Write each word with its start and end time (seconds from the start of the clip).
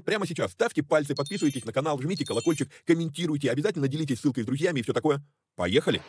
прямо 0.00 0.26
сейчас 0.26 0.52
ставьте 0.52 0.82
пальцы, 0.82 1.14
подписывайтесь 1.14 1.64
на 1.64 1.72
канал, 1.72 2.00
жмите 2.00 2.24
колокольчик, 2.24 2.68
комментируйте, 2.86 3.50
обязательно 3.50 3.88
делитесь 3.88 4.20
ссылкой 4.20 4.44
с 4.44 4.46
друзьями 4.46 4.80
и 4.80 4.82
все 4.82 4.92
такое. 4.92 5.22
Поехали! 5.56 6.00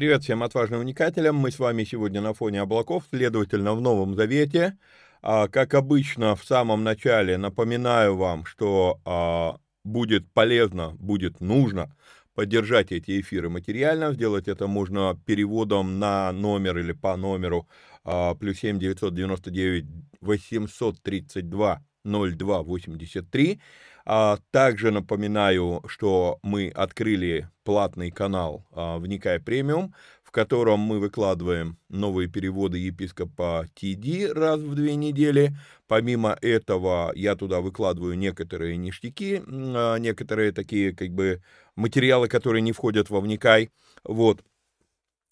Привет 0.00 0.22
всем 0.22 0.42
отважным 0.42 0.80
уникателям. 0.80 1.36
Мы 1.36 1.50
с 1.50 1.58
вами 1.58 1.84
сегодня 1.84 2.22
на 2.22 2.32
фоне 2.32 2.62
облаков, 2.62 3.04
следовательно, 3.10 3.74
в 3.74 3.82
Новом 3.82 4.14
Завете. 4.14 4.78
А, 5.22 5.48
как 5.48 5.74
обычно, 5.74 6.34
в 6.34 6.44
самом 6.44 6.82
начале 6.82 7.36
напоминаю 7.36 8.16
вам, 8.16 8.44
что 8.46 9.00
а, 9.04 9.58
будет 9.84 10.30
полезно, 10.32 10.96
будет 10.98 11.40
нужно 11.40 11.94
поддержать 12.34 12.90
эти 12.92 13.20
эфиры 13.20 13.50
материально. 13.50 14.12
Сделать 14.14 14.48
это 14.48 14.66
можно 14.66 15.20
переводом 15.26 15.98
на 15.98 16.32
номер 16.32 16.78
или 16.78 16.92
по 16.92 17.16
номеру 17.16 17.68
а, 18.04 18.34
плюс 18.34 18.58
7 18.60 18.78
999 18.78 19.84
832 20.22 21.82
0283. 22.04 23.60
А, 24.06 24.38
также 24.50 24.90
напоминаю, 24.90 25.82
что 25.86 26.38
мы 26.42 26.70
открыли 26.70 27.50
платный 27.62 28.10
канал 28.10 28.66
«Вникай 28.72 29.38
премиум», 29.38 29.94
в 30.30 30.32
котором 30.32 30.78
мы 30.78 31.00
выкладываем 31.00 31.76
новые 31.88 32.28
переводы 32.28 32.78
епископа 32.78 33.66
ТД 33.74 34.32
раз 34.32 34.60
в 34.60 34.76
две 34.76 34.94
недели. 34.94 35.56
Помимо 35.88 36.38
этого, 36.40 37.10
я 37.16 37.34
туда 37.34 37.60
выкладываю 37.60 38.16
некоторые 38.16 38.76
ништяки, 38.76 39.42
а, 39.48 39.96
некоторые 39.96 40.52
такие 40.52 40.94
как 40.94 41.10
бы 41.10 41.42
материалы, 41.74 42.28
которые 42.28 42.62
не 42.62 42.70
входят 42.70 43.10
во 43.10 43.20
«Вникай». 43.20 43.70
Вот. 44.04 44.44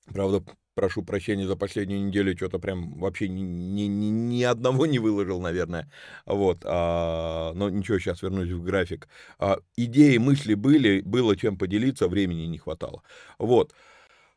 Правда, 0.06 0.42
прошу 0.74 1.04
прощения 1.04 1.46
за 1.46 1.54
последнюю 1.54 2.04
неделю, 2.04 2.36
что-то 2.36 2.58
прям 2.58 2.98
вообще 2.98 3.28
ни, 3.28 3.40
ни, 3.42 3.82
ни, 3.82 4.06
ни 4.06 4.42
одного 4.42 4.86
не 4.86 4.98
выложил, 4.98 5.40
наверное. 5.40 5.88
Вот, 6.26 6.58
а, 6.64 7.52
но 7.54 7.70
ничего, 7.70 8.00
сейчас 8.00 8.22
вернусь 8.22 8.50
в 8.50 8.64
график. 8.64 9.06
А, 9.38 9.58
идеи, 9.76 10.16
мысли 10.16 10.54
были, 10.54 11.02
было 11.02 11.36
чем 11.36 11.56
поделиться, 11.56 12.08
времени 12.08 12.46
не 12.46 12.58
хватало. 12.58 13.04
Вот. 13.38 13.72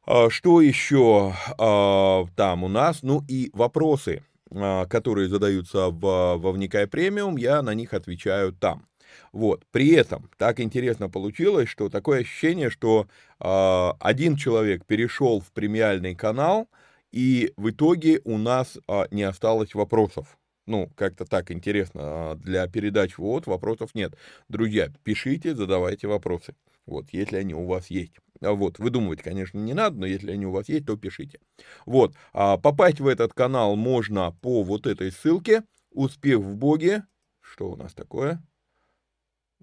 А, 0.06 0.30
что 0.30 0.62
еще 0.62 1.34
а, 1.58 2.26
там 2.36 2.64
у 2.64 2.68
нас? 2.68 3.04
Ну 3.04 3.24
и 3.28 3.50
вопросы, 3.54 4.24
а, 4.50 4.86
которые 4.86 5.30
задаются 5.30 5.90
в, 5.90 6.38
во 6.38 6.52
Вникай 6.52 6.88
Премиум, 6.88 7.38
я 7.38 7.62
на 7.62 7.74
них 7.74 7.94
отвечаю 7.94 8.54
там. 8.54 8.88
Вот. 9.32 9.66
При 9.72 9.90
этом 9.90 10.30
так 10.38 10.60
интересно 10.60 11.10
получилось, 11.10 11.70
что 11.70 11.90
такое 11.90 12.22
ощущение, 12.22 12.70
что 12.70 13.08
э, 13.40 13.92
один 14.00 14.36
человек 14.36 14.86
перешел 14.86 15.42
в 15.42 15.52
премиальный 15.52 16.16
канал, 16.16 16.70
и 17.12 17.54
в 17.58 17.70
итоге 17.70 18.22
у 18.24 18.38
нас 18.38 18.78
э, 18.88 19.04
не 19.12 19.24
осталось 19.24 19.74
вопросов. 19.76 20.38
Ну, 20.66 20.90
как-то 20.96 21.26
так 21.26 21.52
интересно. 21.52 22.36
Для 22.42 22.68
передач 22.68 23.18
вот 23.18 23.48
вопросов 23.48 23.94
нет. 23.96 24.14
Друзья, 24.48 24.92
пишите, 25.04 25.56
задавайте 25.56 26.08
вопросы. 26.08 26.54
Вот, 26.92 27.06
если 27.14 27.38
они 27.38 27.54
у 27.54 27.66
вас 27.66 27.88
есть. 27.88 28.18
Вот, 28.42 28.78
выдумывать, 28.78 29.22
конечно, 29.22 29.58
не 29.58 29.74
надо, 29.74 29.98
но 29.98 30.06
если 30.06 30.32
они 30.32 30.46
у 30.46 30.52
вас 30.52 30.68
есть, 30.68 30.88
то 30.88 30.98
пишите. 30.98 31.40
Вот, 31.86 32.14
а 32.34 32.58
попасть 32.58 33.00
в 33.00 33.08
этот 33.08 33.34
канал 33.34 33.78
можно 33.78 34.34
по 34.42 34.62
вот 34.62 34.86
этой 34.86 35.10
ссылке. 35.14 35.64
Успех 35.92 36.40
в 36.40 36.58
Боге. 36.58 37.06
Что 37.40 37.72
у 37.72 37.78
нас 37.78 37.94
такое? 37.94 38.44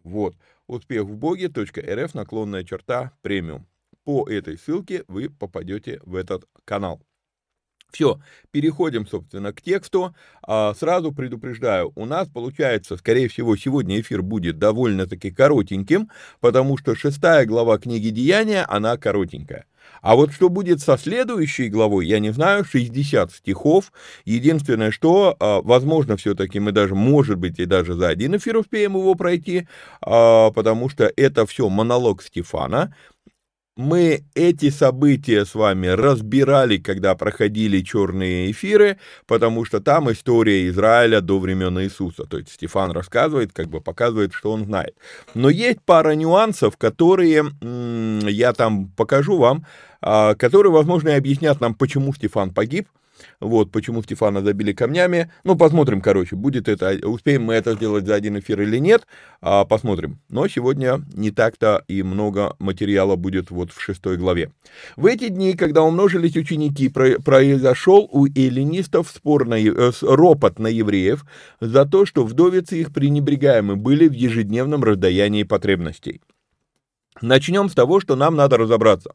Вот, 0.03 0.37
успех 0.67 1.05
в 1.05 1.17
боге.рф 1.17 2.15
наклонная 2.15 2.65
черта 2.65 3.13
премиум. 3.21 3.67
По 4.05 4.27
этой 4.27 4.57
ссылке 4.57 5.05
вы 5.07 5.29
попадете 5.29 6.01
в 6.05 6.15
этот 6.15 6.47
канал. 6.65 7.03
Все, 7.91 8.21
переходим, 8.51 9.07
собственно, 9.07 9.53
к 9.53 9.63
тексту. 9.63 10.15
А, 10.43 10.75
сразу 10.75 11.11
предупреждаю, 11.13 11.93
у 11.95 12.05
нас 12.05 12.29
получается, 12.29 12.97
скорее 12.97 13.29
всего, 13.29 13.57
сегодня 13.57 14.01
эфир 14.01 14.23
будет 14.23 14.59
довольно-таки 14.59 15.31
коротеньким, 15.31 16.11
потому 16.41 16.77
что 16.77 16.95
шестая 16.95 17.47
глава 17.47 17.79
книги 17.79 18.11
Деяния, 18.11 18.65
она 18.69 18.97
коротенькая. 18.99 19.65
А 20.03 20.17
вот 20.17 20.33
что 20.33 20.51
будет 20.51 20.81
со 20.81 20.99
следующей 20.99 21.69
главой, 21.71 22.07
я 22.07 22.19
не 22.19 22.31
знаю, 22.31 22.65
60 22.65 23.33
стихов. 23.33 23.91
Единственное, 24.27 24.91
что, 24.91 25.35
а, 25.41 25.63
возможно, 25.63 26.17
все-таки 26.19 26.61
мы 26.61 26.73
даже, 26.73 26.95
может 26.95 27.39
быть, 27.39 27.59
и 27.59 27.65
даже 27.65 27.95
за 27.95 28.09
один 28.09 28.37
эфир 28.37 28.59
успеем 28.59 28.97
его 28.97 29.15
пройти, 29.15 29.67
а, 30.03 30.51
потому 30.51 30.91
что 30.91 31.11
это 31.17 31.47
все 31.47 31.69
монолог 31.71 32.23
Стефана, 32.23 32.95
мы 33.79 34.25
эти 34.35 34.71
события 34.71 35.45
с 35.45 35.55
вами 35.55 35.87
разбирали, 35.87 36.79
когда 36.79 37.15
проходили 37.15 37.81
черные 37.81 38.51
эфиры, 38.51 38.99
потому 39.27 39.65
что 39.65 39.81
там 39.81 40.11
история 40.11 40.67
Израиля 40.67 41.21
до 41.21 41.39
времен 41.39 41.81
Иисуса. 41.81 42.25
То 42.25 42.39
есть 42.39 42.51
Стефан 42.51 42.91
рассказывает, 42.91 43.53
как 43.53 43.69
бы 43.69 43.81
показывает, 43.81 44.35
что 44.35 44.51
он 44.51 44.65
знает. 44.65 44.97
Но 45.35 45.49
есть 45.49 45.81
пара 45.87 46.17
нюансов, 46.17 46.77
которые 46.77 47.45
я 48.29 48.53
там 48.53 48.89
покажу 48.89 49.39
вам, 49.39 49.65
которые, 50.01 50.73
возможно, 50.73 51.11
и 51.11 51.13
объяснят 51.13 51.61
нам, 51.61 51.75
почему 51.75 52.13
Стефан 52.13 52.51
погиб, 52.51 52.89
вот, 53.41 53.71
почему 53.71 54.03
Стефана 54.03 54.43
забили 54.43 54.73
камнями. 54.73 55.31
Ну, 55.45 55.57
посмотрим, 55.57 56.01
короче, 56.01 56.37
будет 56.37 56.69
это, 56.69 56.99
успеем 57.07 57.45
мы 57.45 57.55
это 57.55 57.75
сделать 57.75 58.07
за 58.07 58.15
один 58.15 58.39
эфир 58.39 58.61
или 58.63 58.79
нет, 58.79 59.07
а, 59.41 59.65
посмотрим. 59.65 60.21
Но 60.29 60.49
сегодня 60.49 61.03
не 61.15 61.31
так-то 61.31 61.85
и 61.89 62.03
много 62.03 62.57
материала 62.59 63.17
будет 63.17 63.51
вот 63.51 63.73
в 63.73 63.81
шестой 63.81 64.17
главе. 64.17 64.53
В 64.97 65.07
эти 65.07 65.29
дни, 65.29 65.55
когда 65.55 65.83
умножились 65.83 66.37
ученики, 66.37 66.89
произошел 66.89 68.09
у 68.11 68.27
эллинистов 68.27 69.09
спор 69.09 69.47
на, 69.47 69.59
э, 69.59 69.93
ропот 70.03 70.59
на 70.59 70.69
евреев 70.69 71.25
за 71.61 71.85
то, 71.87 72.07
что 72.07 72.25
вдовицы 72.25 72.81
их 72.81 72.93
пренебрегаемы 72.93 73.77
были 73.77 74.09
в 74.09 74.13
ежедневном 74.13 74.85
раздаянии 74.85 75.43
потребностей. 75.43 76.21
Начнем 77.23 77.69
с 77.69 77.75
того, 77.75 78.01
что 78.01 78.17
нам 78.17 78.37
надо 78.37 78.57
разобраться. 78.57 79.11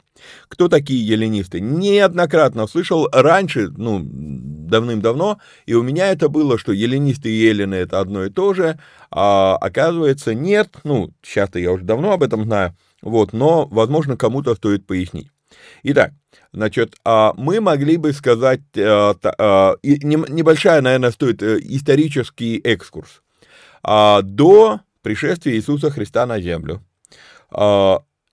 Кто 0.47 0.67
такие 0.67 1.05
еленисты? 1.05 1.59
Неоднократно 1.59 2.67
слышал 2.67 3.07
раньше, 3.11 3.69
ну, 3.69 4.01
давным-давно, 4.03 5.39
и 5.65 5.73
у 5.73 5.83
меня 5.83 6.11
это 6.11 6.29
было, 6.29 6.57
что 6.57 6.71
еленисты 6.71 7.29
и 7.29 7.47
елены 7.47 7.75
это 7.75 7.99
одно 7.99 8.25
и 8.25 8.29
то 8.29 8.53
же, 8.53 8.79
а 9.11 9.55
оказывается 9.57 10.33
нет, 10.33 10.75
ну, 10.83 11.11
сейчас-то 11.21 11.59
я 11.59 11.71
уже 11.71 11.83
давно 11.83 12.11
об 12.11 12.23
этом 12.23 12.43
знаю, 12.43 12.75
вот, 13.01 13.33
но, 13.33 13.67
возможно, 13.67 14.17
кому-то 14.17 14.55
стоит 14.55 14.85
пояснить. 14.85 15.29
Итак, 15.83 16.13
значит, 16.51 16.95
а, 17.05 17.33
мы 17.37 17.61
могли 17.61 17.97
бы 17.97 18.11
сказать, 18.13 18.61
э, 18.75 19.13
э, 19.23 19.75
небольшая, 19.83 20.81
наверное, 20.81 21.11
стоит 21.11 21.43
э, 21.43 21.59
исторический 21.61 22.57
экскурс. 22.57 23.21
А, 23.83 24.21
до 24.23 24.79
пришествия 25.03 25.53
Иисуса 25.55 25.91
Христа 25.91 26.25
на 26.25 26.41
землю– 26.41 26.81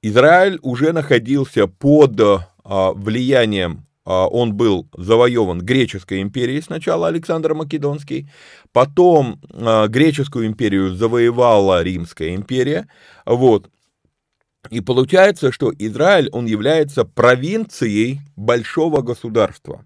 Израиль 0.02 0.58
уже 0.62 0.92
находился 0.92 1.66
под 1.66 2.20
а, 2.20 2.92
влиянием, 2.92 3.86
а, 4.04 4.26
он 4.26 4.54
был 4.54 4.88
завоеван 4.96 5.60
греческой 5.60 6.22
империей 6.22 6.62
сначала 6.62 7.08
Александр 7.08 7.54
Македонский, 7.54 8.28
потом 8.72 9.40
греческую 9.88 10.46
империю 10.46 10.94
завоевала 10.94 11.82
Римская 11.82 12.34
империя, 12.34 12.88
вот, 13.26 13.68
и 14.68 14.80
получается, 14.80 15.52
что 15.52 15.72
Израиль, 15.78 16.28
он 16.32 16.46
является 16.46 17.04
провинцией 17.04 18.20
большого 18.36 19.00
государства. 19.00 19.84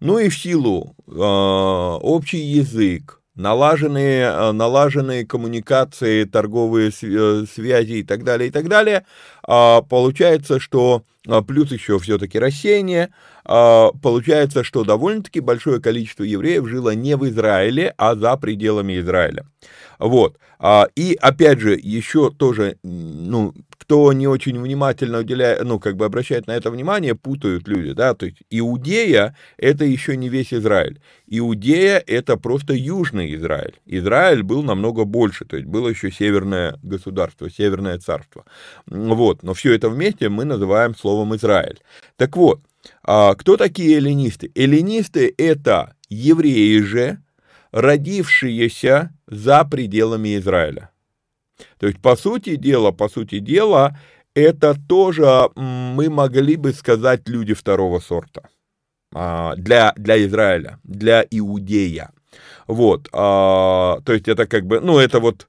Ну 0.00 0.18
и 0.18 0.28
в 0.28 0.38
силу 0.38 0.94
э, 1.06 1.12
общий 1.12 2.38
язык, 2.38 3.17
налаженные, 3.38 4.24
э, 4.24 4.52
налаженные 4.52 5.24
коммуникации, 5.26 6.24
торговые 6.24 6.90
э, 6.90 7.44
связи 7.46 7.92
и 7.94 8.02
так 8.02 8.24
далее, 8.24 8.48
и 8.48 8.52
так 8.52 8.68
далее, 8.68 9.06
получается, 9.48 10.60
что 10.60 11.04
а, 11.26 11.42
плюс 11.42 11.72
еще 11.72 11.98
все-таки 11.98 12.38
рассеяние, 12.38 13.10
а, 13.44 13.90
получается, 14.02 14.64
что 14.64 14.84
довольно-таки 14.84 15.40
большое 15.40 15.80
количество 15.80 16.22
евреев 16.22 16.68
жило 16.68 16.94
не 16.94 17.16
в 17.16 17.28
Израиле, 17.28 17.94
а 17.96 18.14
за 18.14 18.36
пределами 18.36 18.98
Израиля. 19.00 19.46
Вот. 19.98 20.38
И 20.96 21.16
опять 21.20 21.60
же, 21.60 21.78
еще 21.80 22.30
тоже, 22.30 22.78
ну, 22.82 23.54
кто 23.88 24.12
не 24.12 24.26
очень 24.26 24.60
внимательно 24.60 25.18
уделяет, 25.18 25.64
ну, 25.64 25.78
как 25.78 25.96
бы 25.96 26.04
обращает 26.04 26.46
на 26.46 26.52
это 26.52 26.70
внимание, 26.70 27.14
путают 27.14 27.66
люди, 27.68 27.92
да, 27.92 28.14
то 28.14 28.26
есть 28.26 28.38
Иудея— 28.50 29.36
это 29.56 29.84
еще 29.84 30.16
не 30.16 30.28
весь 30.28 30.52
Израиль. 30.52 31.00
Иудея— 31.26 32.02
это 32.06 32.36
просто 32.36 32.74
южный 32.74 33.34
Израиль. 33.34 33.74
Израиль 33.86 34.42
был 34.42 34.62
намного 34.62 35.04
больше, 35.04 35.44
то 35.44 35.56
есть 35.56 35.68
было 35.68 35.88
еще 35.88 36.10
северное 36.10 36.78
государство, 36.82 37.48
северное 37.48 37.98
царство. 37.98 38.44
Вот, 38.86 39.37
но 39.42 39.54
все 39.54 39.74
это 39.74 39.88
вместе 39.88 40.28
мы 40.28 40.44
называем 40.44 40.94
словом 40.94 41.34
Израиль. 41.36 41.80
Так 42.16 42.36
вот, 42.36 42.60
а 43.02 43.34
кто 43.34 43.56
такие 43.56 43.96
эллинисты? 43.96 44.50
Эллинисты— 44.54 45.34
это 45.38 45.94
евреи 46.08 46.80
же, 46.80 47.18
родившиеся 47.70 49.12
за 49.26 49.64
пределами 49.64 50.36
Израиля. 50.38 50.90
То 51.78 51.86
есть, 51.86 52.00
по 52.00 52.16
сути 52.16 52.56
дела, 52.56 52.92
по 52.92 53.08
сути 53.08 53.40
дела, 53.40 53.98
это 54.34 54.76
тоже 54.88 55.48
мы 55.56 56.08
могли 56.08 56.56
бы 56.56 56.72
сказать 56.72 57.28
люди 57.28 57.54
второго 57.54 57.98
сорта 57.98 58.48
а, 59.12 59.56
для, 59.56 59.92
для 59.96 60.24
Израиля, 60.24 60.78
для 60.84 61.24
Иудея. 61.30 62.10
Вот, 62.66 63.08
а, 63.12 64.00
то 64.04 64.12
есть 64.12 64.28
это 64.28 64.46
как 64.46 64.66
бы, 64.66 64.80
ну 64.80 64.98
это 64.98 65.20
вот, 65.20 65.48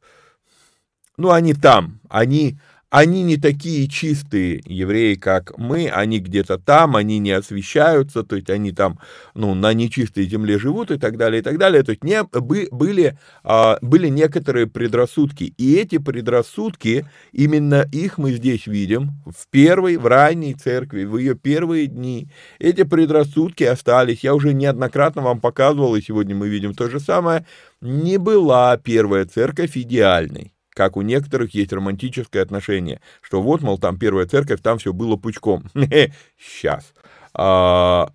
ну 1.18 1.32
они 1.32 1.54
там, 1.54 2.00
они, 2.10 2.58
они 2.90 3.22
не 3.24 3.38
такие 3.38 3.88
чистые 3.88 4.62
евреи, 4.66 5.14
как 5.16 5.58
мы, 5.58 5.90
они 5.90 6.20
где-то 6.20 6.58
там, 6.58 6.96
они 6.96 7.20
не 7.20 7.32
освещаются, 7.32 8.24
то 8.24 8.36
есть 8.36 8.50
они 8.50 8.72
там, 8.72 9.00
ну, 9.36 9.54
на 9.54 9.74
нечистой 9.74 10.26
земле 10.26 10.58
живут 10.58 10.90
и 10.90 10.98
так 10.98 11.18
далее, 11.18 11.42
и 11.42 11.44
так 11.44 11.58
далее, 11.60 11.84
то 11.84 11.92
есть 11.92 12.04
не, 12.04 12.24
были, 12.24 13.18
а, 13.44 13.78
были 13.82 14.08
некоторые 14.08 14.66
предрассудки, 14.66 15.54
и 15.58 15.76
эти 15.76 16.00
предрассудки, 16.00 17.06
именно 17.32 17.88
их 17.92 18.18
мы 18.18 18.32
здесь 18.32 18.66
видим, 18.66 19.12
в 19.26 19.48
первой, 19.50 19.98
в 19.98 20.08
ранней 20.08 20.56
церкви, 20.56 21.04
в 21.04 21.18
ее 21.18 21.36
первые 21.36 21.86
дни, 21.88 22.30
эти 22.58 22.84
предрассудки 22.84 23.64
остались, 23.64 24.24
я 24.24 24.34
уже 24.34 24.54
неоднократно 24.54 25.22
вам 25.22 25.42
показывал, 25.42 25.96
и 25.96 26.02
сегодня 26.02 26.36
мы 26.36 26.50
видим 26.50 26.74
то 26.74 26.90
же 26.90 27.00
самое, 27.00 27.46
не 27.82 28.18
была 28.18 28.76
первая 28.78 29.26
церковь 29.26 29.78
идеальной 29.78 30.54
как 30.74 30.98
у 30.98 31.02
некоторых 31.02 31.54
есть 31.54 31.74
романтическое 31.74 32.42
отношение, 32.42 33.02
что 33.22 33.42
вот, 33.42 33.62
мол, 33.62 33.78
там 33.78 33.98
первая 33.98 34.26
церковь, 34.26 34.62
там 34.62 34.78
все 34.78 34.94
было 34.94 35.16
пучком. 35.16 35.66
Сейчас. 36.40 36.94
А, 37.34 38.12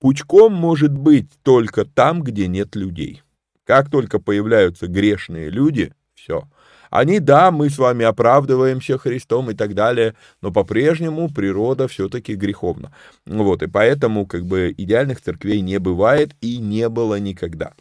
пучком 0.00 0.52
может 0.52 0.92
быть 0.92 1.30
только 1.42 1.84
там, 1.84 2.22
где 2.22 2.48
нет 2.48 2.74
людей. 2.76 3.22
Как 3.64 3.90
только 3.90 4.18
появляются 4.18 4.86
грешные 4.86 5.50
люди, 5.50 5.94
все. 6.14 6.48
Они, 6.92 7.20
да, 7.20 7.50
мы 7.50 7.70
с 7.70 7.78
вами 7.78 8.04
оправдываемся 8.04 8.98
Христом 8.98 9.50
и 9.50 9.54
так 9.54 9.74
далее, 9.74 10.14
но 10.42 10.52
по-прежнему 10.52 11.30
природа 11.30 11.88
все-таки 11.88 12.34
греховна. 12.34 12.94
Вот, 13.24 13.62
и 13.62 13.66
поэтому 13.66 14.26
как 14.26 14.44
бы 14.44 14.74
идеальных 14.76 15.22
церквей 15.22 15.62
не 15.62 15.78
бывает 15.78 16.36
и 16.42 16.58
не 16.58 16.90
было 16.90 17.18
никогда. 17.18 17.72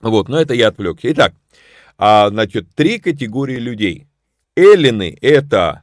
Вот, 0.00 0.28
но 0.28 0.40
это 0.40 0.54
я 0.54 0.68
отвлекся. 0.68 1.10
Итак, 1.10 1.34
а, 2.00 2.30
значит, 2.30 2.74
три 2.74 2.98
категории 2.98 3.58
людей. 3.58 4.06
Эллины— 4.56 5.18
это, 5.20 5.82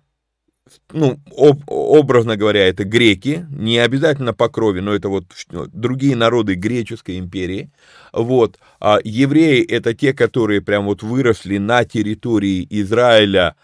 ну, 0.91 1.19
об, 1.37 1.61
образно 1.67 2.35
говоря, 2.35 2.67
это 2.67 2.85
греки, 2.85 3.45
не 3.51 3.77
обязательно 3.77 4.33
по 4.33 4.49
крови, 4.49 4.79
но 4.79 4.95
это 4.95 5.09
вот 5.09 5.25
другие 5.51 6.15
народы 6.15 6.55
греческой 6.55 7.19
империи. 7.19 7.71
Вот. 8.13 8.57
А 8.79 8.97
евреи— 9.03 9.63
это 9.67 9.93
те, 9.93 10.11
которые 10.11 10.61
прям 10.61 10.85
вот 10.85 11.03
выросли 11.03 11.59
на 11.59 11.85
территории 11.85 12.65
Израиля, 12.67 13.55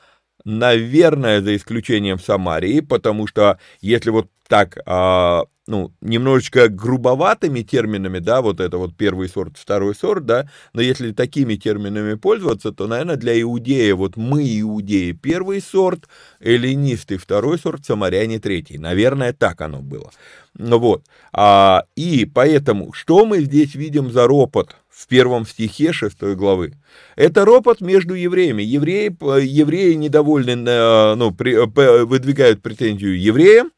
наверное, 0.45 1.41
за 1.41 1.55
исключением 1.55 2.19
Самарии, 2.19 2.81
потому 2.81 3.25
что 3.25 3.57
если 3.81 4.11
вот 4.11 4.29
так 4.47 4.77
а, 4.85 5.45
ну, 5.65 5.93
немножечко 6.01 6.67
грубоватыми 6.67 7.61
терминами, 7.61 8.19
да, 8.19 8.41
вот 8.41 8.59
это 8.59 8.77
вот 8.77 8.97
первый 8.97 9.29
сорт, 9.29 9.57
второй 9.57 9.95
сорт, 9.95 10.25
да, 10.25 10.49
но 10.73 10.81
если 10.81 11.13
такими 11.13 11.55
терминами 11.55 12.15
пользоваться, 12.15 12.71
то, 12.71 12.87
наверное, 12.87 13.15
для 13.15 13.39
иудея, 13.41 13.95
вот 13.95 14.17
мы, 14.17 14.43
иудеи, 14.59 15.13
первый 15.13 15.61
сорт, 15.61 16.09
эллинисты, 16.41 17.17
второй 17.17 17.57
сорт, 17.57 17.85
самаряне, 17.85 18.39
третий. 18.39 18.77
Наверное, 18.77 19.31
так 19.31 19.61
оно 19.61 19.79
было. 19.79 20.11
Ну 20.55 20.79
вот, 20.79 21.03
а, 21.31 21.85
и 21.95 22.25
поэтому, 22.25 22.91
что 22.91 23.25
мы 23.25 23.39
здесь 23.41 23.73
видим 23.73 24.11
за 24.11 24.27
ропот 24.27 24.75
в 24.89 25.07
первом 25.07 25.47
стихе 25.47 25.93
шестой 25.93 26.35
главы? 26.35 26.73
Это 27.15 27.45
ропот 27.45 27.79
между 27.79 28.13
евреями. 28.13 28.61
Евреи, 28.61 29.15
евреи 29.43 29.93
недовольны, 29.93 30.51
э, 30.51 31.15
ну, 31.15 31.31
при, 31.31 31.55
выдвигают 31.55 32.61
претензию 32.61 33.19
евреям 33.19 33.71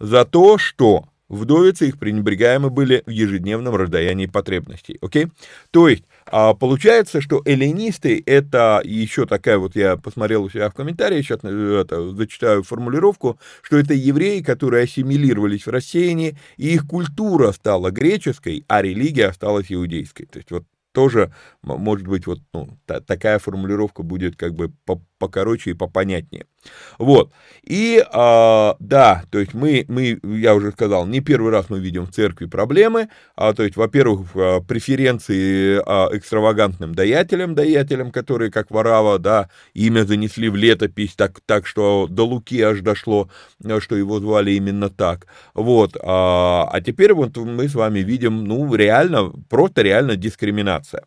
за 0.00 0.24
то, 0.24 0.58
что 0.58 1.04
Вдовицы 1.28 1.88
их 1.88 1.98
пренебрегаемы 1.98 2.70
были 2.70 3.02
в 3.06 3.10
ежедневном 3.10 3.76
раздаянии 3.76 4.26
потребностей. 4.26 4.98
Окей? 5.02 5.28
То 5.70 5.88
есть, 5.88 6.04
а, 6.26 6.54
получается, 6.54 7.20
что 7.20 7.42
эллинисты 7.44 8.22
это 8.24 8.80
еще 8.82 9.26
такая 9.26 9.58
вот, 9.58 9.76
я 9.76 9.96
посмотрел 9.96 10.44
у 10.44 10.50
себя 10.50 10.70
в 10.70 10.74
комментарии, 10.74 11.20
сейчас 11.20 11.40
э, 11.42 11.80
это, 11.82 12.10
зачитаю 12.12 12.62
формулировку, 12.62 13.38
что 13.62 13.78
это 13.78 13.92
евреи, 13.92 14.40
которые 14.40 14.84
ассимилировались 14.84 15.66
в 15.66 15.70
рассеянии, 15.70 16.38
и 16.56 16.74
их 16.74 16.86
культура 16.86 17.52
стала 17.52 17.90
греческой, 17.90 18.64
а 18.66 18.80
религия 18.80 19.26
осталась 19.26 19.70
иудейской. 19.70 20.26
То 20.26 20.38
есть 20.38 20.50
вот 20.50 20.64
тоже, 20.92 21.32
может 21.62 22.06
быть, 22.08 22.26
вот 22.26 22.40
ну, 22.52 22.78
та, 22.86 23.00
такая 23.00 23.38
формулировка 23.38 24.02
будет 24.02 24.36
как 24.36 24.54
бы 24.54 24.72
покороче 25.18 25.70
и 25.70 25.74
попонятнее. 25.74 26.46
Вот. 26.98 27.32
И, 27.62 28.02
а, 28.12 28.76
да, 28.80 29.24
то 29.30 29.38
есть 29.38 29.54
мы, 29.54 29.84
мы, 29.88 30.18
я 30.22 30.54
уже 30.54 30.72
сказал, 30.72 31.06
не 31.06 31.20
первый 31.20 31.52
раз 31.52 31.66
мы 31.68 31.80
видим 31.80 32.06
в 32.06 32.12
церкви 32.12 32.46
проблемы, 32.46 33.08
а, 33.36 33.52
то 33.52 33.62
есть, 33.62 33.76
во-первых, 33.76 34.28
а, 34.34 34.60
преференции 34.60 35.80
а, 35.84 36.08
экстравагантным 36.12 36.94
даятелям, 36.94 37.54
даятелям, 37.54 38.10
которые, 38.10 38.50
как 38.50 38.70
Варава, 38.70 39.18
да, 39.18 39.50
имя 39.74 40.04
занесли 40.04 40.48
в 40.48 40.56
летопись, 40.56 41.14
так, 41.14 41.40
так 41.46 41.66
что 41.66 42.06
до 42.08 42.26
Луки 42.26 42.60
аж 42.60 42.80
дошло, 42.80 43.28
что 43.80 43.96
его 43.96 44.20
звали 44.20 44.52
именно 44.52 44.88
так. 44.88 45.26
Вот. 45.54 45.96
А, 46.02 46.68
а 46.70 46.80
теперь 46.80 47.12
вот 47.12 47.36
мы 47.36 47.68
с 47.68 47.74
вами 47.74 48.00
видим, 48.00 48.44
ну, 48.44 48.74
реально, 48.74 49.32
просто 49.48 49.82
реально 49.82 50.16
дискриминация. 50.16 51.04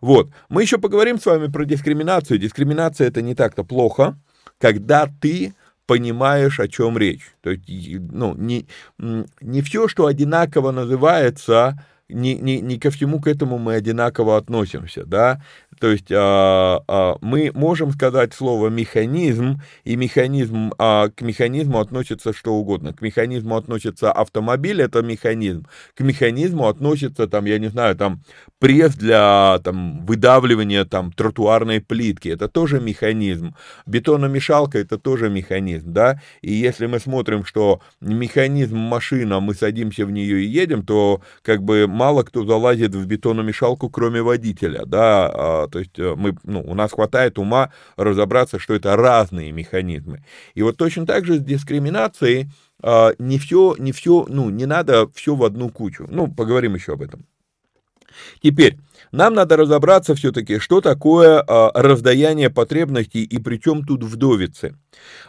Вот. 0.00 0.30
Мы 0.48 0.62
еще 0.62 0.78
поговорим 0.78 1.18
с 1.18 1.26
вами 1.26 1.48
про 1.48 1.64
дискриминацию. 1.64 2.38
Дискриминация 2.38 3.08
это 3.08 3.22
не 3.22 3.34
так-то 3.34 3.64
плохо, 3.64 4.18
когда 4.58 5.08
ты 5.20 5.54
понимаешь, 5.86 6.60
о 6.60 6.68
чем 6.68 6.98
речь. 6.98 7.32
То 7.40 7.50
есть, 7.50 7.66
ну, 8.12 8.34
не, 8.34 8.66
не 8.98 9.62
все, 9.62 9.88
что 9.88 10.06
одинаково 10.06 10.70
называется, 10.70 11.82
не, 12.08 12.34
не, 12.34 12.60
не 12.60 12.78
ко 12.78 12.90
всему 12.90 13.20
к 13.20 13.26
этому 13.26 13.58
мы 13.58 13.74
одинаково 13.74 14.36
относимся, 14.36 15.04
да, 15.04 15.40
то 15.80 15.90
есть 15.90 16.10
а, 16.10 16.82
а, 16.88 17.16
мы 17.20 17.52
можем 17.54 17.92
сказать 17.92 18.34
слово 18.34 18.68
механизм, 18.68 19.60
и 19.84 19.96
механизм, 19.96 20.72
а, 20.78 21.08
к 21.08 21.20
механизму 21.22 21.78
относится 21.78 22.32
что 22.32 22.54
угодно. 22.54 22.92
К 22.92 23.00
механизму 23.00 23.56
относится 23.56 24.10
автомобиль, 24.10 24.82
это 24.82 25.02
механизм. 25.02 25.66
К 25.94 26.00
механизму 26.00 26.66
относится, 26.66 27.28
там, 27.28 27.44
я 27.44 27.58
не 27.58 27.68
знаю, 27.68 27.96
там, 27.96 28.22
пресс 28.58 28.94
для 28.94 29.60
там, 29.62 30.04
выдавливания 30.04 30.84
там, 30.84 31.12
тротуарной 31.12 31.80
плитки, 31.80 32.28
это 32.28 32.48
тоже 32.48 32.80
механизм. 32.80 33.54
Бетономешалка, 33.86 34.78
это 34.78 34.98
тоже 34.98 35.30
механизм, 35.30 35.92
да. 35.92 36.20
И 36.42 36.52
если 36.52 36.86
мы 36.86 36.98
смотрим, 36.98 37.44
что 37.44 37.80
механизм 38.00 38.78
машина, 38.78 39.40
мы 39.40 39.54
садимся 39.54 40.06
в 40.06 40.10
нее 40.10 40.42
и 40.42 40.46
едем, 40.46 40.84
то 40.84 41.20
как 41.42 41.62
бы 41.62 41.86
мало 41.98 42.22
кто 42.22 42.46
залазит 42.46 42.94
в 42.94 43.04
бетономешалку, 43.06 43.90
кроме 43.90 44.22
водителя, 44.22 44.84
да, 44.86 45.26
а, 45.26 45.68
то 45.68 45.80
есть 45.80 45.98
э, 45.98 46.14
мы, 46.16 46.36
ну, 46.44 46.62
у 46.62 46.74
нас 46.74 46.92
хватает 46.92 47.38
ума 47.38 47.72
разобраться, 47.96 48.60
что 48.60 48.74
это 48.74 48.96
разные 48.96 49.50
механизмы. 49.50 50.24
И 50.54 50.62
вот 50.62 50.76
точно 50.76 51.06
так 51.06 51.26
же 51.26 51.38
с 51.38 51.42
дискриминацией 51.42 52.48
а, 52.80 53.10
не 53.18 53.38
все, 53.38 53.74
не 53.78 53.90
все, 53.90 54.26
ну, 54.28 54.48
не 54.50 54.66
надо 54.66 55.08
все 55.14 55.34
в 55.34 55.42
одну 55.42 55.70
кучу. 55.70 56.06
Ну, 56.08 56.32
поговорим 56.32 56.74
еще 56.74 56.92
об 56.92 57.02
этом. 57.02 57.26
Теперь, 58.42 58.78
нам 59.12 59.34
надо 59.34 59.56
разобраться 59.56 60.14
все-таки, 60.14 60.58
что 60.58 60.80
такое 60.80 61.40
а, 61.40 61.70
раздаяние 61.74 62.50
потребностей 62.50 63.24
и 63.24 63.38
при 63.38 63.56
чем 63.56 63.84
тут 63.84 64.04
вдовицы. 64.04 64.76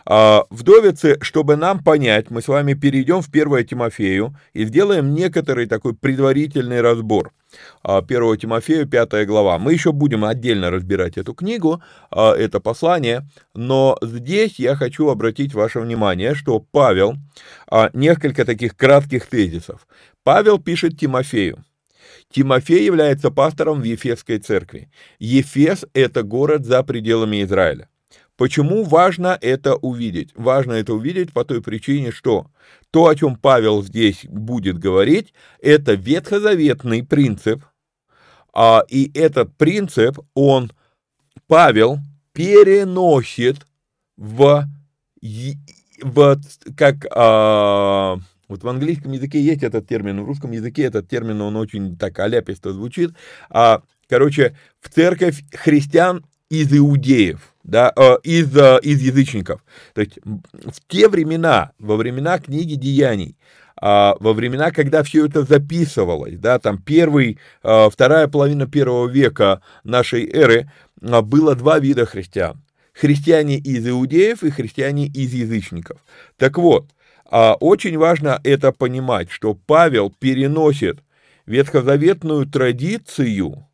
А, 0.05 0.43
вдовицы, 0.49 1.17
чтобы 1.21 1.55
нам 1.55 1.83
понять, 1.83 2.29
мы 2.29 2.41
с 2.41 2.47
вами 2.47 2.73
перейдем 2.73 3.21
в 3.21 3.29
1 3.29 3.65
Тимофею 3.65 4.35
и 4.53 4.65
сделаем 4.65 5.13
некоторый 5.13 5.65
такой 5.65 5.93
предварительный 5.93 6.81
разбор. 6.81 7.31
1 7.83 8.23
а, 8.23 8.37
Тимофею, 8.37 8.87
5 8.87 9.25
глава. 9.25 9.57
Мы 9.57 9.73
еще 9.73 9.91
будем 9.91 10.25
отдельно 10.25 10.69
разбирать 10.69 11.17
эту 11.17 11.33
книгу, 11.33 11.81
а, 12.11 12.33
это 12.33 12.59
послание, 12.59 13.27
но 13.55 13.97
здесь 14.01 14.59
я 14.59 14.75
хочу 14.75 15.09
обратить 15.09 15.53
ваше 15.53 15.79
внимание, 15.79 16.35
что 16.35 16.59
Павел, 16.59 17.15
а, 17.69 17.89
несколько 17.93 18.45
таких 18.45 18.75
кратких 18.75 19.25
тезисов. 19.25 19.87
Павел 20.23 20.59
пишет 20.59 20.99
Тимофею, 20.99 21.63
Тимофей 22.31 22.85
является 22.85 23.31
пастором 23.31 23.81
в 23.81 23.83
Ефесской 23.83 24.37
церкви. 24.37 24.91
Ефес– 25.17 25.85
это 25.93 26.23
город 26.23 26.65
за 26.65 26.83
пределами 26.83 27.43
Израиля. 27.43 27.89
Почему 28.37 28.83
важно 28.83 29.37
это 29.41 29.75
увидеть? 29.75 30.31
Важно 30.35 30.73
это 30.73 30.93
увидеть 30.93 31.33
по 31.33 31.43
той 31.43 31.61
причине, 31.61 32.11
что 32.11 32.47
то, 32.91 33.07
о 33.07 33.15
чем 33.15 33.35
Павел 33.35 33.83
здесь 33.83 34.25
будет 34.29 34.77
говорить, 34.77 35.33
это 35.61 35.93
ветхозаветный 35.93 37.03
принцип, 37.03 37.65
а, 38.53 38.83
и 38.87 39.11
этот 39.13 39.57
принцип, 39.57 40.19
он, 40.33 40.71
Павел, 41.47 41.99
переносит 42.31 43.57
в, 44.15 44.65
в 46.01 46.41
как 46.77 47.05
а, 47.11 48.19
вот 48.49 48.63
в 48.63 48.67
английском 48.67 49.11
языке 49.13 49.41
есть 49.41 49.63
этот 49.63 49.87
термин, 49.87 50.21
в 50.21 50.25
русском 50.25 50.51
языке 50.51 50.83
этот 50.83 51.07
термин, 51.07 51.39
он 51.39 51.55
очень 51.55 51.95
так 51.95 52.19
аляписто 52.19 52.73
звучит. 52.73 53.11
А, 53.49 53.83
короче, 54.09 54.57
в 54.81 54.89
церковь 54.89 55.43
христиан 55.53 56.25
из 56.49 56.75
иудеев, 56.75 57.53
да, 57.63 57.93
э, 57.95 58.17
из, 58.23 58.55
э, 58.57 58.79
из 58.81 59.01
язычников. 59.01 59.63
То 59.93 60.01
есть 60.01 60.17
в 60.23 60.81
те 60.87 61.07
времена, 61.07 61.71
во 61.77 61.95
времена 61.95 62.39
книги 62.39 62.73
Деяний, 62.73 63.37
а, 63.81 64.15
во 64.19 64.33
времена, 64.33 64.71
когда 64.71 65.03
все 65.03 65.25
это 65.27 65.43
записывалось, 65.43 66.37
да, 66.37 66.59
там 66.59 66.81
первый, 66.81 67.37
э, 67.63 67.89
вторая 67.89 68.27
половина 68.27 68.67
первого 68.67 69.07
века 69.07 69.61
нашей 69.83 70.27
эры, 70.29 70.69
а, 71.01 71.21
было 71.21 71.55
два 71.55 71.79
вида 71.79 72.05
христиан. 72.05 72.61
Христиане 72.93 73.57
из 73.57 73.87
иудеев 73.87 74.43
и 74.43 74.49
христиане 74.49 75.05
из 75.05 75.33
язычников. 75.33 76.03
Так 76.37 76.57
вот, 76.57 76.89
очень 77.31 77.97
важно 77.97 78.39
это 78.43 78.71
понимать, 78.71 79.29
что 79.29 79.53
Павел 79.53 80.09
переносит 80.09 80.99
ветхозаветную 81.45 82.45
традицию, 82.45 83.69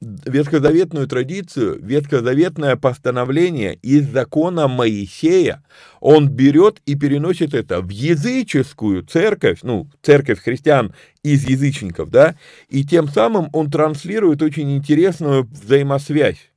ветхозаветную 0.00 1.06
традицию, 1.06 1.78
ветхозаветное 1.82 2.76
постановление 2.76 3.74
из 3.76 4.08
закона 4.08 4.68
Моисея, 4.68 5.62
он 6.00 6.28
берет 6.28 6.80
и 6.86 6.94
переносит 6.94 7.54
это 7.54 7.80
в 7.80 7.88
языческую 7.88 9.02
церковь, 9.04 9.60
ну, 9.62 9.88
церковь 10.02 10.40
христиан 10.42 10.94
из 11.22 11.48
язычников, 11.48 12.10
да, 12.10 12.36
и 12.68 12.84
тем 12.84 13.08
самым 13.08 13.48
он 13.52 13.70
транслирует 13.70 14.42
очень 14.42 14.76
интересную 14.76 15.44
взаимосвязь 15.44 16.50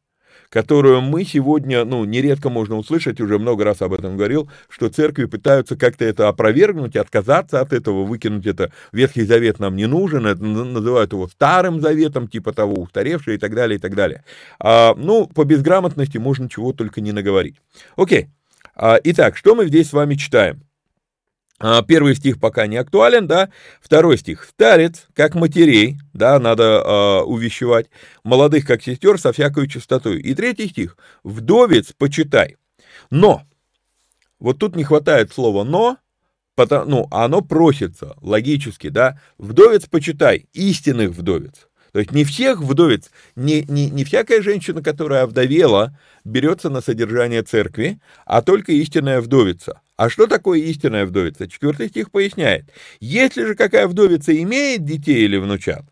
которую 0.50 1.02
мы 1.02 1.24
сегодня, 1.24 1.86
ну, 1.86 2.04
нередко 2.06 2.50
можно 2.50 2.76
услышать, 2.76 3.22
уже 3.22 3.40
много 3.40 3.64
раз 3.64 3.82
об 3.82 3.94
этом 3.94 4.18
говорил, 4.18 4.50
что 4.68 4.90
церкви 4.90 5.26
пытаются 5.26 5.76
как-то 5.76 6.06
это 6.06 6.28
опровергнуть, 6.28 6.96
отказаться 6.96 7.62
от 7.62 7.74
этого, 7.74 8.06
выкинуть 8.06 8.46
это. 8.46 8.72
Ветхий 8.92 9.24
Завет 9.24 9.60
нам 9.60 9.76
не 9.76 9.86
нужен, 9.86 10.26
это 10.26 10.44
называют 10.44 11.14
его 11.14 11.28
Старым 11.28 11.82
Заветом, 11.82 12.28
типа 12.28 12.52
того, 12.54 12.82
устаревший 12.82 13.36
и 13.36 13.38
так 13.38 13.54
далее, 13.54 13.78
и 13.78 13.82
так 13.82 13.96
далее. 13.96 14.24
А, 14.60 14.96
ну, 14.96 15.28
по 15.28 15.46
безграмотности 15.46 16.18
можно 16.18 16.50
чего 16.50 16.74
только 16.74 17.02
не 17.02 17.12
наговорить. 17.12 17.56
Окей. 17.96 18.30
А, 18.76 19.00
итак, 19.04 19.38
что 19.38 19.56
мы 19.56 19.68
здесь 19.68 19.90
с 19.90 19.94
вами 19.94 20.16
читаем? 20.16 20.69
А, 21.62 21.82
первый 21.82 22.16
стих 22.16 22.40
пока 22.40 22.68
не 22.68 22.78
актуален, 22.78 23.28
да. 23.28 23.50
Второй 23.82 24.18
стих. 24.18 24.46
Старец, 24.46 25.08
как 25.14 25.36
матерей, 25.36 25.98
да, 26.14 26.40
надо 26.40 26.64
э, 26.64 27.24
увещевать. 27.24 27.88
Молодых, 28.24 28.66
как 28.66 28.82
сестер, 28.82 29.20
со 29.20 29.34
всякой 29.34 29.68
чистотой. 29.68 30.22
И 30.22 30.34
третий 30.34 30.70
стих. 30.70 30.98
Вдовец, 31.24 31.94
почитай. 31.98 32.56
Но, 33.12 33.44
вот 34.40 34.60
тут 34.60 34.76
не 34.78 34.86
хватает 34.86 35.34
слова 35.34 35.66
«но», 35.66 35.98
потому, 36.56 36.90
ну, 36.90 37.08
оно 37.12 37.42
просится 37.42 38.16
логически, 38.22 38.88
да. 38.88 39.20
Вдовец, 39.38 39.86
почитай, 39.86 40.48
истинных 40.54 41.10
вдовец. 41.12 41.68
То 41.92 42.00
есть 42.00 42.12
не 42.12 42.24
всех 42.24 42.62
вдовец, 42.62 43.10
не, 43.36 43.64
не, 43.64 43.90
не 43.90 44.04
всякая 44.06 44.42
женщина, 44.42 44.82
которая 44.82 45.24
овдовела, 45.24 45.98
берется 46.24 46.70
на 46.70 46.82
содержание 46.82 47.42
церкви, 47.42 48.00
а 48.26 48.42
только 48.42 48.72
истинная 48.72 49.22
вдовица. 49.22 49.82
А 50.00 50.10
что 50.10 50.28
такое 50.28 50.60
истинная 50.60 51.06
вдовица? 51.06 51.46
Четвертый 51.50 51.90
стих 51.90 52.10
поясняет. 52.10 52.72
Если 53.02 53.44
же 53.44 53.54
какая 53.54 53.86
вдовица 53.86 54.32
имеет 54.44 54.86
детей 54.86 55.26
или 55.26 55.36
внучат, 55.36 55.84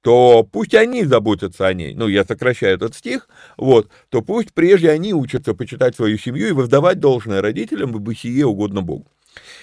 то 0.00 0.42
пусть 0.42 0.74
они 0.74 1.04
заботятся 1.04 1.66
о 1.66 1.74
ней. 1.74 1.92
Ну, 1.92 2.08
я 2.08 2.24
сокращаю 2.24 2.76
этот 2.76 2.94
стих, 2.94 3.28
вот, 3.58 3.90
то 4.08 4.22
пусть 4.22 4.54
прежде 4.54 4.90
они 4.90 5.12
учатся 5.12 5.52
почитать 5.52 5.94
свою 5.94 6.16
семью 6.16 6.48
и 6.48 6.52
воздавать 6.52 6.98
должное 6.98 7.42
родителям, 7.42 7.94
ибо 7.94 8.14
сие 8.14 8.46
угодно 8.46 8.80
Богу. 8.80 9.06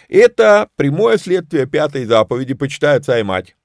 Это 0.07 0.69
прямое 0.75 1.17
следствие 1.17 1.65
пятой 1.65 2.05
заповеди 2.05 2.53
«Почитай 2.53 2.97
отца 2.97 3.17
и 3.17 3.23
мать». 3.23 3.55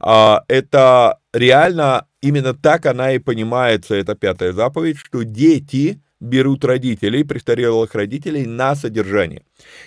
А, 0.00 0.44
это 0.48 1.18
реально 1.34 2.06
именно 2.22 2.54
так 2.54 2.86
она 2.86 3.12
и 3.12 3.18
понимается, 3.18 3.96
эта 3.96 4.14
пятая 4.14 4.54
заповедь, 4.54 4.96
что 4.96 5.24
дети 5.24 6.01
берут 6.22 6.64
родителей, 6.64 7.24
престарелых 7.24 7.94
родителей 7.94 8.46
на 8.46 8.76
содержание. 8.76 9.42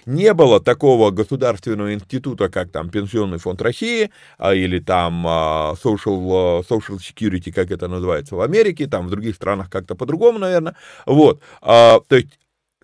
Не 0.05 0.33
было 0.33 0.59
такого 0.59 1.09
государственного 1.11 1.93
института, 1.93 2.49
как 2.49 2.71
там 2.71 2.89
Пенсионный 2.89 3.37
фонд 3.37 3.61
России 3.61 4.11
а, 4.37 4.53
или 4.53 4.79
там 4.79 5.25
а, 5.25 5.73
social, 5.81 6.63
social 6.67 6.97
Security, 6.99 7.53
как 7.53 7.71
это 7.71 7.87
называется 7.87 8.35
в 8.35 8.41
Америке, 8.41 8.87
там 8.87 9.07
в 9.07 9.09
других 9.09 9.35
странах 9.35 9.69
как-то 9.69 9.95
по-другому, 9.95 10.39
наверное. 10.39 10.75
Вот, 11.05 11.41
а, 11.61 12.01
то 12.07 12.17
есть 12.17 12.37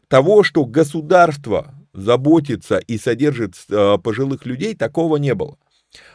того, 0.07 0.43
что 0.43 0.65
государство 0.65 1.75
заботится 1.93 2.77
и 2.77 2.97
содержит 2.97 3.55
а, 3.69 3.97
пожилых 3.97 4.45
людей, 4.45 4.75
такого 4.75 5.17
не 5.17 5.35
было. 5.35 5.57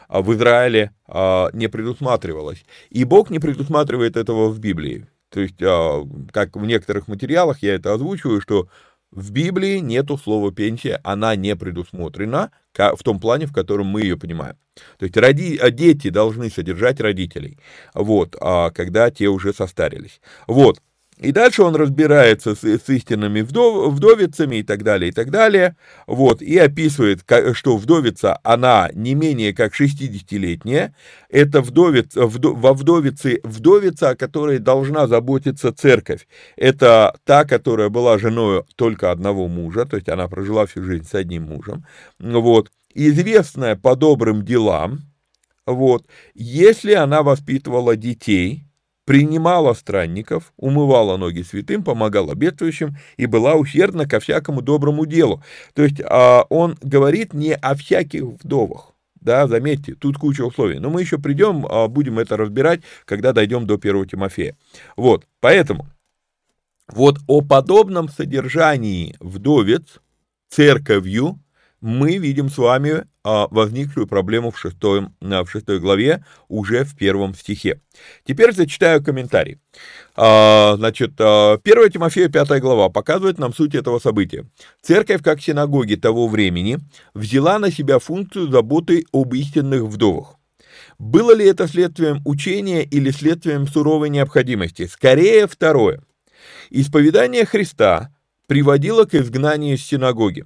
А 0.07 0.23
в 0.23 0.33
Израиле 0.33 0.91
а, 1.07 1.49
не 1.53 1.67
предусматривалось. 1.67 2.65
И 2.89 3.03
Бог 3.03 3.29
не 3.29 3.37
предусматривает 3.37 4.17
этого 4.17 4.49
в 4.49 4.59
Библии. 4.59 5.05
То 5.29 5.41
есть, 5.41 5.61
а, 5.61 6.03
как 6.31 6.55
в 6.55 6.65
некоторых 6.65 7.07
материалах 7.07 7.61
я 7.61 7.75
это 7.75 7.93
озвучиваю, 7.93 8.41
что 8.41 8.69
в 9.11 9.31
Библии 9.31 9.77
нету 9.79 10.17
слова 10.17 10.51
пенсия, 10.51 10.99
она 11.03 11.35
не 11.35 11.55
предусмотрена 11.55 12.51
в 12.73 13.03
том 13.03 13.19
плане, 13.19 13.47
в 13.47 13.53
котором 13.53 13.87
мы 13.87 14.01
ее 14.01 14.17
понимаем. 14.17 14.57
То 14.99 15.05
есть 15.05 15.17
роди, 15.17 15.59
дети 15.71 16.09
должны 16.09 16.49
содержать 16.51 16.99
родителей, 16.99 17.57
вот, 17.95 18.35
когда 18.35 19.09
те 19.09 19.27
уже 19.27 19.53
состарились. 19.53 20.21
Вот, 20.45 20.81
и 21.19 21.31
дальше 21.31 21.63
он 21.63 21.75
разбирается 21.75 22.53
с, 22.53 22.63
с 22.63 22.89
истинными 22.89 23.41
вдов, 23.41 23.93
вдовицами 23.93 24.57
и 24.57 24.63
так 24.63 24.83
далее, 24.83 25.09
и 25.09 25.11
так 25.11 25.31
далее. 25.31 25.75
Вот, 26.05 26.41
и 26.43 26.57
описывает, 26.57 27.21
что 27.53 27.77
вдовица, 27.77 28.39
она 28.43 28.89
не 28.93 29.15
менее 29.15 29.53
как 29.53 29.73
60-летняя. 29.73 30.93
Это 31.29 31.61
вдовица, 31.61 32.27
вдо, 32.27 32.53
во 32.53 32.73
вдовице, 32.73 33.39
вдовица, 33.43 34.09
о 34.09 34.15
которой 34.15 34.59
должна 34.59 35.07
заботиться 35.07 35.73
церковь. 35.73 36.27
Это 36.55 37.15
та, 37.23 37.45
которая 37.45 37.89
была 37.89 38.19
женой 38.19 38.63
только 38.75 39.09
одного 39.11 39.47
мужа, 39.47 39.85
то 39.85 39.95
есть 39.95 40.09
она 40.09 40.27
прожила 40.27 40.67
всю 40.67 40.83
жизнь 40.83 41.07
с 41.07 41.15
одним 41.15 41.43
мужем. 41.43 41.83
Вот, 42.19 42.71
известная 42.93 43.75
по 43.75 43.95
добрым 43.95 44.45
делам. 44.45 44.99
Вот, 45.65 46.05
если 46.35 46.93
она 46.93 47.23
воспитывала 47.23 47.95
детей– 47.95 48.65
принимала 49.07 49.73
странников, 49.73 50.51
умывала 50.57 51.15
ноги 51.15 51.41
святым, 51.41 51.81
помогала 51.81 52.35
бедствующим 52.35 52.97
и 53.15 53.25
была 53.25 53.55
усердна 53.55 54.05
ко 54.05 54.19
всякому 54.19 54.61
доброму 54.61 55.05
делу. 55.05 55.41
То 55.73 55.83
есть 55.83 56.01
а, 56.03 56.43
он 56.49 56.77
говорит 56.81 57.33
не 57.33 57.55
о 57.55 57.73
всяких 57.75 58.23
вдовах. 58.23 58.91
Да, 59.21 59.47
заметьте, 59.47 59.95
тут 59.95 60.17
куча 60.17 60.41
условий. 60.41 60.79
Но 60.79 60.89
мы 60.89 60.99
еще 60.99 61.19
придем, 61.19 61.65
а, 61.65 61.87
будем 61.87 62.19
это 62.19 62.35
разбирать, 62.35 62.81
когда 63.05 63.31
дойдем 63.31 63.65
до 63.65 63.77
1 63.77 64.09
Тимофея. 64.09 64.57
Вот, 64.97 65.25
поэтому, 65.39 65.87
вот 66.91 67.17
о 67.27 67.39
подобном 67.39 68.09
содержании 68.09 69.15
вдовец 69.21 70.01
церковью 70.49 71.39
мы 71.81 72.17
видим 72.17 72.49
с 72.49 72.57
вами 72.57 73.05
а, 73.23 73.47
возникшую 73.51 74.07
проблему 74.07 74.51
в 74.51 74.59
шестой, 74.59 75.07
в 75.21 75.47
шестой 75.47 75.79
главе, 75.79 76.25
уже 76.47 76.83
в 76.83 76.95
первом 76.95 77.35
стихе. 77.35 77.81
Теперь 78.25 78.53
зачитаю 78.53 79.03
комментарий. 79.03 79.59
А, 80.15 80.75
значит, 80.77 81.11
1 81.11 81.19
а, 81.19 81.89
Тимофея 81.91 82.29
5 82.29 82.61
глава 82.61 82.89
показывает 82.89 83.37
нам 83.37 83.53
суть 83.53 83.75
этого 83.75 83.99
события. 83.99 84.45
Церковь, 84.81 85.21
как 85.21 85.41
синагоги 85.41 85.95
того 85.95 86.27
времени, 86.27 86.79
взяла 87.13 87.59
на 87.59 87.71
себя 87.71 87.99
функцию 87.99 88.49
заботы 88.49 89.05
об 89.11 89.33
истинных 89.33 89.83
вдовах. 89.83 90.35
Было 90.97 91.33
ли 91.33 91.45
это 91.45 91.67
следствием 91.67 92.21
учения 92.25 92.83
или 92.83 93.11
следствием 93.11 93.67
суровой 93.67 94.09
необходимости? 94.09 94.87
Скорее 94.87 95.47
второе. 95.47 96.01
Исповедание 96.69 97.45
Христа 97.45 98.11
приводило 98.47 99.05
к 99.05 99.13
изгнанию 99.13 99.75
из 99.75 99.85
синагоги. 99.85 100.45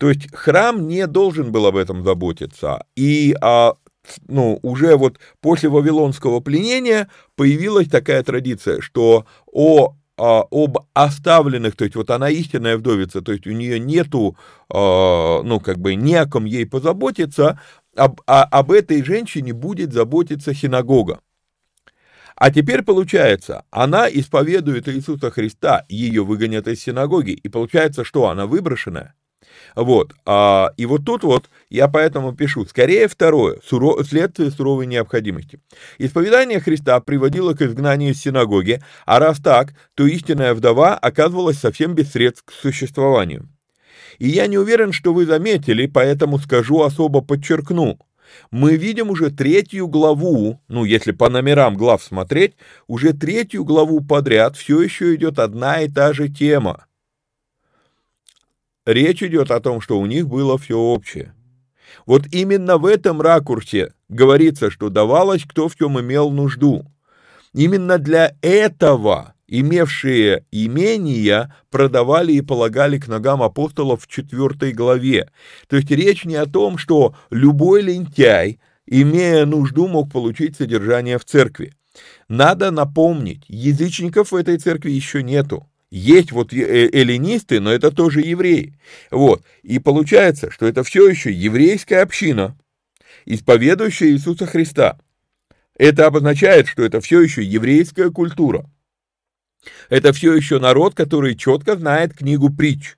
То 0.00 0.08
есть 0.08 0.34
храм 0.34 0.88
не 0.88 1.06
должен 1.06 1.52
был 1.52 1.66
об 1.66 1.76
этом 1.76 2.02
заботиться. 2.02 2.86
И 2.96 3.36
а, 3.42 3.74
ну, 4.28 4.58
уже 4.62 4.96
вот 4.96 5.18
после 5.42 5.68
Вавилонского 5.68 6.40
пленения 6.40 7.10
появилась 7.36 7.86
такая 7.86 8.22
традиция, 8.22 8.80
что 8.80 9.26
о 9.52 9.94
а, 10.16 10.44
об 10.50 10.78
оставленных, 10.94 11.76
то 11.76 11.84
есть 11.84 11.96
вот 11.96 12.08
она 12.10 12.30
истинная 12.30 12.78
вдовица, 12.78 13.20
то 13.20 13.32
есть 13.32 13.46
у 13.46 13.52
нее 13.52 13.78
нету, 13.78 14.38
а, 14.72 15.42
ну, 15.42 15.60
как 15.60 15.78
бы 15.78 15.94
неком 15.96 16.46
ей 16.46 16.64
позаботиться, 16.64 17.60
об, 17.94 18.22
а, 18.26 18.44
об 18.44 18.72
этой 18.72 19.04
женщине 19.04 19.52
будет 19.52 19.92
заботиться 19.92 20.54
синагога. 20.54 21.20
А 22.36 22.50
теперь 22.50 22.82
получается, 22.82 23.66
она 23.70 24.08
исповедует 24.08 24.88
Иисуса 24.88 25.30
Христа, 25.30 25.84
ее 25.90 26.24
выгонят 26.24 26.68
из 26.68 26.80
синагоги, 26.80 27.32
и 27.32 27.50
получается, 27.50 28.02
что 28.02 28.28
она 28.28 28.46
выброшенная. 28.46 29.14
Вот, 29.76 30.14
а, 30.26 30.72
и 30.76 30.86
вот 30.86 31.04
тут 31.04 31.22
вот 31.22 31.48
я 31.68 31.88
поэтому 31.88 32.34
пишу, 32.34 32.64
скорее 32.66 33.08
второе, 33.08 33.58
суро, 33.64 34.02
следствие 34.02 34.50
суровой 34.50 34.86
необходимости. 34.86 35.60
Исповедание 35.98 36.60
Христа 36.60 36.98
приводило 37.00 37.54
к 37.54 37.62
изгнанию 37.62 38.12
из 38.12 38.20
синагоги, 38.20 38.82
а 39.06 39.18
раз 39.18 39.38
так, 39.38 39.74
то 39.94 40.06
истинная 40.06 40.54
вдова 40.54 40.96
оказывалась 40.96 41.58
совсем 41.58 41.94
без 41.94 42.10
средств 42.10 42.44
к 42.44 42.52
существованию. 42.52 43.48
И 44.18 44.28
я 44.28 44.46
не 44.48 44.58
уверен, 44.58 44.92
что 44.92 45.14
вы 45.14 45.24
заметили, 45.24 45.86
поэтому 45.86 46.38
скажу 46.38 46.82
особо 46.82 47.20
подчеркну. 47.20 47.98
Мы 48.50 48.76
видим 48.76 49.10
уже 49.10 49.30
третью 49.30 49.88
главу, 49.88 50.60
ну, 50.68 50.84
если 50.84 51.12
по 51.12 51.28
номерам 51.28 51.76
глав 51.76 52.02
смотреть, 52.02 52.54
уже 52.86 53.12
третью 53.12 53.64
главу 53.64 54.00
подряд 54.00 54.56
все 54.56 54.80
еще 54.82 55.14
идет 55.14 55.38
одна 55.38 55.80
и 55.80 55.88
та 55.88 56.12
же 56.12 56.28
тема. 56.28 56.86
Речь 58.86 59.22
идет 59.22 59.50
о 59.50 59.60
том, 59.60 59.80
что 59.80 59.98
у 59.98 60.06
них 60.06 60.28
было 60.28 60.56
все 60.56 60.78
общее. 60.78 61.34
Вот 62.06 62.26
именно 62.32 62.78
в 62.78 62.86
этом 62.86 63.20
ракурсе 63.20 63.92
говорится, 64.08 64.70
что 64.70 64.88
давалось, 64.88 65.44
кто 65.44 65.68
в 65.68 65.76
чем 65.76 66.00
имел 66.00 66.30
нужду. 66.30 66.86
Именно 67.52 67.98
для 67.98 68.34
этого 68.42 69.34
имевшие 69.48 70.44
имения 70.52 71.54
продавали 71.70 72.32
и 72.32 72.40
полагали 72.40 72.98
к 72.98 73.08
ногам 73.08 73.42
апостолов 73.42 74.04
в 74.04 74.06
четвертой 74.06 74.72
главе. 74.72 75.30
То 75.68 75.76
есть 75.76 75.90
речь 75.90 76.24
не 76.24 76.36
о 76.36 76.46
том, 76.46 76.78
что 76.78 77.14
любой 77.30 77.82
лентяй, 77.82 78.60
имея 78.86 79.44
нужду, 79.44 79.88
мог 79.88 80.10
получить 80.10 80.56
содержание 80.56 81.18
в 81.18 81.24
церкви. 81.24 81.74
Надо 82.28 82.70
напомнить, 82.70 83.44
язычников 83.48 84.30
в 84.30 84.36
этой 84.36 84.56
церкви 84.56 84.92
еще 84.92 85.22
нету. 85.24 85.66
Есть 85.90 86.30
вот 86.30 86.52
э, 86.52 86.88
эллинисты, 86.92 87.60
но 87.60 87.72
это 87.72 87.90
тоже 87.90 88.20
евреи. 88.20 88.74
Вот. 89.10 89.42
И 89.62 89.78
получается, 89.78 90.50
что 90.50 90.66
это 90.66 90.84
все 90.84 91.08
еще 91.08 91.32
еврейская 91.32 92.02
община, 92.02 92.56
исповедующая 93.26 94.10
Иисуса 94.10 94.46
Христа. 94.46 94.98
Это 95.76 96.06
обозначает, 96.06 96.68
что 96.68 96.84
это 96.84 97.00
все 97.00 97.20
еще 97.20 97.42
еврейская 97.42 98.10
культура. 98.10 98.70
Это 99.88 100.12
все 100.12 100.34
еще 100.34 100.58
народ, 100.58 100.94
который 100.94 101.34
четко 101.34 101.76
знает 101.76 102.14
книгу 102.14 102.50
притч. 102.50 102.96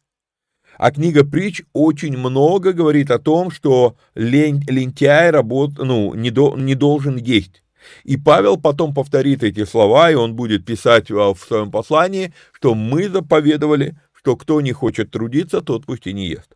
А 0.79 0.91
книга 0.91 1.25
притч 1.25 1.63
очень 1.73 2.17
много 2.17 2.73
говорит 2.73 3.11
о 3.11 3.19
том, 3.19 3.51
что 3.51 3.97
лентяй 4.15 5.31
работ, 5.31 5.79
ну, 5.79 6.15
не, 6.15 6.31
до, 6.31 6.57
не 6.57 6.75
должен 6.75 7.17
есть. 7.17 7.62
И 8.05 8.17
Павел 8.17 8.57
потом 8.57 8.95
повторит 8.95 9.43
эти 9.43 9.65
слова, 9.65 10.11
и 10.11 10.15
он 10.15 10.35
будет 10.35 10.65
писать 10.65 11.11
в 11.11 11.37
своем 11.37 11.71
послании, 11.71 12.33
что 12.53 12.75
мы 12.75 13.09
заповедовали, 13.09 13.97
что 14.15 14.37
кто 14.37 14.61
не 14.61 14.73
хочет 14.73 15.11
трудиться, 15.11 15.61
тот 15.61 15.87
пусть 15.87 16.07
и 16.07 16.13
не 16.13 16.29
ест. 16.29 16.55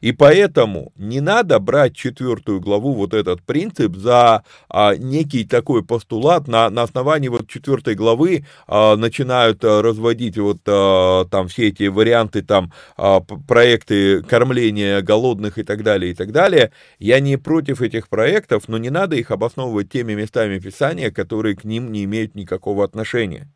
И 0.00 0.12
поэтому 0.12 0.92
не 0.96 1.20
надо 1.20 1.58
брать 1.58 1.94
четвертую 1.94 2.60
главу, 2.60 2.94
вот 2.94 3.14
этот 3.14 3.42
принцип, 3.42 3.96
за 3.96 4.44
а, 4.68 4.94
некий 4.96 5.44
такой 5.44 5.84
постулат, 5.84 6.48
на, 6.48 6.70
на 6.70 6.82
основании 6.82 7.28
вот 7.28 7.48
четвертой 7.48 7.94
главы 7.94 8.46
а, 8.66 8.96
начинают 8.96 9.64
а, 9.64 9.82
разводить 9.82 10.38
вот 10.38 10.58
а, 10.66 11.24
там 11.26 11.48
все 11.48 11.68
эти 11.68 11.84
варианты, 11.84 12.42
там 12.42 12.72
а, 12.96 13.20
проекты 13.20 14.22
кормления 14.22 15.02
голодных 15.02 15.58
и 15.58 15.62
так 15.62 15.82
далее, 15.82 16.12
и 16.12 16.14
так 16.14 16.32
далее. 16.32 16.72
Я 16.98 17.20
не 17.20 17.36
против 17.36 17.82
этих 17.82 18.08
проектов, 18.08 18.64
но 18.68 18.78
не 18.78 18.90
надо 18.90 19.16
их 19.16 19.30
обосновывать 19.30 19.90
теми 19.90 20.14
местами 20.14 20.58
Писания, 20.58 21.10
которые 21.10 21.56
к 21.56 21.64
ним 21.64 21.92
не 21.92 22.04
имеют 22.04 22.34
никакого 22.34 22.84
отношения. 22.84 23.48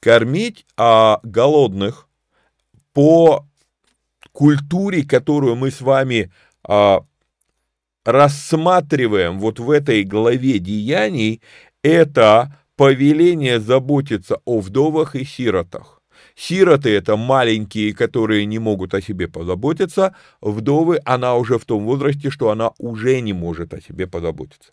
Кормить 0.00 0.66
а, 0.76 1.20
голодных 1.22 2.08
по 2.92 3.46
культуре, 4.32 5.04
которую 5.04 5.56
мы 5.56 5.70
с 5.70 5.80
вами 5.80 6.32
а, 6.64 7.04
рассматриваем 8.04 9.38
вот 9.38 9.58
в 9.58 9.70
этой 9.70 10.04
главе 10.04 10.58
деяний, 10.58 11.42
это 11.82 12.58
повеление 12.76 13.60
заботиться 13.60 14.40
о 14.44 14.60
вдовах 14.60 15.14
и 15.14 15.24
сиротах. 15.24 16.01
Сироты– 16.36 16.90
это 16.96 17.16
маленькие, 17.16 17.94
которые 17.94 18.46
не 18.46 18.58
могут 18.58 18.94
о 18.94 19.02
себе 19.02 19.28
позаботиться. 19.28 20.14
Вдовы– 20.40 21.00
она 21.04 21.36
уже 21.36 21.58
в 21.58 21.64
том 21.64 21.84
возрасте, 21.84 22.30
что 22.30 22.50
она 22.50 22.70
уже 22.78 23.20
не 23.20 23.32
может 23.32 23.74
о 23.74 23.80
себе 23.80 24.06
позаботиться. 24.06 24.72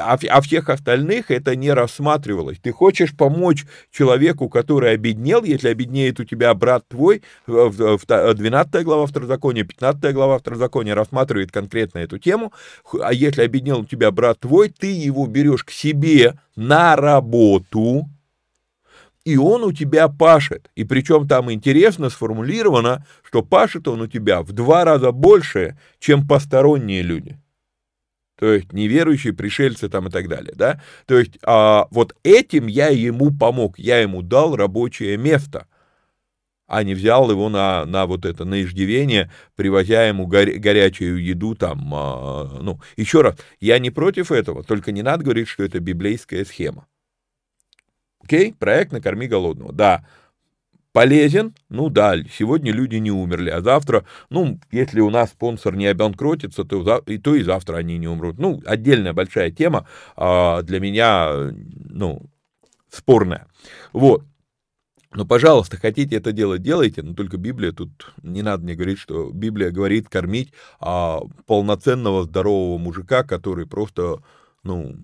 А, 0.00 0.18
а 0.28 0.40
всех 0.40 0.68
остальных 0.68 1.30
это 1.30 1.56
не 1.56 1.70
рассматривалось. 1.72 2.58
Ты 2.58 2.72
хочешь 2.72 3.16
помочь 3.16 3.64
человеку, 3.90 4.48
который 4.48 4.92
обеднел, 4.92 5.44
если 5.44 5.68
обеднеет 5.68 6.20
у 6.20 6.24
тебя 6.24 6.54
брат 6.54 6.88
твой, 6.88 7.22
12 7.46 8.84
глава 8.84 9.06
Второзакония, 9.06 9.64
15 9.64 10.14
глава 10.14 10.38
Второзакония 10.38 10.94
рассматривает 10.94 11.52
конкретно 11.52 11.98
эту 11.98 12.18
тему, 12.18 12.52
а 13.00 13.12
если 13.12 13.42
обеднел 13.42 13.80
у 13.80 13.84
тебя 13.84 14.10
брат 14.10 14.40
твой, 14.40 14.68
ты 14.68 14.92
его 14.92 15.26
берешь 15.26 15.64
к 15.64 15.70
себе 15.70 16.34
на 16.56 16.96
работу, 16.96 18.08
и 19.24 19.36
он 19.36 19.64
у 19.64 19.72
тебя 19.72 20.08
пашет. 20.08 20.70
И 20.74 20.84
причем 20.84 21.26
там 21.26 21.50
интересно 21.50 22.10
сформулировано, 22.10 23.06
что 23.22 23.42
пашет 23.42 23.88
он 23.88 24.02
у 24.02 24.06
тебя 24.06 24.42
в 24.42 24.52
два 24.52 24.84
раза 24.84 25.12
больше, 25.12 25.78
чем 25.98 26.26
посторонние 26.26 27.02
люди. 27.02 27.38
То 28.36 28.52
есть 28.52 28.72
неверующие 28.72 29.32
пришельцы 29.32 29.88
там 29.88 30.08
и 30.08 30.10
так 30.10 30.28
далее, 30.28 30.52
да? 30.56 30.80
То 31.06 31.18
есть 31.18 31.38
а, 31.42 31.86
вот 31.90 32.14
этим 32.24 32.66
я 32.66 32.88
ему 32.88 33.30
помог, 33.30 33.78
я 33.78 33.98
ему 33.98 34.22
дал 34.22 34.56
рабочее 34.56 35.16
место, 35.16 35.68
а 36.66 36.82
не 36.82 36.94
взял 36.94 37.30
его 37.30 37.48
на, 37.48 37.84
на 37.84 38.06
вот 38.06 38.26
это, 38.26 38.44
на 38.44 38.62
иждивение, 38.62 39.30
привозя 39.54 40.06
ему 40.06 40.26
горя, 40.26 40.58
горячую 40.58 41.22
еду 41.22 41.54
там, 41.54 41.94
а, 41.94 42.58
ну, 42.60 42.80
еще 42.96 43.22
раз, 43.22 43.36
я 43.60 43.78
не 43.78 43.90
против 43.90 44.32
этого, 44.32 44.64
только 44.64 44.90
не 44.90 45.02
надо 45.02 45.24
говорить, 45.24 45.48
что 45.48 45.62
это 45.62 45.78
библейская 45.78 46.44
схема. 46.44 46.88
Окей, 48.24 48.54
проект 48.54 48.92
«Накорми 48.92 49.26
голодного». 49.26 49.72
Да, 49.72 50.06
полезен, 50.92 51.54
ну 51.68 51.90
да, 51.90 52.16
сегодня 52.24 52.72
люди 52.72 52.96
не 52.96 53.10
умерли, 53.10 53.50
а 53.50 53.60
завтра, 53.60 54.06
ну, 54.30 54.58
если 54.70 55.00
у 55.00 55.10
нас 55.10 55.30
спонсор 55.30 55.76
не 55.76 55.86
обанкротится, 55.86 56.64
то, 56.64 57.02
и 57.06 57.18
то 57.18 57.34
и 57.34 57.42
завтра 57.42 57.76
они 57.76 57.98
не 57.98 58.08
умрут. 58.08 58.38
Ну, 58.38 58.62
отдельная 58.64 59.12
большая 59.12 59.50
тема 59.50 59.86
а, 60.16 60.62
для 60.62 60.80
меня, 60.80 61.52
ну, 61.90 62.22
спорная. 62.88 63.46
Вот. 63.92 64.24
Но, 65.12 65.26
пожалуйста, 65.26 65.76
хотите 65.76 66.16
это 66.16 66.32
делать, 66.32 66.62
делайте, 66.62 67.02
но 67.02 67.14
только 67.14 67.36
Библия 67.36 67.72
тут, 67.72 68.14
не 68.22 68.42
надо 68.42 68.64
мне 68.64 68.74
говорить, 68.74 68.98
что 68.98 69.30
Библия 69.30 69.70
говорит 69.70 70.08
кормить 70.08 70.52
а, 70.80 71.20
полноценного 71.46 72.24
здорового 72.24 72.78
мужика, 72.78 73.22
который 73.22 73.66
просто, 73.66 74.22
ну, 74.62 74.96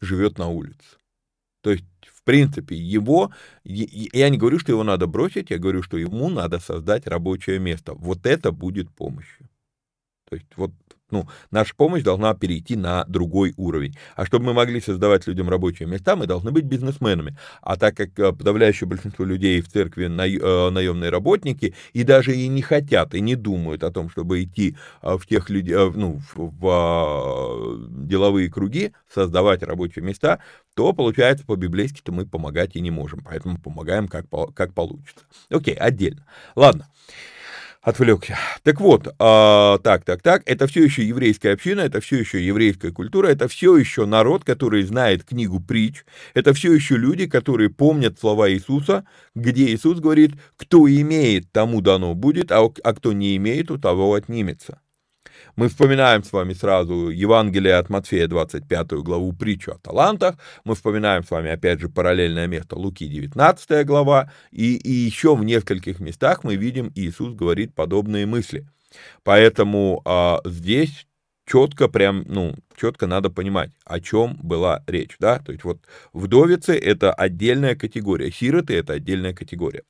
живет 0.00 0.38
на 0.38 0.48
улице. 0.48 0.96
То 1.62 1.70
есть, 1.70 1.84
в 2.06 2.22
принципе, 2.24 2.76
его, 2.76 3.32
я 3.64 4.28
не 4.28 4.38
говорю, 4.38 4.58
что 4.58 4.72
его 4.72 4.84
надо 4.84 5.06
бросить, 5.06 5.50
я 5.50 5.58
говорю, 5.58 5.82
что 5.82 5.96
ему 5.96 6.28
надо 6.28 6.58
создать 6.58 7.06
рабочее 7.06 7.58
место. 7.58 7.94
Вот 7.94 8.26
это 8.26 8.52
будет 8.52 8.90
помощью. 8.94 9.48
То 10.28 10.36
есть, 10.36 10.48
вот 10.56 10.72
ну, 11.12 11.28
наша 11.50 11.74
помощь 11.76 12.02
должна 12.02 12.34
перейти 12.34 12.74
на 12.76 13.04
другой 13.04 13.54
уровень. 13.56 13.96
А 14.16 14.26
чтобы 14.26 14.46
мы 14.46 14.54
могли 14.54 14.80
создавать 14.80 15.26
людям 15.26 15.48
рабочие 15.48 15.86
места, 15.88 16.16
мы 16.16 16.26
должны 16.26 16.50
быть 16.50 16.64
бизнесменами. 16.64 17.36
А 17.60 17.76
так 17.76 17.96
как 17.96 18.18
э, 18.18 18.32
подавляющее 18.32 18.88
большинство 18.88 19.24
людей 19.24 19.60
в 19.60 19.68
церкви 19.68 20.06
э, 20.06 20.70
наемные 20.70 21.10
работники 21.10 21.74
и 21.92 22.02
даже 22.02 22.34
и 22.34 22.48
не 22.48 22.62
хотят, 22.62 23.14
и 23.14 23.20
не 23.20 23.36
думают 23.36 23.84
о 23.84 23.90
том, 23.90 24.10
чтобы 24.10 24.42
идти 24.42 24.76
э, 25.02 25.16
в 25.16 25.26
тех 25.26 25.50
людей, 25.50 25.74
ну, 25.74 26.20
в 26.34 27.78
деловые 27.88 28.50
круги, 28.50 28.92
создавать 29.12 29.62
рабочие 29.62 30.04
места, 30.04 30.40
то 30.74 30.92
получается 30.92 31.44
по-библейски-то 31.44 32.12
мы 32.12 32.26
помогать 32.26 32.76
и 32.76 32.80
не 32.80 32.90
можем. 32.90 33.20
Поэтому 33.22 33.58
помогаем 33.58 34.08
как, 34.08 34.26
как 34.54 34.72
получится. 34.72 35.24
Окей, 35.50 35.74
отдельно. 35.74 36.24
Ладно 36.56 36.86
отвлекся. 37.82 38.38
Так 38.62 38.80
вот, 38.80 39.14
а, 39.18 39.78
так, 39.78 40.04
так, 40.04 40.22
так, 40.22 40.42
это 40.46 40.66
все 40.66 40.84
еще 40.84 41.04
еврейская 41.04 41.52
община, 41.52 41.80
это 41.80 42.00
все 42.00 42.18
еще 42.18 42.44
еврейская 42.44 42.92
культура, 42.92 43.28
это 43.28 43.48
все 43.48 43.76
еще 43.76 44.06
народ, 44.06 44.44
который 44.44 44.84
знает 44.84 45.24
книгу 45.24 45.60
притч, 45.60 46.04
это 46.32 46.54
все 46.54 46.72
еще 46.72 46.96
люди, 46.96 47.26
которые 47.26 47.70
помнят 47.70 48.18
слова 48.18 48.50
Иисуса, 48.50 49.04
где 49.34 49.66
Иисус 49.66 49.98
говорит, 49.98 50.32
кто 50.56 50.88
имеет, 50.88 51.50
тому 51.50 51.80
дано 51.80 52.14
будет, 52.14 52.52
а, 52.52 52.62
а 52.62 52.94
кто 52.94 53.12
не 53.12 53.36
имеет, 53.36 53.70
у 53.70 53.78
того 53.78 54.14
отнимется. 54.14 54.80
Мы 55.54 55.68
вспоминаем 55.68 56.24
с 56.24 56.32
вами 56.32 56.54
сразу 56.54 57.10
Евангелие 57.10 57.74
от 57.74 57.90
Матфея, 57.90 58.26
25 58.26 58.92
главу, 59.02 59.32
притчу 59.34 59.72
о 59.72 59.78
талантах. 59.78 60.36
Мы 60.64 60.74
вспоминаем 60.74 61.24
с 61.24 61.30
вами, 61.30 61.50
опять 61.50 61.78
же, 61.80 61.90
параллельное 61.90 62.46
место 62.46 62.76
Луки, 62.76 63.06
19 63.06 63.86
глава. 63.86 64.32
И, 64.50 64.76
и 64.76 64.90
еще 64.90 65.36
в 65.36 65.44
нескольких 65.44 66.00
местах 66.00 66.42
мы 66.42 66.56
видим, 66.56 66.90
Иисус 66.94 67.34
говорит 67.34 67.74
подобные 67.74 68.24
мысли. 68.24 68.66
Поэтому 69.24 70.00
а, 70.06 70.40
здесь 70.46 71.06
четко 71.44 71.88
прям, 71.88 72.24
ну, 72.26 72.54
четко 72.82 73.06
надо 73.06 73.30
понимать, 73.30 73.70
о 73.84 74.00
чем 74.00 74.36
была 74.42 74.82
речь, 74.88 75.14
да, 75.20 75.38
то 75.38 75.52
есть 75.52 75.62
вот 75.62 75.78
вдовицы 76.12 76.76
это 76.76 77.12
отдельная 77.12 77.76
категория, 77.76 78.32
сироты 78.32 78.74
это 78.74 78.94
отдельная 78.94 79.32
категория, 79.32 79.84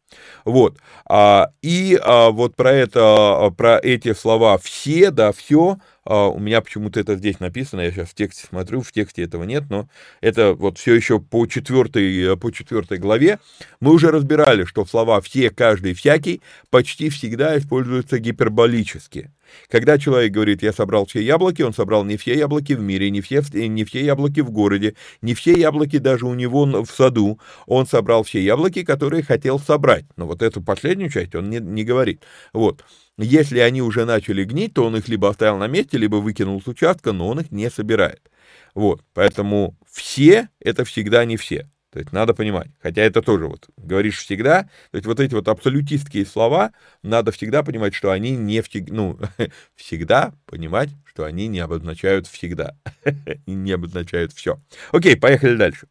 вот, 0.44 0.78
а, 1.07 1.52
и 1.62 1.98
а, 2.02 2.31
вот 2.31 2.55
про 2.55 2.70
это, 2.72 3.50
про 3.57 3.78
эти 3.78 4.12
слова 4.12 4.59
все, 4.59 5.11
да, 5.11 5.33
все, 5.33 5.78
а, 6.05 6.28
у 6.28 6.38
меня 6.38 6.61
почему-то 6.61 7.00
это 7.00 7.16
здесь 7.16 7.40
написано, 7.40 7.81
я 7.81 7.90
сейчас 7.92 8.11
в 8.11 8.14
тексте 8.14 8.46
смотрю, 8.46 8.83
в 8.83 8.92
тексте 8.92 9.22
этого 9.22 9.44
нет, 9.44 9.64
но 9.70 9.88
это 10.20 10.52
вот 10.52 10.78
все 10.78 10.94
еще 10.94 11.18
по 11.18 11.46
четвертой, 11.46 12.37
по 12.37 12.50
четвертой 12.50 12.98
главе. 12.98 13.38
Мы 13.81 13.92
уже 13.92 14.11
разбирали, 14.11 14.64
что 14.64 14.85
слова 14.85 15.20
«все», 15.20 15.50
«каждый», 15.50 15.94
«всякий» 15.94 16.42
почти 16.70 17.09
всегда 17.09 17.57
используются 17.57 18.18
гиперболически. 18.18 19.31
Когда 19.68 19.98
человек 19.98 20.33
говорит 20.33 20.62
«я 20.62 20.72
собрал 20.72 21.07
все 21.07 21.20
яблоки», 21.20 21.62
он 21.62 21.74
собрал 21.74 22.05
не 22.05 22.16
все 22.16 22.37
яблоки 22.37 22.72
мире, 22.83 23.11
не 23.11 23.21
все, 23.21 23.42
не 23.53 23.85
все 23.85 24.05
яблоки 24.05 24.40
в 24.40 24.51
городе, 24.51 24.95
не 25.21 25.35
все 25.35 25.53
яблоки 25.53 25.99
даже 25.99 26.27
у 26.27 26.35
него 26.35 26.64
в 26.85 26.90
саду. 26.90 27.40
Он 27.66 27.87
собрал 27.87 28.23
все 28.23 28.42
яблоки, 28.42 28.83
которые 28.83 29.23
хотел 29.23 29.59
собрать. 29.59 30.05
Но 30.16 30.27
вот 30.27 30.42
эту 30.42 30.62
последнюю 30.62 31.11
часть 31.11 31.35
он 31.35 31.51
не, 31.51 31.59
не 31.59 31.85
говорит. 31.85 32.23
Вот. 32.53 32.85
Если 33.18 33.59
они 33.59 33.83
уже 33.83 34.05
начали 34.05 34.45
гнить, 34.45 34.75
то 34.75 34.85
он 34.85 34.97
их 34.97 35.09
либо 35.09 35.29
оставил 35.29 35.59
на 35.59 35.66
месте, 35.66 35.99
либо 35.99 36.16
выкинул 36.16 36.61
с 36.61 36.66
участка, 36.66 37.12
но 37.12 37.29
он 37.29 37.40
их 37.40 37.51
не 37.51 37.71
собирает. 37.71 38.31
Вот, 38.75 39.03
поэтому 39.12 39.77
все— 39.90 40.49
это 40.61 40.85
всегда 40.85 41.25
не 41.25 41.37
все. 41.37 41.68
То 41.92 41.98
есть 41.98 42.12
надо 42.12 42.35
понимать. 42.35 42.68
Хотя 42.81 43.02
это 43.02 43.20
тоже 43.22 43.46
вот 43.46 43.68
говоришь 43.76 44.18
всегда. 44.18 44.62
То 44.90 44.96
есть 44.96 45.07
вот 45.07 45.20
эти 45.20 45.35
вот 45.35 45.46
абсолютистские 45.48 46.24
слова, 46.24 46.72
надо 47.02 47.33
всегда 47.33 47.62
понимать, 47.62 47.94
что 47.94 48.11
они 48.11 48.33
не 48.33 48.62
всегда, 48.62 48.94
ну, 48.94 49.18
всегда 49.74 50.33
понимать, 50.46 50.88
что 51.05 51.24
они 51.24 51.48
не 51.48 51.61
обозначают 51.61 52.26
всегда. 52.26 52.76
не 53.46 53.72
обозначают 53.72 54.33
все. 54.33 54.59
Окей, 54.90 55.16
поехали 55.16 55.57
дальше. 55.57 55.87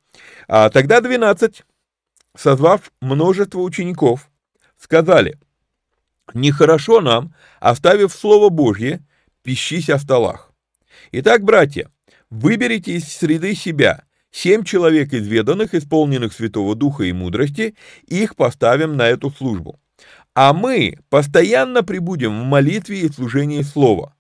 А, 0.48 0.70
тогда 0.70 1.02
12, 1.02 1.64
созвав 2.36 2.92
множество 3.00 3.60
учеников, 3.60 4.30
сказали— 4.78 5.38
Нехорошо 6.34 7.02
нам, 7.02 7.34
оставив 7.60 8.14
Слово 8.14 8.50
Божье, 8.50 9.02
пищись 9.44 9.90
о 9.90 10.00
столах. 10.00 10.52
Итак, 11.12 11.44
братья, 11.44 11.90
выберите 12.30 12.94
из 12.94 13.08
среды 13.08 13.56
себя 13.56 14.04
семь 14.32 14.64
человек 14.64 15.14
изведанных, 15.14 15.74
исполненных 15.74 16.34
Святого 16.34 16.76
Духа 16.76 17.04
и 17.04 17.14
мудрости, 17.14 17.76
их 18.08 18.36
поставим 18.36 18.98
на 18.98 19.08
эту 19.08 19.30
службу. 19.30 19.80
А 20.34 20.54
мы 20.54 20.98
постоянно 21.10 21.84
прибудем 21.84 22.40
в 22.40 22.46
молитве 22.46 23.02
и 23.02 23.12
служении 23.12 23.62
Слова. 23.62 24.16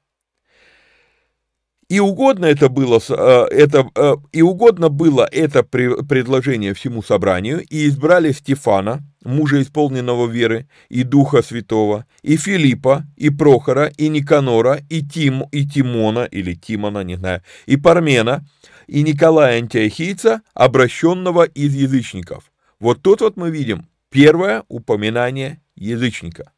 И 1.91 2.00
угодно 2.00 2.45
это 2.45 2.69
было, 2.69 3.02
э, 3.10 3.47
это, 3.52 3.86
э, 3.95 4.15
и 4.32 4.41
угодно 4.41 4.88
было 4.88 5.28
это 5.30 5.62
предложение 5.62 6.74
всему 6.74 7.04
собранию, 7.04 7.65
и 7.69 7.86
избрали 7.86 8.32
Стефана, 8.32 9.04
мужа 9.26 9.62
исполненного 9.62 10.26
веры, 10.28 10.69
и 10.88 11.04
Духа 11.04 11.41
Святого, 11.41 12.06
и 12.21 12.38
Филиппа, 12.38 13.04
и 13.17 13.30
Прохора, 13.30 13.91
и 13.97 14.08
Никанора, 14.08 14.80
и, 14.89 15.02
Тим, 15.02 15.43
и 15.52 15.67
Тимона, 15.67 16.24
или 16.24 16.54
Тимона, 16.54 17.04
не 17.04 17.17
знаю, 17.17 17.41
и 17.65 17.76
Пармена, 17.76 18.45
и 18.88 19.04
Николая 19.04 19.58
Антиохийца, 19.58 20.41
обращенного 20.54 21.44
из 21.44 21.74
язычников. 21.74 22.52
Вот 22.80 23.02
тут 23.02 23.22
вот 23.22 23.38
мы 23.38 23.52
видим 23.52 23.88
первое 24.10 24.63
упоминание 24.67 25.62
язычника. 25.76 26.52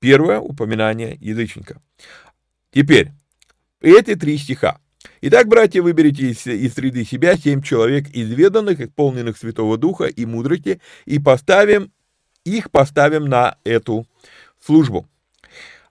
Первое 0.00 0.40
упоминание 0.40 1.16
язычника. 1.20 1.80
Теперь, 2.72 3.10
эти 3.80 4.14
три 4.14 4.38
стиха. 4.38 4.78
Итак, 5.22 5.48
братья, 5.48 5.82
выберите 5.82 6.30
из, 6.30 6.46
из 6.46 6.74
среды 6.74 7.04
себя 7.04 7.36
семь 7.36 7.62
человек 7.62 8.06
изведанных, 8.12 8.80
исполненных 8.80 9.36
Святого 9.36 9.76
Духа 9.76 10.04
и 10.04 10.24
мудрости, 10.24 10.80
и 11.04 11.18
поставим, 11.18 11.92
их 12.44 12.70
поставим 12.70 13.26
на 13.26 13.58
эту 13.64 14.06
службу. 14.64 15.06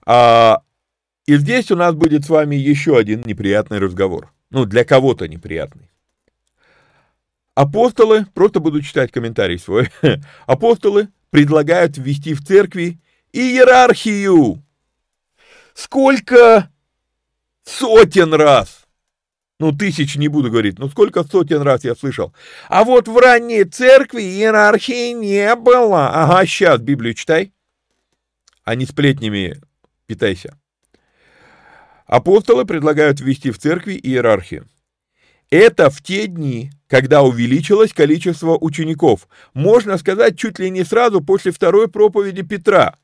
А, 0.04 0.62
и 1.26 1.36
здесь 1.36 1.70
у 1.70 1.76
нас 1.76 1.94
будет 1.94 2.24
с 2.24 2.28
вами 2.28 2.56
еще 2.56 2.96
один 2.96 3.22
неприятный 3.24 3.78
разговор. 3.78 4.32
Ну, 4.50 4.64
для 4.64 4.84
кого-то 4.84 5.28
неприятный. 5.28 5.90
Апостолы, 7.54 8.26
просто 8.34 8.60
буду 8.60 8.82
читать 8.82 9.12
комментарий 9.12 9.58
свой, 9.58 9.90
апостолы 10.46 11.08
предлагают 11.30 11.96
ввести 11.98 12.34
в 12.34 12.44
церкви 12.44 13.00
иерархию. 13.32 14.62
Сколько 15.74 16.70
сотен 17.64 18.34
раз, 18.34 18.86
ну 19.58 19.72
тысяч 19.72 20.16
не 20.16 20.28
буду 20.28 20.50
говорить, 20.50 20.78
но 20.78 20.88
сколько 20.88 21.22
сотен 21.22 21.62
раз 21.62 21.84
я 21.84 21.94
слышал. 21.94 22.34
А 22.68 22.84
вот 22.84 23.08
в 23.08 23.16
ранней 23.16 23.64
церкви 23.64 24.22
иерархии 24.22 25.12
не 25.12 25.54
было. 25.54 26.08
Ага, 26.08 26.46
сейчас 26.46 26.80
Библию 26.80 27.14
читай, 27.14 27.52
а 28.64 28.74
не 28.74 28.86
сплетнями 28.86 29.60
питайся. 30.06 30.59
Апостолы 32.10 32.64
предлагают 32.64 33.20
ввести 33.20 33.52
в 33.52 33.58
церкви 33.58 33.92
иерархию. 33.92 34.66
Это 35.48 35.90
в 35.90 36.02
те 36.02 36.26
дни, 36.26 36.72
когда 36.88 37.22
увеличилось 37.22 37.92
количество 37.92 38.58
учеников. 38.60 39.28
Можно 39.54 39.96
сказать, 39.96 40.36
чуть 40.36 40.58
ли 40.58 40.70
не 40.70 40.82
сразу 40.82 41.20
после 41.20 41.52
второй 41.52 41.86
проповеди 41.86 42.42
Петра. 42.42 42.96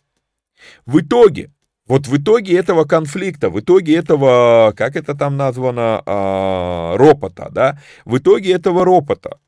В 0.86 0.98
итоге, 0.98 1.52
вот 1.86 2.08
в 2.08 2.16
итоге 2.16 2.58
этого 2.58 2.84
конфликта, 2.84 3.48
в 3.48 3.60
итоге 3.60 3.94
этого, 3.94 4.74
как 4.76 4.96
это 4.96 5.14
там 5.14 5.36
названо, 5.36 6.02
а, 6.04 6.96
ропота, 6.96 7.48
да, 7.50 7.80
в 8.04 8.18
итоге 8.18 8.54
этого 8.54 8.84
ропота 8.84 9.38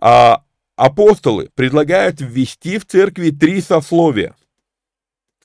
а, 0.00 0.42
апостолы 0.76 1.50
предлагают 1.54 2.22
ввести 2.22 2.78
в 2.78 2.86
церкви 2.86 3.28
три 3.28 3.60
сословия. 3.60 4.34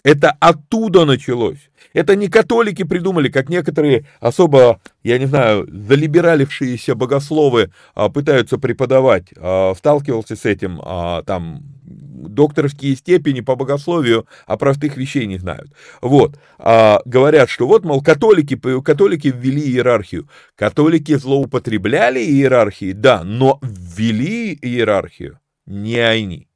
Это 0.03 0.35
оттуда 0.39 1.05
началось. 1.05 1.69
Это 1.93 2.15
не 2.15 2.27
католики 2.29 2.83
придумали, 2.83 3.29
как 3.29 3.49
некоторые 3.49 4.05
особо, 4.19 4.79
я 5.03 5.17
не 5.17 5.25
знаю, 5.25 5.67
залибералившиеся 5.69 6.95
богословы 6.95 7.71
а, 7.95 8.09
пытаются 8.09 8.57
преподавать. 8.57 9.27
А, 9.35 9.73
сталкивался 9.75 10.35
с 10.35 10.45
этим, 10.45 10.79
а, 10.83 11.23
там, 11.23 11.63
докторские 11.83 12.95
степени 12.95 13.41
по 13.41 13.55
богословию, 13.55 14.25
а 14.45 14.57
простых 14.57 14.97
вещей 14.97 15.25
не 15.25 15.37
знают. 15.37 15.71
Вот, 16.01 16.39
а, 16.57 17.01
говорят, 17.05 17.49
что 17.49 17.67
вот, 17.67 17.83
мол, 17.83 18.01
католики, 18.01 18.55
католики 18.81 19.33
ввели 19.35 19.61
иерархию. 19.61 20.29
Католики 20.55 21.15
злоупотребляли 21.15 22.19
иерархией, 22.19 22.93
да, 22.93 23.23
но 23.23 23.59
ввели 23.61 24.57
иерархию 24.61 25.39
не 25.69 25.99
они. 25.99 26.47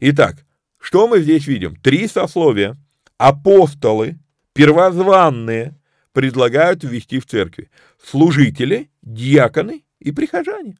Итак, 0.00 0.44
что 0.84 1.08
мы 1.08 1.22
здесь 1.22 1.46
видим? 1.46 1.76
Три 1.76 2.06
сословия. 2.06 2.76
Апостолы, 3.16 4.18
первозванные, 4.52 5.80
предлагают 6.12 6.84
ввести 6.84 7.20
в 7.20 7.26
церкви. 7.26 7.70
Служители, 8.02 8.90
диаконы 9.00 9.82
и 9.98 10.12
прихожане. 10.12 10.76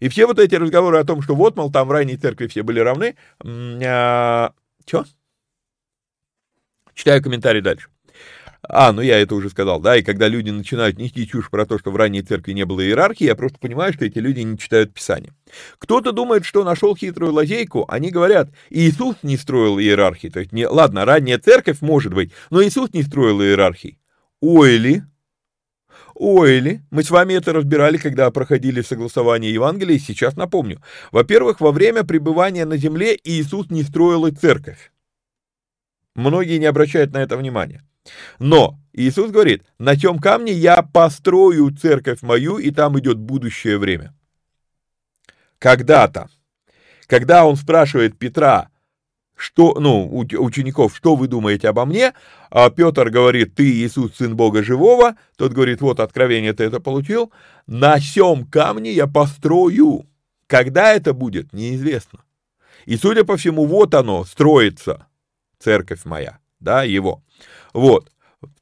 И 0.00 0.08
все 0.08 0.26
вот 0.26 0.40
эти 0.40 0.56
разговоры 0.56 0.98
о 0.98 1.04
том, 1.04 1.22
что 1.22 1.36
вот, 1.36 1.54
мол, 1.54 1.70
там 1.70 1.86
в 1.86 1.92
ранней 1.92 2.16
церкви 2.16 2.48
все 2.48 2.64
были 2.64 2.80
равны. 2.80 3.14
А, 3.44 4.52
Че? 4.84 5.04
Читаю 6.92 7.22
комментарий 7.22 7.60
дальше. 7.60 7.88
А, 8.74 8.90
ну 8.92 9.02
я 9.02 9.18
это 9.18 9.34
уже 9.34 9.50
сказал, 9.50 9.80
да, 9.80 9.98
и 9.98 10.02
когда 10.02 10.28
люди 10.28 10.48
начинают 10.48 10.96
нести 10.96 11.28
чушь 11.28 11.50
про 11.50 11.66
то, 11.66 11.78
что 11.78 11.90
в 11.90 11.96
ранней 11.96 12.22
церкви 12.22 12.52
не 12.52 12.64
было 12.64 12.80
иерархии, 12.80 13.24
я 13.24 13.34
просто 13.34 13.58
понимаю, 13.58 13.92
что 13.92 14.06
эти 14.06 14.18
люди 14.18 14.40
не 14.40 14.56
читают 14.56 14.94
Писание. 14.94 15.34
Кто-то 15.78 16.12
думает, 16.12 16.46
что 16.46 16.64
нашел 16.64 16.96
хитрую 16.96 17.34
лазейку, 17.34 17.84
они 17.86 18.10
говорят, 18.10 18.48
Иисус 18.70 19.16
не 19.22 19.36
строил 19.36 19.78
иерархии, 19.78 20.28
то 20.28 20.40
есть, 20.40 20.52
не, 20.52 20.66
ладно, 20.66 21.04
ранняя 21.04 21.38
церковь 21.38 21.82
может 21.82 22.14
быть, 22.14 22.32
но 22.48 22.64
Иисус 22.64 22.94
не 22.94 23.02
строил 23.02 23.42
иерархии. 23.42 23.98
Ойли, 24.40 25.04
Ойли, 26.14 26.82
мы 26.90 27.02
с 27.02 27.10
вами 27.10 27.34
это 27.34 27.52
разбирали, 27.52 27.98
когда 27.98 28.30
проходили 28.30 28.80
согласование 28.80 29.52
Евангелия, 29.52 29.96
и 29.96 30.00
сейчас 30.00 30.34
напомню. 30.36 30.80
Во-первых, 31.10 31.60
во 31.60 31.72
время 31.72 32.04
пребывания 32.04 32.64
на 32.64 32.78
земле 32.78 33.18
Иисус 33.22 33.68
не 33.68 33.82
строил 33.82 34.24
и 34.24 34.30
церковь. 34.30 34.92
Многие 36.14 36.56
не 36.56 36.66
обращают 36.66 37.12
на 37.12 37.18
это 37.18 37.36
внимания. 37.36 37.82
Но 38.38 38.78
Иисус 38.92 39.30
говорит, 39.30 39.64
на 39.78 39.96
чем 39.96 40.18
камне 40.18 40.52
я 40.52 40.82
построю 40.82 41.74
церковь 41.74 42.22
мою, 42.22 42.58
и 42.58 42.70
там 42.70 42.98
идет 42.98 43.18
будущее 43.18 43.78
время. 43.78 44.14
Когда-то, 45.58 46.28
когда 47.06 47.46
он 47.46 47.56
спрашивает 47.56 48.18
Петра, 48.18 48.68
что, 49.36 49.78
ну, 49.80 50.08
учеников, 50.16 50.96
что 50.96 51.16
вы 51.16 51.26
думаете 51.26 51.68
обо 51.68 51.84
мне, 51.84 52.12
а 52.50 52.70
Петр 52.70 53.10
говорит, 53.10 53.54
ты 53.54 53.68
Иисус, 53.70 54.14
сын 54.16 54.36
Бога 54.36 54.62
живого, 54.62 55.16
тот 55.36 55.52
говорит, 55.52 55.80
вот 55.80 56.00
откровение 56.00 56.52
ты 56.52 56.64
это 56.64 56.80
получил, 56.80 57.32
на 57.66 57.98
сем 57.98 58.46
камне 58.46 58.92
я 58.92 59.06
построю. 59.06 60.06
Когда 60.46 60.92
это 60.92 61.12
будет, 61.12 61.52
неизвестно. 61.52 62.20
И, 62.84 62.96
судя 62.96 63.24
по 63.24 63.36
всему, 63.36 63.64
вот 63.64 63.94
оно, 63.94 64.24
строится, 64.24 65.06
церковь 65.58 66.04
моя, 66.04 66.38
да, 66.60 66.82
его. 66.82 67.22
Вот. 67.72 68.10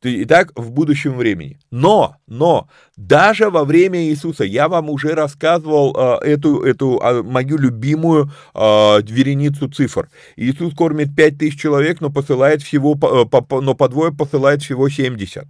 И 0.02 0.24
так 0.24 0.52
в 0.56 0.70
будущем 0.70 1.16
времени. 1.16 1.58
Но, 1.70 2.16
но, 2.26 2.68
даже 3.08 3.48
во 3.48 3.64
время 3.64 4.04
Иисуса, 4.04 4.44
я 4.44 4.68
вам 4.68 4.90
уже 4.90 5.14
рассказывал 5.14 5.96
э, 6.22 6.34
эту, 6.34 6.62
эту 6.62 7.00
э, 7.02 7.22
мою 7.22 7.56
любимую 7.56 8.30
э, 8.54 9.02
вереницу 9.02 9.68
цифр. 9.70 10.10
Иисус 10.36 10.74
кормит 10.74 11.16
5000 11.16 11.58
человек, 11.58 12.00
но 12.00 12.10
посылает 12.10 12.62
всего, 12.62 12.92
э, 12.92 13.24
по, 13.24 13.60
но 13.62 13.74
по 13.74 13.88
двое 13.88 14.12
посылает 14.12 14.62
всего 14.62 14.88
70. 14.90 15.44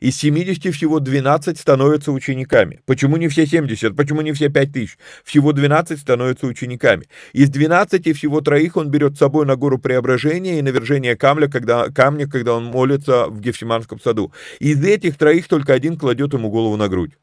Из 0.00 0.16
70 0.16 0.74
всего 0.74 1.00
12 1.00 1.58
становятся 1.58 2.12
учениками. 2.12 2.80
Почему 2.86 3.16
не 3.16 3.28
все 3.28 3.46
70? 3.46 3.96
Почему 3.96 4.20
не 4.20 4.32
все 4.32 4.48
5000? 4.48 4.96
Всего 5.24 5.52
12 5.52 5.98
становятся 5.98 6.46
учениками. 6.46 7.08
Из 7.32 7.48
12 7.50 8.16
всего 8.16 8.40
троих 8.40 8.76
он 8.76 8.90
берет 8.90 9.16
с 9.16 9.18
собой 9.18 9.46
на 9.46 9.56
гору 9.56 9.78
преображения 9.78 10.58
и 10.58 10.62
навержение 10.62 11.16
камня, 11.16 11.48
когда, 11.48 11.88
камня, 11.88 12.28
когда 12.28 12.54
он 12.54 12.64
молится 12.64 13.26
в 13.26 13.40
Гефсиманском 13.40 14.00
саду. 14.00 14.32
Из 14.60 14.84
этих 14.84 15.16
троих 15.16 15.48
только 15.48 15.74
один 15.74 15.96
кладет 15.96 16.32
ему 16.34 16.50
голову 16.50 16.76
на 16.76 16.88
грудь. 16.92 17.16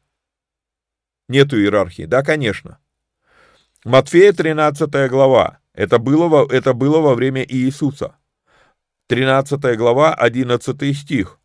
Нету 1.28 1.56
иерархии. 1.56 2.06
Да, 2.06 2.24
конечно. 2.24 2.78
Матфея 3.84 4.32
13 4.32 5.08
глава. 5.08 5.60
Это 5.74 5.98
было, 5.98 6.26
во, 6.26 6.44
это 6.52 6.72
было 6.72 6.98
во 6.98 7.14
время 7.14 7.44
Иисуса. 7.48 8.16
13 9.06 9.76
глава, 9.78 10.12
11 10.12 10.96
стих. 10.96 11.39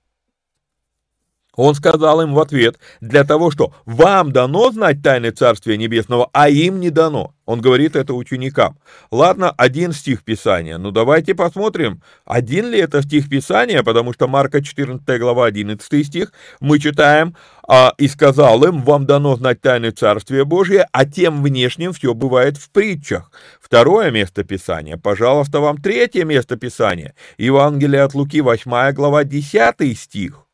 Он 1.55 1.73
сказал 1.75 2.21
им 2.21 2.33
в 2.33 2.39
ответ, 2.39 2.79
для 3.01 3.23
того, 3.23 3.51
что 3.51 3.73
вам 3.85 4.31
дано 4.31 4.71
знать 4.71 5.01
тайны 5.01 5.31
Царствия 5.31 5.77
Небесного, 5.77 6.29
а 6.33 6.49
им 6.49 6.79
не 6.79 6.89
дано. 6.89 7.33
Он 7.45 7.61
говорит 7.61 7.95
это 7.95 8.13
ученикам. 8.13 8.77
Ладно, 9.11 9.51
один 9.51 9.91
стих 9.91 10.23
Писания. 10.23 10.77
Ну 10.77 10.91
давайте 10.91 11.35
посмотрим, 11.35 12.01
один 12.25 12.71
ли 12.71 12.79
это 12.79 13.03
стих 13.03 13.29
Писания, 13.29 13.83
потому 13.83 14.13
что 14.13 14.27
Марка 14.27 14.63
14 14.63 15.19
глава 15.19 15.45
11 15.45 16.05
стих 16.05 16.33
мы 16.59 16.79
читаем, 16.79 17.35
а, 17.67 17.93
«И 17.97 18.07
сказал 18.07 18.63
им, 18.63 18.81
вам 18.81 19.05
дано 19.05 19.35
знать 19.35 19.61
тайны 19.61 19.91
Царствия 19.91 20.43
Божия, 20.43 20.87
а 20.91 21.05
тем 21.05 21.43
внешним 21.43 21.93
все 21.93 22.13
бывает 22.13 22.57
в 22.57 22.69
притчах». 22.71 23.31
Второе 23.61 24.11
место 24.11 24.43
Писания, 24.43 24.97
пожалуйста, 24.97 25.59
вам 25.59 25.77
третье 25.77 26.25
место 26.25 26.57
Писания. 26.57 27.13
Евангелие 27.37 28.01
от 28.01 28.13
Луки 28.13 28.41
8 28.41 28.91
глава 28.93 29.23
10 29.23 29.97
стих 29.97 30.44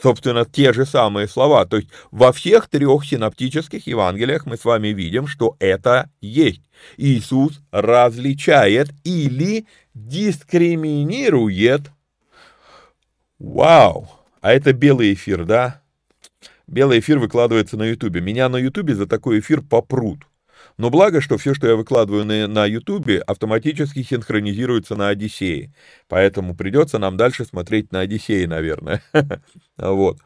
собственно, 0.00 0.44
те 0.44 0.72
же 0.72 0.86
самые 0.86 1.28
слова. 1.28 1.66
То 1.66 1.76
есть 1.76 1.88
во 2.10 2.32
всех 2.32 2.68
трех 2.68 3.04
синоптических 3.04 3.86
Евангелиях 3.86 4.46
мы 4.46 4.56
с 4.56 4.64
вами 4.64 4.88
видим, 4.88 5.26
что 5.26 5.56
это 5.58 6.10
есть. 6.20 6.62
Иисус 6.96 7.60
различает 7.70 8.90
или 9.04 9.66
дискриминирует. 9.94 11.90
Вау! 13.38 14.08
А 14.40 14.52
это 14.52 14.72
белый 14.72 15.14
эфир, 15.14 15.44
да? 15.44 15.82
Белый 16.66 17.00
эфир 17.00 17.18
выкладывается 17.18 17.76
на 17.76 17.84
Ютубе. 17.84 18.20
Меня 18.20 18.48
на 18.48 18.56
Ютубе 18.56 18.94
за 18.94 19.06
такой 19.06 19.40
эфир 19.40 19.62
попрут. 19.62 20.20
Но 20.78 20.90
благо, 20.90 21.20
что 21.20 21.36
все, 21.38 21.54
что 21.54 21.66
я 21.66 21.74
выкладываю 21.74 22.24
на, 22.24 22.46
на 22.46 22.64
YouTube, 22.64 23.20
автоматически 23.26 24.02
синхронизируется 24.02 24.94
на 24.94 25.08
Одиссее. 25.08 25.74
Поэтому 26.06 26.54
придется 26.54 26.98
нам 26.98 27.16
дальше 27.16 27.44
смотреть 27.44 27.92
на 27.92 28.00
Одиссее, 28.00 28.48
наверное. 28.48 29.02
Вот. 29.76 30.18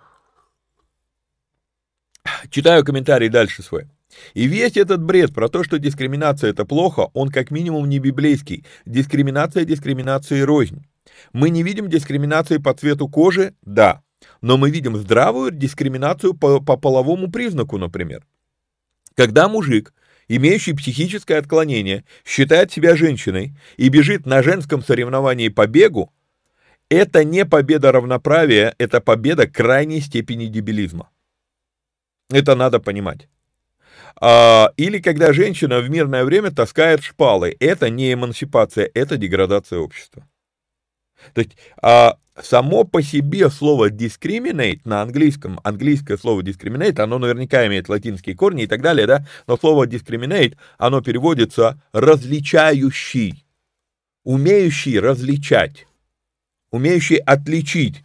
Читаю 2.50 2.84
комментарий 2.84 3.28
дальше 3.28 3.62
свой. 3.62 3.88
И 4.34 4.46
весь 4.46 4.76
этот 4.76 5.02
бред 5.02 5.34
про 5.34 5.48
то, 5.48 5.64
что 5.64 5.78
дискриминация 5.78 6.50
это 6.50 6.64
плохо, 6.64 7.08
он 7.14 7.30
как 7.30 7.50
минимум 7.50 7.88
не 7.88 7.98
библейский. 7.98 8.64
Дискриминация 8.84 9.64
дискриминации 9.64 10.40
рознь. 10.40 10.84
Мы 11.32 11.50
не 11.50 11.62
видим 11.62 11.88
дискриминации 11.88 12.58
по 12.58 12.74
цвету 12.74 13.08
кожи, 13.08 13.54
да, 13.62 14.02
но 14.40 14.56
мы 14.56 14.70
видим 14.70 14.96
здравую 14.96 15.50
дискриминацию 15.50 16.34
по, 16.34 16.60
по 16.60 16.76
половому 16.76 17.30
признаку, 17.30 17.78
например. 17.78 18.24
Когда 19.14 19.48
мужик 19.48 19.92
имеющий 20.28 20.74
психическое 20.74 21.36
отклонение, 21.36 22.04
считает 22.24 22.72
себя 22.72 22.96
женщиной 22.96 23.54
и 23.76 23.88
бежит 23.88 24.26
на 24.26 24.42
женском 24.42 24.82
соревновании 24.82 25.48
по 25.48 25.66
бегу, 25.66 26.12
это 26.88 27.24
не 27.24 27.46
победа 27.46 27.92
равноправия, 27.92 28.74
это 28.78 29.00
победа 29.00 29.46
крайней 29.46 30.00
степени 30.00 30.46
дебилизма. 30.46 31.10
Это 32.30 32.54
надо 32.54 32.80
понимать. 32.80 33.28
а, 34.20 34.72
или 34.76 34.98
когда 35.00 35.32
женщина 35.32 35.80
в 35.80 35.90
мирное 35.90 36.24
время 36.24 36.50
таскает 36.50 37.02
шпалы. 37.02 37.56
Это 37.60 37.90
не 37.90 38.12
эмансипация, 38.12 38.90
это 38.94 39.16
деградация 39.16 39.78
общества. 39.80 40.26
То 41.34 41.40
есть 41.40 41.56
а, 41.80 42.16
само 42.40 42.84
по 42.84 43.02
себе 43.02 43.50
слово 43.50 43.90
discriminate 43.90 44.80
на 44.84 45.02
английском, 45.02 45.60
английское 45.64 46.16
слово 46.16 46.42
discriminate, 46.42 47.00
оно 47.00 47.18
наверняка 47.18 47.66
имеет 47.66 47.88
латинские 47.88 48.36
корни 48.36 48.64
и 48.64 48.66
так 48.66 48.80
далее, 48.80 49.06
да, 49.06 49.26
но 49.46 49.56
слово 49.56 49.86
discriminate, 49.86 50.56
оно 50.78 51.00
переводится 51.00 51.80
различающий, 51.92 53.44
умеющий 54.24 54.98
различать, 54.98 55.86
умеющий 56.70 57.16
отличить. 57.16 58.04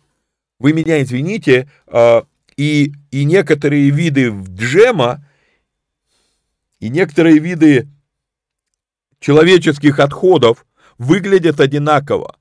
Вы 0.59 0.73
меня 0.73 1.01
извините, 1.01 1.69
а, 1.87 2.25
и, 2.57 2.93
и 3.11 3.25
некоторые 3.25 3.91
виды 3.91 4.33
джема, 4.49 5.23
и 6.79 6.89
некоторые 6.89 7.39
виды 7.39 7.87
человеческих 9.19 9.99
отходов 9.99 10.65
выглядят 10.97 11.59
одинаково. 11.59 12.37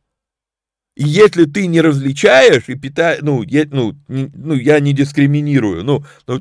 Если 0.97 1.45
ты 1.45 1.67
не 1.67 1.83
различаешь 1.83 2.65
и 2.69 2.75
питаешь, 2.75 3.21
ну, 3.23 3.43
я, 3.43 3.67
ну, 3.71 3.95
не, 4.09 4.31
ну, 4.35 4.55
я 4.55 4.81
не 4.81 4.95
дискриминирую, 4.95 5.85
ну, 5.85 6.05
ну, 6.27 6.41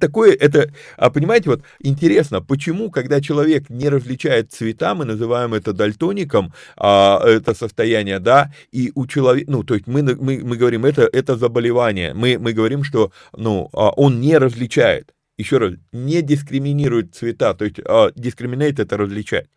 такое, 0.00 0.34
это, 0.34 0.72
а 0.96 1.10
понимаете, 1.10 1.50
вот 1.50 1.62
интересно, 1.80 2.40
почему, 2.40 2.90
когда 2.90 3.20
человек 3.20 3.68
не 3.68 3.88
различает 3.88 4.52
цвета, 4.52 4.94
мы 4.94 5.04
называем 5.04 5.52
это 5.52 5.72
дальтоником, 5.72 6.52
а, 6.76 7.20
это 7.24 7.54
состояние, 7.54 8.20
да, 8.20 8.52
и 8.72 8.92
у 8.94 9.06
человека, 9.06 9.50
ну, 9.50 9.64
то 9.64 9.74
есть 9.74 9.86
мы, 9.86 10.02
мы, 10.02 10.40
мы 10.42 10.56
говорим, 10.56 10.84
это, 10.86 11.08
это 11.12 11.36
заболевание, 11.36 12.14
мы, 12.14 12.38
мы 12.38 12.52
говорим, 12.52 12.84
что, 12.84 13.12
ну, 13.36 13.68
а, 13.72 13.90
он 13.90 14.20
не 14.20 14.38
различает, 14.38 15.12
еще 15.40 15.58
раз, 15.58 15.74
не 15.92 16.22
дискриминирует 16.22 17.14
цвета, 17.14 17.54
то 17.54 17.64
есть 17.64 17.80
а, 17.84 18.12
discriminate 18.14 18.78
это 18.78 18.96
различать. 18.96 19.48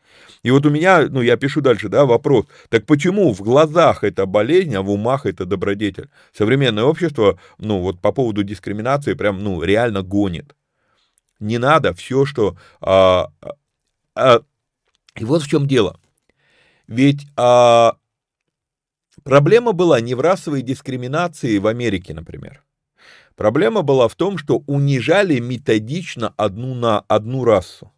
И 0.43 0.51
вот 0.51 0.65
у 0.65 0.69
меня, 0.69 1.07
ну, 1.09 1.21
я 1.21 1.37
пишу 1.37 1.61
дальше, 1.61 1.89
да, 1.89 2.05
вопрос, 2.05 2.45
так 2.69 2.85
почему 2.85 3.33
в 3.33 3.41
глазах 3.41 4.03
это 4.03 4.25
болезнь, 4.25 4.75
а 4.75 4.81
в 4.81 4.89
умах 4.89 5.25
это 5.25 5.45
добродетель? 5.45 6.09
Современное 6.33 6.83
общество, 6.83 7.39
ну, 7.57 7.79
вот 7.81 7.99
по 8.01 8.11
поводу 8.11 8.43
дискриминации 8.43 9.13
прям, 9.13 9.43
ну, 9.43 9.61
реально 9.61 10.01
гонит. 10.01 10.55
Не 11.39 11.57
надо 11.57 11.93
все, 11.93 12.25
что... 12.25 12.57
А, 12.81 13.29
а, 14.15 14.41
и 15.15 15.25
вот 15.25 15.43
в 15.43 15.49
чем 15.49 15.67
дело. 15.67 15.99
Ведь 16.87 17.27
а, 17.35 17.97
проблема 19.23 19.73
была 19.73 19.99
не 20.01 20.15
в 20.15 20.21
расовой 20.21 20.61
дискриминации 20.61 21.57
в 21.57 21.67
Америке, 21.67 22.13
например. 22.13 22.63
Проблема 23.35 23.81
была 23.81 24.07
в 24.07 24.15
том, 24.15 24.37
что 24.37 24.63
унижали 24.67 25.39
методично 25.39 26.33
одну 26.37 26.75
на 26.75 26.99
одну 26.99 27.43
расу. 27.43 27.91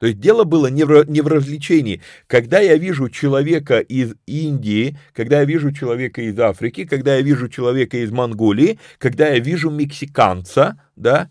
То 0.00 0.06
есть 0.06 0.18
дело 0.18 0.44
было 0.44 0.68
не 0.68 0.84
в, 0.84 1.08
не 1.10 1.20
в 1.20 1.26
развлечении. 1.26 2.00
Когда 2.26 2.58
я 2.58 2.76
вижу 2.76 3.10
человека 3.10 3.80
из 3.80 4.14
Индии, 4.26 4.98
когда 5.12 5.40
я 5.40 5.44
вижу 5.44 5.72
человека 5.72 6.22
из 6.22 6.38
Африки, 6.38 6.86
когда 6.86 7.16
я 7.16 7.20
вижу 7.20 7.50
человека 7.50 7.98
из 7.98 8.10
Монголии, 8.10 8.78
когда 8.96 9.28
я 9.28 9.38
вижу 9.40 9.70
мексиканца, 9.70 10.80
да, 10.96 11.30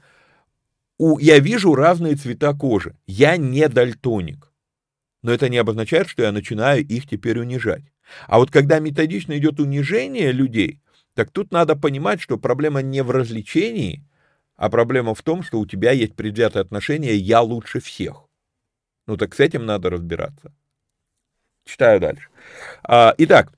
у, 1.00 1.18
я 1.18 1.40
вижу 1.40 1.74
разные 1.74 2.16
цвета 2.16 2.54
кожи. 2.54 2.96
Я 3.08 3.38
не 3.38 3.68
дальтоник. 3.68 4.52
Но 5.24 5.32
это 5.32 5.50
не 5.50 5.58
обозначает, 5.58 6.08
что 6.08 6.22
я 6.22 6.32
начинаю 6.32 6.86
их 6.86 7.08
теперь 7.08 7.40
унижать. 7.40 7.84
А 8.28 8.38
вот 8.38 8.52
когда 8.52 8.80
методично 8.80 9.36
идет 9.38 9.60
унижение 9.60 10.32
людей, 10.32 10.80
так 11.20 11.32
тут 11.32 11.52
надо 11.52 11.76
понимать, 11.76 12.22
что 12.22 12.38
проблема 12.38 12.82
не 12.82 13.04
в 13.04 13.12
развлечении, 13.12 14.06
а 14.56 14.70
проблема 14.70 15.14
в 15.14 15.22
том, 15.22 15.44
что 15.44 15.60
у 15.60 15.66
тебя 15.66 15.92
есть 15.92 16.16
предвзятое 16.16 16.64
отношение 16.64 17.18
«я 17.18 17.42
лучше 17.42 17.82
всех». 17.82 18.24
Ну 19.06 19.18
так 19.18 19.36
с 19.36 19.42
этим 19.42 19.66
надо 19.66 19.90
разбираться. 19.90 20.54
Читаю 21.66 22.00
дальше. 22.00 22.30
А, 22.84 23.14
итак, 23.18 23.52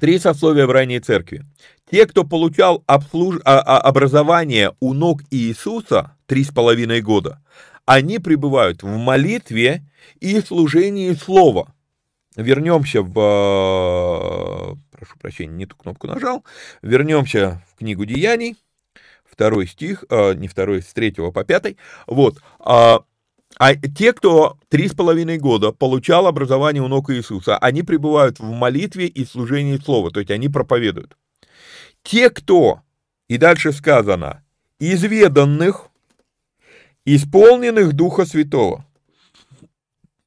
три 0.00 0.18
сословия 0.18 0.66
в 0.66 0.70
ранней 0.70 1.00
церкви. 1.00 1.44
Те, 1.90 2.06
кто 2.06 2.24
получал 2.24 2.84
обслуж... 2.86 3.38
а, 3.44 3.58
а, 3.58 3.78
образование 3.82 4.74
у 4.80 4.94
ног 4.94 5.20
Иисуса 5.30 6.16
три 6.24 6.42
с 6.42 6.48
половиной 6.48 7.02
года, 7.02 7.44
они 7.84 8.18
пребывают 8.18 8.82
в 8.82 8.96
молитве 8.96 9.84
и 10.20 10.40
служении 10.40 11.12
слова. 11.12 11.74
Вернемся 12.36 13.02
в 13.02 14.78
прошу 15.00 15.18
прощения, 15.18 15.54
не 15.54 15.66
ту 15.66 15.76
кнопку 15.76 16.06
нажал. 16.06 16.44
Вернемся 16.82 17.64
в 17.72 17.78
книгу 17.78 18.04
Деяний, 18.04 18.56
второй 19.24 19.66
стих, 19.66 20.04
э, 20.10 20.34
не 20.34 20.46
второй, 20.46 20.82
с 20.82 20.92
третьего 20.92 21.30
по 21.30 21.42
пятый. 21.42 21.78
Вот. 22.06 22.42
А, 22.58 23.00
а 23.56 23.74
те, 23.74 24.12
кто 24.12 24.58
три 24.68 24.88
с 24.88 24.94
половиной 24.94 25.38
года 25.38 25.72
получал 25.72 26.26
образование 26.26 26.82
у 26.82 26.88
ног 26.88 27.10
Иисуса, 27.10 27.56
они 27.56 27.82
пребывают 27.82 28.38
в 28.38 28.50
молитве 28.50 29.06
и 29.06 29.24
служении 29.24 29.78
слова, 29.78 30.10
то 30.10 30.20
есть 30.20 30.30
они 30.30 30.48
проповедуют. 30.48 31.16
Те, 32.02 32.28
кто, 32.28 32.82
и 33.28 33.38
дальше 33.38 33.72
сказано, 33.72 34.44
изведанных, 34.78 35.88
исполненных 37.06 37.94
Духа 37.94 38.26
Святого. 38.26 38.84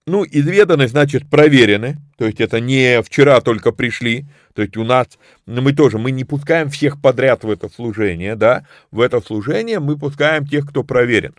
Ну, 0.05 0.25
изведаны, 0.25 0.87
значит, 0.87 1.29
проверены, 1.29 1.97
то 2.17 2.25
есть 2.25 2.41
это 2.41 2.59
не 2.59 3.01
вчера 3.03 3.39
только 3.39 3.71
пришли, 3.71 4.25
то 4.53 4.61
есть 4.61 4.75
у 4.75 4.83
нас, 4.83 5.07
ну, 5.45 5.61
мы 5.61 5.71
тоже, 5.71 5.97
мы 5.97 6.11
не 6.11 6.25
пускаем 6.25 6.69
всех 6.69 7.01
подряд 7.01 7.45
в 7.45 7.49
это 7.49 7.69
служение, 7.69 8.35
да, 8.35 8.67
в 8.91 8.99
это 8.99 9.21
служение 9.21 9.79
мы 9.79 9.97
пускаем 9.97 10.45
тех, 10.45 10.67
кто 10.67 10.83
проверен. 10.83 11.33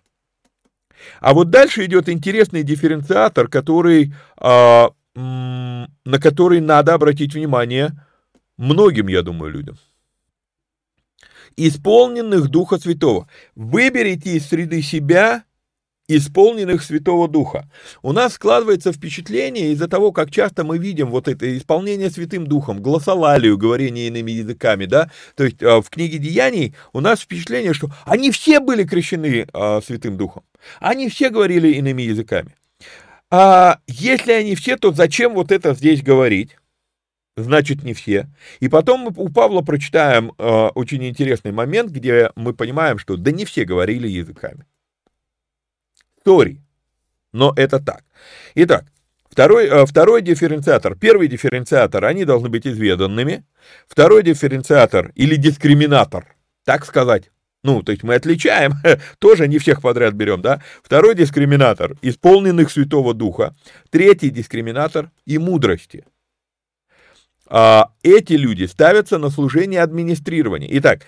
А 1.21 1.35
вот 1.35 1.51
дальше 1.51 1.85
идет 1.85 2.09
интересный 2.09 2.63
дифференциатор, 2.63 3.49
который, 3.49 4.15
а, 4.39 4.93
на 5.15 6.19
который 6.19 6.61
надо 6.61 6.95
обратить 6.95 7.35
внимание 7.35 7.93
многим, 8.57 9.09
я 9.09 9.23
думаю, 9.23 9.53
людям. 9.53 9.77
Исполненных 11.57 12.49
Духа 12.49 12.79
Святого. 12.79 13.29
Выберите 13.55 14.37
из 14.37 14.47
среды 14.47 14.81
себя 14.81 15.45
исполненных 16.09 16.83
Святого 16.83 17.29
Духа. 17.29 17.69
У 18.03 18.13
нас 18.13 18.35
складывается 18.35 18.93
впечатление 18.93 19.73
из-за 19.73 19.89
того, 19.89 20.13
как 20.13 20.31
часто 20.31 20.65
мы 20.65 20.79
видим 20.79 21.11
вот 21.11 21.29
это 21.29 21.57
исполнение 21.57 22.11
Святым 22.11 22.47
Духом, 22.47 22.83
гласолалию, 22.83 23.57
говорение 23.57 24.09
иными 24.09 24.31
языками, 24.31 24.85
да, 24.85 25.11
то 25.35 25.45
есть 25.45 25.63
а, 25.63 25.81
в 25.81 25.89
книге 25.89 26.19
Деяний 26.19 26.75
у 26.93 27.01
нас 27.01 27.21
впечатление, 27.21 27.73
что 27.73 27.91
они 28.05 28.31
все 28.31 28.61
были 28.61 28.85
крещены 28.85 29.47
а, 29.53 29.81
Святым 29.81 30.17
Духом, 30.17 30.45
они 30.81 31.09
все 31.09 31.31
говорили 31.31 31.69
иными 31.73 32.03
языками. 32.03 32.55
А 33.31 33.79
если 33.87 34.33
они 34.33 34.55
все, 34.55 34.77
то 34.77 34.93
зачем 34.93 35.35
вот 35.35 35.51
это 35.51 35.75
здесь 35.75 36.03
говорить? 36.03 36.57
Значит, 37.37 37.83
не 37.83 37.95
все. 37.95 38.29
И 38.61 38.69
потом 38.69 39.01
мы 39.01 39.13
у 39.17 39.29
Павла 39.29 39.61
прочитаем 39.63 40.33
э, 40.39 40.69
очень 40.77 41.05
интересный 41.05 41.51
момент, 41.51 41.91
где 41.91 42.31
мы 42.37 42.55
понимаем, 42.55 42.97
что 42.97 43.17
да 43.17 43.33
не 43.33 43.45
все 43.45 43.65
говорили 43.65 44.07
языками 44.07 44.67
историй. 46.25 46.61
Но 47.33 47.53
это 47.57 47.81
так. 47.81 48.05
Итак, 48.55 48.85
второй, 49.31 49.67
э, 49.67 49.87
второй 49.87 50.23
дифференциатор. 50.23 50.97
Первый 50.97 51.29
дифференциатор, 51.29 52.05
они 52.05 52.25
должны 52.25 52.49
быть 52.49 52.67
изведанными. 52.67 53.45
Второй 53.89 54.23
дифференциатор 54.23 55.13
или 55.15 55.37
дискриминатор, 55.37 56.35
так 56.65 56.87
сказать. 56.87 57.31
Ну, 57.63 57.83
то 57.83 57.93
есть 57.93 58.05
мы 58.05 58.15
отличаем, 58.15 58.75
тоже 59.19 59.49
не 59.49 59.59
всех 59.59 59.83
подряд 59.83 60.15
берем, 60.15 60.43
да. 60.43 60.63
Второй 60.83 61.15
дискриминатор, 61.15 61.97
исполненных 62.03 62.71
Святого 62.71 63.15
Духа. 63.15 63.55
Третий 63.91 64.31
дискриминатор 64.31 65.11
и 65.27 65.39
мудрости. 65.39 66.05
А, 67.47 67.91
эти 68.03 68.35
люди 68.35 68.65
ставятся 68.65 69.19
на 69.19 69.31
служение 69.31 69.83
администрирования. 69.83 70.69
Итак, 70.79 71.03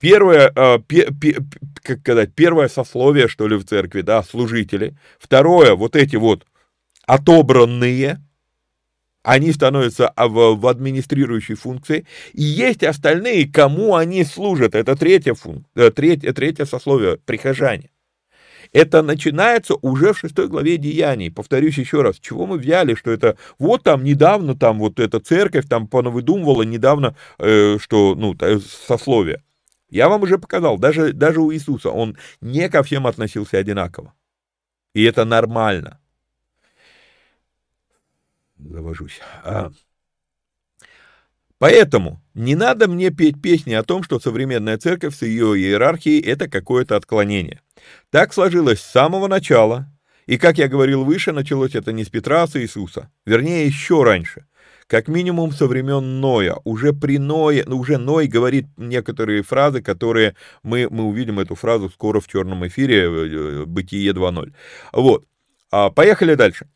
Первое, 0.00 0.50
э, 0.56 0.78
как 1.82 2.00
сказать, 2.00 2.34
первое 2.34 2.68
сословие, 2.68 3.28
что 3.28 3.46
ли, 3.46 3.56
в 3.56 3.64
церкви, 3.64 4.00
да, 4.00 4.22
служители. 4.22 4.96
Второе, 5.18 5.74
вот 5.74 5.94
эти 5.94 6.16
вот 6.16 6.46
отобранные, 7.06 8.18
они 9.22 9.52
становятся 9.52 10.10
в, 10.16 10.56
в 10.56 10.66
администрирующей 10.66 11.54
функции. 11.54 12.06
И 12.32 12.42
есть 12.42 12.82
остальные, 12.82 13.52
кому 13.52 13.94
они 13.94 14.24
служат. 14.24 14.74
Это 14.74 14.96
третья, 14.96 15.34
функция, 15.34 15.90
третье, 15.90 16.32
третье 16.32 16.64
сословие, 16.64 17.18
прихожане. 17.18 17.90
Это 18.72 19.02
начинается 19.02 19.74
уже 19.82 20.14
в 20.14 20.18
шестой 20.18 20.48
главе 20.48 20.78
Деяний. 20.78 21.30
Повторюсь 21.30 21.76
еще 21.76 22.00
раз, 22.00 22.18
чего 22.18 22.46
мы 22.46 22.56
взяли, 22.56 22.94
что 22.94 23.10
это 23.10 23.36
вот 23.58 23.82
там 23.82 24.02
недавно, 24.02 24.56
там 24.56 24.78
вот 24.78 24.98
эта 24.98 25.20
церковь 25.20 25.68
там 25.68 25.88
понавыдумывала 25.88 26.62
недавно, 26.62 27.16
э, 27.38 27.76
что, 27.78 28.14
ну, 28.14 28.34
сословие. 28.86 29.42
Я 29.90 30.08
вам 30.08 30.22
уже 30.22 30.38
показал, 30.38 30.78
даже, 30.78 31.12
даже 31.12 31.40
у 31.40 31.52
Иисуса 31.52 31.90
он 31.90 32.16
не 32.40 32.68
ко 32.68 32.82
всем 32.82 33.06
относился 33.06 33.58
одинаково. 33.58 34.14
И 34.94 35.02
это 35.02 35.24
нормально. 35.24 36.00
Завожусь. 38.56 39.20
А. 39.42 39.70
Поэтому 41.58 42.22
не 42.34 42.54
надо 42.54 42.88
мне 42.88 43.10
петь 43.10 43.40
песни 43.40 43.74
о 43.74 43.82
том, 43.82 44.02
что 44.02 44.20
современная 44.20 44.78
церковь 44.78 45.16
с 45.16 45.22
ее 45.22 45.58
иерархией– 45.58 46.20
это 46.24 46.48
какое-то 46.48 46.96
отклонение. 46.96 47.60
Так 48.10 48.32
сложилось 48.32 48.80
с 48.80 48.90
самого 48.90 49.28
начала, 49.28 49.86
и, 50.26 50.38
как 50.38 50.58
я 50.58 50.68
говорил 50.68 51.04
выше, 51.04 51.32
началось 51.32 51.74
это 51.74 51.92
не 51.92 52.04
с 52.04 52.08
Петра, 52.08 52.42
а 52.42 52.46
с 52.46 52.56
Иисуса, 52.56 53.10
вернее, 53.26 53.66
еще 53.66 54.02
раньше. 54.04 54.46
Как 54.90 55.06
минимум 55.06 55.52
со 55.52 55.68
времен 55.68 56.18
Ноя. 56.20 56.56
Уже 56.64 56.92
при 56.92 57.18
Ное, 57.18 57.62
ну, 57.64 57.78
уже 57.78 57.96
Ной 57.96 58.26
говорит 58.26 58.66
некоторые 58.76 59.44
фразы, 59.44 59.82
которые 59.82 60.34
мы, 60.64 60.88
мы 60.90 61.04
увидим 61.04 61.38
эту 61.38 61.54
фразу 61.54 61.88
скоро 61.90 62.18
в 62.18 62.26
черном 62.26 62.66
эфире, 62.66 63.04
э, 63.04 63.64
Бытие 63.66 64.10
2.0. 64.12 64.52
Вот. 64.92 65.24
А, 65.70 65.90
поехали 65.90 66.34
дальше. 66.34 66.68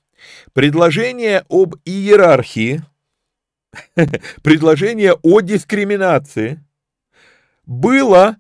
Предложение 0.53 1.45
об 1.49 1.75
иерархии, 1.85 2.85
предложение 4.45 5.15
о 5.15 5.41
дискриминации 5.41 6.65
было, 7.67 8.37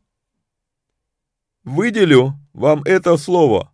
выделю 1.64 2.35
вам 2.53 2.83
это 2.85 3.16
слово, 3.16 3.72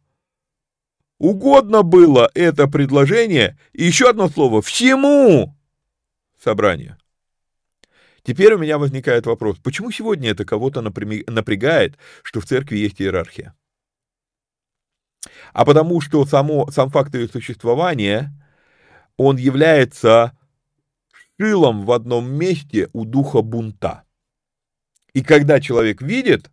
угодно 1.19 1.83
было 1.83 2.31
это 2.33 2.69
предложение, 2.69 3.59
и 3.75 3.85
еще 3.85 4.09
одно 4.09 4.31
слово, 4.31 4.63
всему 4.63 5.55
собранию. 6.43 6.97
Теперь 8.23 8.55
у 8.55 8.59
меня 8.59 8.79
возникает 8.79 9.27
вопрос, 9.27 9.59
почему 9.59 9.91
сегодня 9.91 10.31
это 10.31 10.45
кого-то 10.45 10.83
напрягает, 10.83 11.97
что 12.23 12.41
в 12.41 12.47
церкви 12.47 12.77
есть 12.77 13.01
иерархия? 13.01 13.55
А 15.53 15.65
потому 15.65 16.01
что 16.01 16.25
само, 16.27 16.71
сам 16.71 16.91
факт 16.91 17.15
ее 17.15 17.29
существования, 17.29 18.33
он 19.17 19.37
является 19.37 20.37
шилом 21.39 21.85
в 21.85 21.93
одном 21.93 22.31
месте 22.31 22.89
у 22.93 23.05
духа 23.05 23.43
бунта. 23.43 24.05
И 25.13 25.23
когда 25.23 25.61
человек 25.61 26.03
видит, 26.03 26.51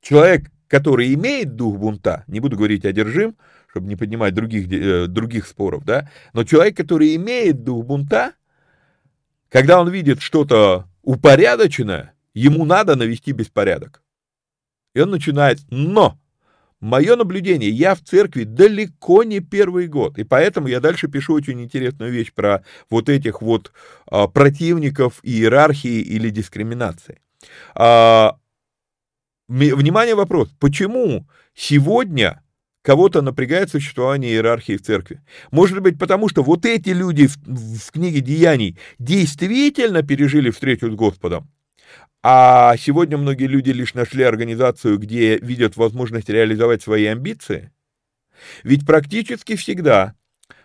человек, 0.00 0.50
который 0.66 1.12
имеет 1.14 1.56
дух 1.56 1.78
бунта, 1.78 2.24
не 2.26 2.40
буду 2.40 2.56
говорить 2.56 2.84
одержим, 2.84 3.36
чтобы 3.68 3.86
не 3.86 3.96
поднимать 3.96 4.34
других, 4.34 4.70
э, 4.72 5.06
других 5.06 5.46
споров, 5.46 5.84
да, 5.84 6.10
но 6.32 6.44
человек, 6.44 6.76
который 6.76 7.14
имеет 7.16 7.62
дух 7.62 7.84
бунта, 7.84 8.34
когда 9.54 9.80
он 9.80 9.88
видит 9.88 10.20
что-то 10.20 10.88
упорядоченное, 11.02 12.12
ему 12.34 12.64
надо 12.64 12.96
навести 12.96 13.30
беспорядок. 13.30 14.02
И 14.96 15.00
он 15.00 15.10
начинает, 15.10 15.60
но 15.70 16.18
Мое 16.80 17.16
наблюдение, 17.16 17.70
я 17.70 17.94
в 17.94 18.02
церкви 18.02 18.44
далеко 18.44 19.22
не 19.22 19.40
первый 19.40 19.86
год, 19.86 20.18
и 20.18 20.24
поэтому 20.24 20.68
я 20.68 20.80
дальше 20.80 21.08
пишу 21.08 21.32
очень 21.32 21.62
интересную 21.62 22.12
вещь 22.12 22.30
про 22.34 22.62
вот 22.90 23.08
этих 23.08 23.40
вот 23.40 23.72
а, 24.04 24.28
противников 24.28 25.20
иерархии 25.22 26.02
или 26.02 26.28
дискриминации. 26.28 27.22
А, 27.74 28.36
внимание, 29.48 30.14
вопрос, 30.14 30.50
почему 30.60 31.26
сегодня 31.54 32.43
кого-то 32.84 33.22
напрягает 33.22 33.70
существование 33.70 34.32
иерархии 34.32 34.76
в 34.76 34.82
церкви. 34.82 35.22
Может 35.50 35.80
быть, 35.80 35.98
потому 35.98 36.28
что 36.28 36.42
вот 36.42 36.66
эти 36.66 36.90
люди 36.90 37.26
в, 37.26 37.36
в 37.46 37.90
книге 37.90 38.20
Деяний 38.20 38.78
действительно 38.98 40.02
пережили 40.02 40.50
встречу 40.50 40.90
с 40.90 40.94
Господом, 40.94 41.50
а 42.22 42.76
сегодня 42.76 43.16
многие 43.16 43.46
люди 43.46 43.70
лишь 43.70 43.94
нашли 43.94 44.22
организацию, 44.22 44.98
где 44.98 45.38
видят 45.38 45.76
возможность 45.76 46.28
реализовать 46.28 46.82
свои 46.82 47.06
амбиции. 47.06 47.72
Ведь 48.62 48.86
практически 48.86 49.56
всегда 49.56 50.14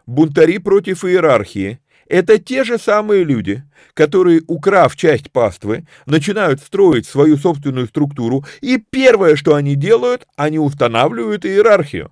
бунтари 0.06 0.58
против 0.58 1.06
иерархии– 1.06 1.80
это 2.10 2.40
те 2.40 2.64
же 2.64 2.78
самые 2.78 3.24
люди, 3.24 3.64
которые, 3.94 4.42
украв 4.48 4.96
часть 4.96 5.32
паствы, 5.32 5.86
начинают 6.08 6.60
строить 6.60 7.06
свою 7.06 7.38
собственную 7.38 7.88
структуру, 7.88 8.46
и 8.62 8.78
первое, 8.78 9.36
что 9.36 9.56
они 9.56 9.76
делают, 9.76 10.28
они 10.36 10.60
устанавливают 10.60 11.46
иерархию. 11.46 12.12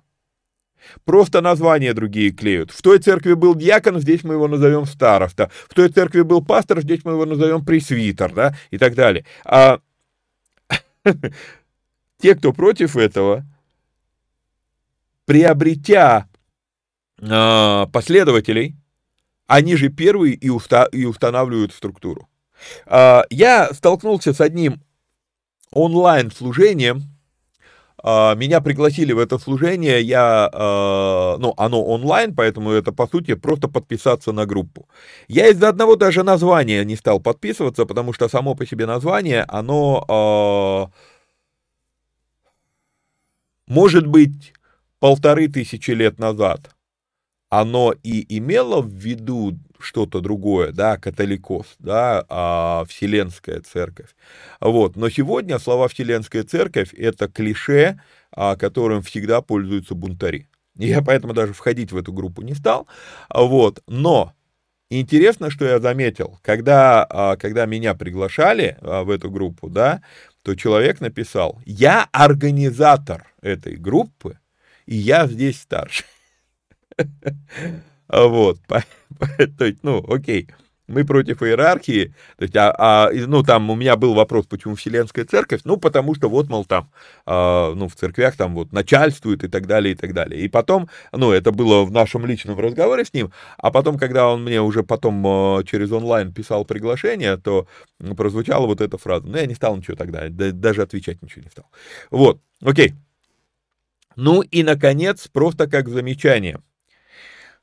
Просто 1.04 1.40
названия 1.40 1.92
другие 1.92 2.30
клеют. 2.30 2.70
В 2.70 2.80
той 2.80 2.98
церкви 2.98 3.34
был 3.34 3.54
дьякон, 3.54 4.00
здесь 4.00 4.22
мы 4.22 4.34
его 4.34 4.48
назовем 4.48 4.86
староста. 4.86 5.50
В 5.68 5.74
той 5.74 5.88
церкви 5.88 6.22
был 6.22 6.42
пастор, 6.44 6.80
здесь 6.80 7.04
мы 7.04 7.12
его 7.12 7.26
назовем 7.26 7.64
пресвитер, 7.64 8.32
да, 8.32 8.56
и 8.70 8.78
так 8.78 8.94
далее. 8.94 9.26
А 9.44 9.80
те, 12.18 12.34
кто 12.36 12.52
против 12.52 12.96
этого, 12.96 13.44
приобретя 15.26 16.28
а, 17.20 17.86
последователей, 17.86 18.76
они 19.48 19.74
же 19.74 19.88
первые 19.88 20.34
и, 20.34 20.50
уста 20.50 20.84
и 20.92 21.04
устанавливают 21.04 21.72
структуру. 21.72 22.28
А, 22.86 23.24
я 23.30 23.72
столкнулся 23.72 24.32
с 24.32 24.40
одним 24.40 24.80
онлайн-служением, 25.72 27.02
а, 28.00 28.34
меня 28.34 28.60
пригласили 28.60 29.12
в 29.12 29.18
это 29.18 29.38
служение, 29.38 30.00
я, 30.02 30.48
а, 30.52 31.36
ну, 31.38 31.54
оно 31.56 31.82
онлайн, 31.82 32.34
поэтому 32.34 32.70
это, 32.70 32.92
по 32.92 33.08
сути, 33.08 33.34
просто 33.34 33.68
подписаться 33.68 34.32
на 34.32 34.46
группу. 34.46 34.88
Я 35.26 35.48
из-за 35.48 35.68
одного 35.68 35.96
даже 35.96 36.22
названия 36.22 36.84
не 36.84 36.94
стал 36.94 37.18
подписываться, 37.18 37.86
потому 37.86 38.12
что 38.12 38.28
само 38.28 38.54
по 38.54 38.66
себе 38.66 38.86
название, 38.86 39.44
оно, 39.48 40.04
а, 40.08 40.90
может 43.66 44.06
быть, 44.06 44.52
полторы 45.00 45.48
тысячи 45.48 45.90
лет 45.90 46.18
назад, 46.18 46.70
оно 47.50 47.94
и 48.02 48.36
имело 48.36 48.80
в 48.80 48.92
виду 48.92 49.58
что-то 49.78 50.20
другое, 50.20 50.72
да, 50.72 50.96
католикос, 50.96 51.66
да, 51.78 52.24
а 52.28 52.84
Вселенская 52.88 53.60
церковь. 53.60 54.10
Вот. 54.60 54.96
Но 54.96 55.08
сегодня 55.08 55.58
слова 55.58 55.88
Вселенская 55.88 56.42
церковь– 56.42 56.92
это 56.96 57.28
клише, 57.28 58.00
а, 58.32 58.56
которым 58.56 59.02
всегда 59.02 59.40
пользуются 59.40 59.94
бунтари. 59.94 60.48
Я 60.76 61.02
поэтому 61.02 61.32
даже 61.32 61.52
входить 61.52 61.92
в 61.92 61.96
эту 61.96 62.12
группу 62.12 62.42
не 62.42 62.54
стал. 62.54 62.86
Вот. 63.32 63.82
Но 63.86 64.32
интересно, 64.90 65.50
что 65.50 65.64
я 65.64 65.78
заметил, 65.78 66.38
когда, 66.42 67.06
а, 67.08 67.36
когда 67.36 67.66
меня 67.66 67.94
приглашали 67.94 68.76
а, 68.80 69.04
в 69.04 69.10
эту 69.10 69.30
группу, 69.30 69.70
да, 69.70 70.02
то 70.42 70.54
человек 70.54 71.00
написал, 71.00 71.60
я 71.64 72.08
организатор 72.12 73.26
этой 73.42 73.76
группы, 73.76 74.38
и 74.86 74.96
я 74.96 75.26
здесь 75.26 75.60
старший. 75.60 76.06
Вот, 78.08 78.58
то 78.68 79.64
есть, 79.66 79.80
ну, 79.82 80.02
окей, 80.08 80.48
мы 80.86 81.04
против 81.04 81.42
иерархии, 81.42 82.14
то 82.38 82.42
есть, 82.44 82.56
а, 82.56 82.74
а, 82.78 83.10
ну, 83.12 83.42
там 83.42 83.68
у 83.68 83.74
меня 83.74 83.96
был 83.96 84.14
вопрос, 84.14 84.46
почему 84.46 84.74
Вселенская 84.74 85.26
Церковь, 85.26 85.60
ну, 85.64 85.76
потому 85.76 86.14
что 86.14 86.30
вот, 86.30 86.48
мол, 86.48 86.64
там, 86.64 86.90
а, 87.26 87.74
ну, 87.74 87.88
в 87.88 87.94
церквях 87.94 88.36
там 88.36 88.54
вот 88.54 88.72
начальствует 88.72 89.44
и 89.44 89.48
так 89.48 89.66
далее, 89.66 89.92
и 89.92 89.94
так 89.94 90.14
далее. 90.14 90.40
И 90.40 90.48
потом, 90.48 90.88
ну, 91.12 91.30
это 91.30 91.52
было 91.52 91.84
в 91.84 91.92
нашем 91.92 92.24
личном 92.24 92.58
разговоре 92.58 93.04
с 93.04 93.12
ним, 93.12 93.30
а 93.58 93.70
потом, 93.70 93.98
когда 93.98 94.28
он 94.28 94.42
мне 94.42 94.62
уже 94.62 94.82
потом 94.82 95.22
а, 95.26 95.62
через 95.64 95.92
онлайн 95.92 96.32
писал 96.32 96.64
приглашение, 96.64 97.36
то 97.36 97.68
прозвучала 98.16 98.66
вот 98.66 98.80
эта 98.80 98.96
фраза, 98.96 99.26
ну, 99.26 99.36
я 99.36 99.44
не 99.44 99.54
стал 99.54 99.76
ничего 99.76 99.96
тогда, 99.96 100.28
даже 100.30 100.80
отвечать 100.80 101.20
ничего 101.20 101.42
не 101.42 101.50
стал. 101.50 101.66
Вот, 102.10 102.40
окей. 102.62 102.94
Ну 104.16 104.40
и, 104.40 104.62
наконец, 104.62 105.28
просто 105.28 105.68
как 105.68 105.90
замечание– 105.90 106.60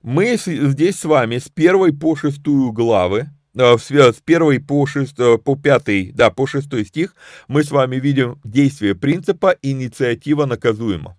мы 0.05 0.37
здесь 0.37 0.99
с 0.99 1.05
вами 1.05 1.39
с 1.39 1.49
первой 1.49 1.91
по 1.91 2.15
шестую 2.15 2.71
главы, 2.71 3.31
э, 3.57 3.77
с 3.79 4.21
первой 4.23 4.59
по, 4.59 4.85
шест, 4.85 5.19
э, 5.19 5.39
по 5.39 5.55
пятый, 5.55 6.11
да, 6.11 6.29
по 6.29 6.45
шестой 6.45 6.85
стих, 6.85 7.15
мы 7.47 7.63
с 7.63 7.71
вами 7.71 7.95
видим 7.95 8.39
действие 8.43 8.93
принципа 8.93 9.55
«инициатива 9.63 10.45
наказуема». 10.45 11.17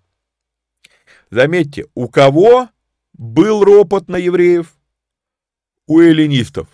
Заметьте, 1.29 1.87
у 1.95 2.07
кого 2.07 2.69
был 3.11 3.65
ропот 3.65 4.07
на 4.07 4.15
евреев? 4.15 4.73
У 5.85 5.99
эллинистов. 5.99 6.69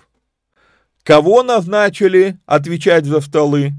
Кого 1.02 1.42
назначили 1.42 2.38
отвечать 2.46 3.06
за 3.06 3.22
столы? 3.22 3.74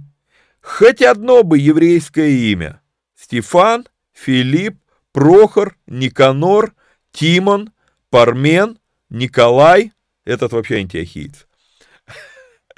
Хоть 0.61 1.03
одно 1.03 1.45
бы 1.45 1.61
еврейское 1.61 2.31
имя. 2.51 2.81
Стефан, 3.15 3.87
Филипп, 4.13 4.77
Прохор, 5.13 5.77
Никанор, 5.87 6.75
Тимон, 7.13 7.71
Пармен, 8.15 8.79
Николай, 9.11 9.91
этот 10.25 10.53
вообще 10.53 10.77
антиохиец. 10.77 11.49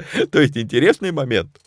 То 0.33 0.41
есть 0.41 0.57
интересный 0.57 1.13
момент. 1.13 1.61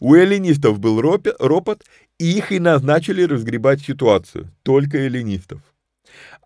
У 0.00 0.16
эллинистов 0.16 0.80
был 0.80 1.00
ропот, 1.00 1.84
и 2.18 2.32
их 2.32 2.50
и 2.50 2.58
назначили 2.58 3.22
разгребать 3.22 3.82
ситуацию. 3.82 4.50
Только 4.64 4.98
эллинистов. 4.98 5.60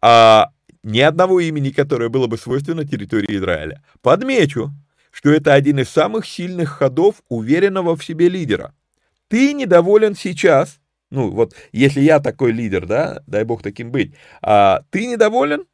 А 0.03 0.51
ни 0.83 1.01
одного 1.01 1.41
имени, 1.41 1.71
которое 1.71 2.11
было 2.11 2.27
бы 2.27 2.37
свойственно 2.37 2.87
территории 2.87 3.35
Израиля. 3.35 3.83
Подмечу, 4.03 4.71
что 5.11 5.31
это 5.31 5.55
один 5.55 5.79
из 5.79 5.89
самых 5.89 6.27
сильных 6.27 6.69
ходов 6.69 7.23
уверенного 7.31 7.97
в 7.97 8.05
себе 8.05 8.29
лидера. 8.29 8.75
Ты 9.29 9.55
недоволен 9.55 10.15
сейчас, 10.15 10.81
ну 11.11 11.31
вот 11.31 11.55
если 11.73 12.03
я 12.03 12.21
такой 12.21 12.53
лидер, 12.53 12.85
да, 12.85 13.23
дай 13.27 13.45
бог 13.45 13.63
таким 13.63 13.91
быть, 13.91 14.13
а 14.43 14.83
ты 14.91 15.07
недоволен, 15.07 15.65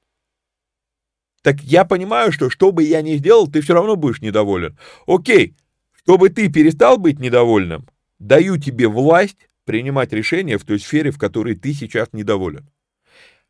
так 1.45 1.61
я 1.63 1.85
понимаю, 1.85 2.33
что 2.33 2.49
что 2.49 2.73
бы 2.73 2.85
я 2.85 3.03
ни 3.03 3.17
сделал, 3.17 3.47
ты 3.47 3.61
все 3.61 3.75
равно 3.75 3.97
будешь 3.97 4.23
недоволен. 4.23 4.79
Окей, 5.07 5.55
чтобы 5.93 6.31
ты 6.31 6.51
перестал 6.51 6.97
быть 6.97 7.21
недовольным, 7.21 7.87
даю 8.19 8.57
тебе 8.57 8.89
власть 8.89 9.37
принимать 9.67 10.15
решения 10.15 10.57
в 10.57 10.65
той 10.65 10.81
сфере, 10.81 11.11
в 11.11 11.19
которой 11.19 11.55
ты 11.55 11.75
сейчас 11.75 12.09
недоволен. 12.15 12.67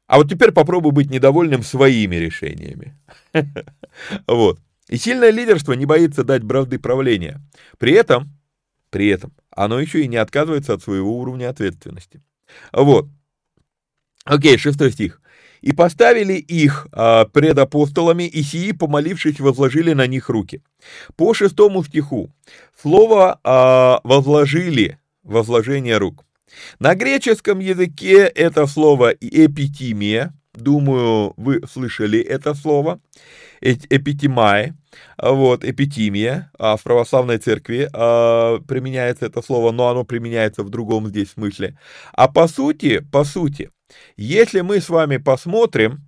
А 0.09 0.16
вот 0.16 0.28
теперь 0.28 0.51
попробуй 0.51 0.90
быть 0.90 1.09
недовольным 1.09 1.62
своими 1.62 2.16
решениями. 2.16 2.99
Вот. 4.26 4.59
И 4.88 4.97
сильное 4.97 5.30
лидерство 5.30 5.72
не 5.74 5.86
боится 5.86 6.24
дать 6.24 6.42
бразды 6.42 6.80
правления. 6.80 7.40
При 7.78 7.92
этом, 7.92 8.36
при 8.90 9.07
этом, 9.07 9.32
оно 9.51 9.78
еще 9.78 10.03
и 10.03 10.09
не 10.09 10.16
отказывается 10.16 10.74
от 10.74 10.82
своего 10.82 11.16
уровня 11.16 11.49
ответственности. 11.49 12.24
Вот. 12.72 13.07
Окей, 14.24 14.59
шестой 14.59 14.90
стих. 14.90 15.20
«И 15.64 15.72
поставили 15.72 16.34
их 16.34 16.86
а, 16.92 17.24
пред 17.24 17.58
апостолами, 17.58 18.24
и 18.24 18.42
сии, 18.42 18.72
помолившись, 18.72 19.40
возложили 19.40 19.94
на 19.94 20.06
них 20.06 20.28
руки». 20.28 20.62
По 21.16 21.32
шестому 21.32 21.82
стиху 21.82 22.30
слово 22.82 23.40
а, 23.42 24.00
«возложили», 24.04 24.98
возложение 25.22 25.96
рук. 25.96 26.24
На 26.78 26.94
греческом 26.94 27.60
языке 27.60 28.26
это 28.26 28.66
слово 28.66 29.14
«эпитимия», 29.20 30.34
думаю, 30.52 31.32
вы 31.38 31.62
слышали 31.66 32.20
это 32.20 32.54
слово, 32.54 33.00
эпитимай, 33.62 34.74
вот, 35.16 35.64
эпитимия, 35.64 36.50
а 36.58 36.76
в 36.76 36.82
православной 36.82 37.38
церкви 37.38 37.88
применяется 38.66 39.26
это 39.26 39.40
слово, 39.42 39.72
но 39.72 39.88
оно 39.88 40.04
применяется 40.04 40.62
в 40.62 40.68
другом 40.68 41.08
здесь 41.08 41.30
смысле. 41.30 41.78
А 42.12 42.28
по 42.28 42.46
сути, 42.48 43.00
по 43.00 43.24
сути, 43.24 43.70
если 44.16 44.61
мы 44.61 44.80
с 44.80 44.89
вами 44.89 45.16
посмотрим, 45.18 46.01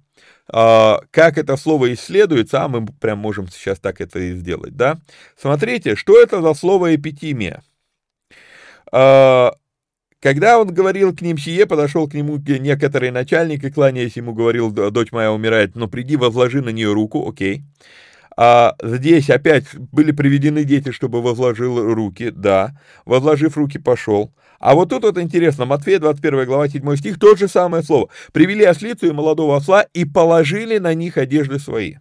а, 0.49 1.01
как 1.11 1.39
это 1.39 1.57
слово 1.57 1.93
исследуется, 1.95 2.62
а 2.62 2.68
мы 2.68 2.87
прям 2.87 3.18
можем 3.18 3.49
сейчас 3.49 3.81
так 3.81 4.01
это 4.01 4.18
и 4.18 4.35
сделать, 4.35 4.77
да? 4.77 4.99
Смотрите, 5.37 5.97
что 5.97 6.20
это 6.20 6.41
за 6.41 6.55
слово 6.55 6.95
эпитимия? 6.95 7.62
А, 8.93 9.55
когда 10.20 10.61
он 10.61 10.72
говорил 10.72 11.14
к 11.14 11.20
ним 11.20 11.37
сие, 11.39 11.66
подошел 11.66 12.09
к 12.09 12.14
нему 12.14 12.39
некоторый 12.39 13.11
начальник 13.11 13.64
и, 13.64 13.70
кланяясь 13.70 14.16
ему, 14.16 14.35
говорил, 14.35 14.70
дочь 14.70 15.12
моя 15.12 15.33
умирает, 15.33 15.74
но 15.74 15.89
приди, 15.89 16.16
возложи 16.16 16.62
на 16.62 16.70
нее 16.70 16.93
руку, 16.93 17.29
окей. 17.29 17.62
А 18.37 18.74
здесь 18.82 19.30
опять 19.30 19.64
были 19.74 20.12
приведены 20.12 20.64
дети, 20.64 20.91
чтобы 20.91 21.22
возложил 21.22 21.95
руки, 21.95 22.30
да. 22.30 22.78
Возложив 23.07 23.57
руки, 23.57 23.78
пошел. 23.78 24.32
А 24.59 24.74
вот 24.74 24.91
тут 24.91 25.03
вот 25.03 25.18
интересно, 25.18 25.64
Матфея 25.64 25.99
21 25.99 26.45
глава 26.45 26.68
7 26.68 26.97
стих, 26.97 27.18
тот 27.18 27.39
же 27.39 27.49
самое 27.49 27.82
слово. 27.82 28.09
«Привели 28.32 28.64
ослицу 28.64 29.07
и 29.07 29.12
молодого 29.12 29.57
осла 29.57 29.82
и 29.82 30.05
положили 30.05 30.78
на 30.78 30.95
них 30.95 31.16
одежды 31.16 31.59
свои». 31.59 31.97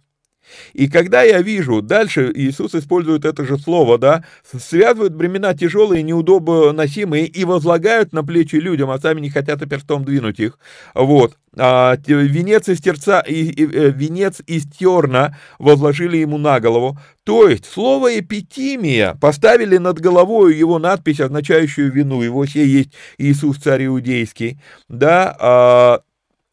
И 0.72 0.88
когда 0.88 1.22
я 1.22 1.42
вижу, 1.42 1.82
дальше 1.82 2.30
Иисус 2.34 2.74
использует 2.74 3.24
это 3.24 3.44
же 3.44 3.58
слово, 3.58 3.98
да, 3.98 4.24
связывают 4.44 5.14
бремена 5.14 5.54
тяжелые, 5.54 6.02
неудобно 6.02 6.72
носимые 6.72 7.26
и 7.26 7.44
возлагают 7.44 8.12
на 8.12 8.24
плечи 8.24 8.56
людям, 8.56 8.90
а 8.90 8.98
сами 8.98 9.20
не 9.20 9.30
хотят 9.30 9.62
и 9.62 9.66
перстом 9.66 10.04
двинуть 10.04 10.40
их. 10.40 10.58
Вот. 10.94 11.36
А, 11.58 11.96
венец 12.06 12.68
из 12.68 12.80
терца, 12.80 13.20
и, 13.20 13.44
и, 13.44 13.64
э, 13.64 13.90
венец 13.90 14.42
из 14.46 14.66
терна 14.66 15.38
возложили 15.58 16.18
ему 16.18 16.36
на 16.36 16.60
голову. 16.60 16.98
То 17.24 17.48
есть 17.48 17.64
слово 17.64 18.20
эпитимия 18.20 19.14
поставили 19.14 19.78
над 19.78 19.98
головой 19.98 20.56
его 20.56 20.78
надпись, 20.78 21.20
означающую 21.20 21.90
вину. 21.90 22.22
Его 22.22 22.44
все 22.44 22.66
есть 22.66 22.90
Иисус 23.16 23.56
царь 23.56 23.86
иудейский. 23.86 24.60
Да, 24.88 25.34
а, 25.40 26.00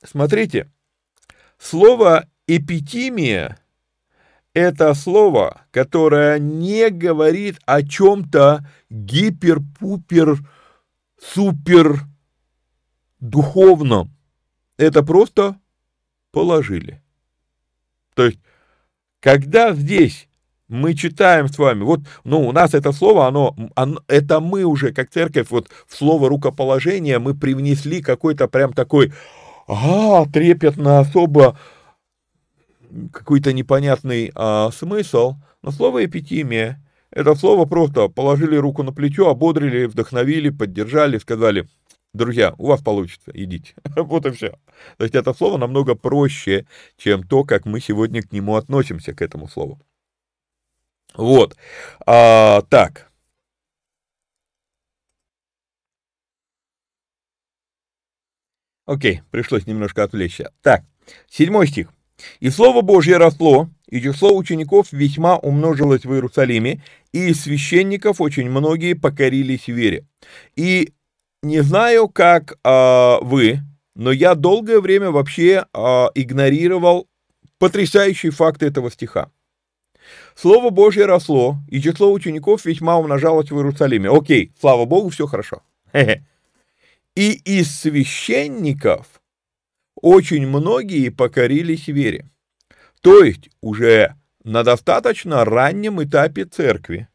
смотрите, 0.06 0.72
слово 1.60 2.26
эпитимия 2.48 3.58
это 4.54 4.94
слово, 4.94 5.62
которое 5.72 6.38
не 6.40 6.90
говорит 6.90 7.60
о 7.66 7.82
чем-то 7.82 8.68
гипер-пупер, 8.90 10.38
супер 11.20 12.02
духовном. 13.20 14.12
Это 14.78 15.04
просто 15.04 15.58
положили. 16.32 17.02
То 18.16 18.26
есть, 18.26 18.40
когда 19.20 19.74
здесь 19.74 20.28
мы 20.68 20.94
читаем 20.94 21.48
с 21.48 21.58
вами, 21.58 21.84
вот, 21.84 22.02
ну, 22.24 22.48
у 22.48 22.52
нас 22.52 22.74
это 22.74 22.92
слово, 22.92 23.28
оно, 23.28 23.56
оно, 23.76 24.02
это 24.08 24.40
мы 24.40 24.64
уже, 24.64 24.92
как 24.92 25.10
церковь, 25.10 25.48
вот 25.50 25.70
в 25.88 25.96
слово 25.96 26.30
рукоположение 26.30 27.20
мы 27.20 27.34
привнесли 27.34 28.02
какой-то 28.02 28.48
прям 28.48 28.74
такой, 28.74 29.14
а, 29.68 30.26
трепетно, 30.26 31.00
особо 31.00 31.58
какой-то 33.12 33.54
непонятный 33.54 34.32
а, 34.36 34.72
смысл, 34.72 35.36
но 35.62 35.72
слово 35.72 36.06
«эпитимия»— 36.06 36.82
это 37.12 37.36
слово 37.36 37.66
просто 37.66 38.08
положили 38.08 38.56
руку 38.56 38.84
на 38.84 38.92
плечо, 38.92 39.30
ободрили, 39.30 39.86
вдохновили, 39.86 40.50
поддержали, 40.50 41.18
сказали, 41.18 41.68
друзья, 42.14 42.54
у 42.58 42.68
вас 42.68 42.82
получится, 42.82 43.32
идите. 43.34 43.74
вот 43.96 44.26
и 44.26 44.32
все. 44.32 44.52
То 44.98 45.04
есть 45.04 45.16
это 45.16 45.34
слово 45.34 45.58
намного 45.58 45.96
проще, 45.96 46.66
чем 46.98 47.24
то, 47.24 47.44
как 47.44 47.66
мы 47.66 47.80
сегодня 47.80 48.22
к 48.22 48.32
нему 48.32 48.56
относимся, 48.56 49.14
к 49.14 49.22
этому 49.22 49.48
слову. 49.48 49.80
Вот. 51.16 51.56
А, 52.06 52.62
так. 52.64 53.12
Окей, 58.86 59.22
пришлось 59.32 59.66
немножко 59.66 60.04
отвлечься. 60.04 60.52
Так, 60.62 60.84
седьмой 61.30 61.68
стих. 61.68 61.90
И 62.40 62.50
Слово 62.50 62.82
Божье 62.82 63.18
росло, 63.18 63.70
и 63.90 64.02
число 64.02 64.36
учеников 64.36 64.88
весьма 64.92 65.38
умножилось 65.38 66.06
в 66.06 66.14
Иерусалиме, 66.14 66.84
и 67.12 67.30
из 67.30 67.42
священников 67.42 68.22
очень 68.22 68.50
многие 68.50 68.94
покорились 68.94 69.68
вере. 69.68 70.06
И 70.56 70.94
не 71.42 71.62
знаю, 71.62 72.08
как 72.08 72.58
а, 72.64 73.20
вы, 73.22 73.60
но 73.96 74.12
я 74.12 74.36
долгое 74.36 74.80
время 74.80 75.12
вообще 75.12 75.66
а, 75.74 76.10
игнорировал 76.16 77.08
потрясающий 77.60 78.30
факт 78.30 78.64
этого 78.64 78.90
стиха. 78.90 79.30
Слово 80.36 80.70
Божье 80.70 81.06
росло, 81.06 81.58
и 81.70 81.82
число 81.82 82.12
учеников 82.12 82.66
весьма 82.66 82.98
умножалось 82.98 83.52
в 83.52 83.56
Иерусалиме. 83.56 84.10
Окей, 84.10 84.52
слава 84.60 84.86
Богу, 84.86 85.10
все 85.10 85.28
хорошо. 85.28 85.62
И 87.16 87.32
из 87.46 87.80
священников 87.80 89.22
очень 90.04 90.46
многие 90.46 91.08
покорились 91.08 91.88
вере. 91.88 92.30
То 93.00 93.24
есть 93.24 93.50
уже 93.62 94.16
на 94.44 94.64
достаточно 94.64 95.46
раннем 95.46 96.04
этапе 96.04 96.44
церкви. 96.44 97.08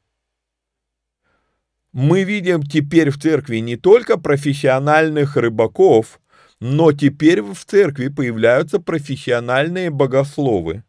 Мы 1.92 2.24
видим 2.24 2.62
теперь 2.62 3.10
в 3.10 3.20
церкви 3.20 3.58
не 3.58 3.76
только 3.76 4.16
профессиональных 4.16 5.36
рыбаков, 5.36 6.18
но 6.60 6.92
теперь 6.92 7.42
в 7.42 7.62
церкви 7.66 8.08
появляются 8.08 8.78
профессиональные 8.78 9.90
богословы. 9.90 10.82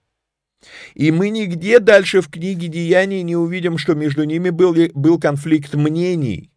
И 0.94 1.12
мы 1.12 1.30
нигде 1.30 1.80
дальше 1.80 2.22
в 2.22 2.30
книге 2.30 2.70
Деяний 2.70 3.24
не 3.24 3.36
увидим, 3.36 3.78
что 3.78 3.94
между 3.94 4.24
ними 4.24 4.52
был, 4.52 4.74
был 4.94 5.20
конфликт 5.20 5.74
мнений 5.74 6.50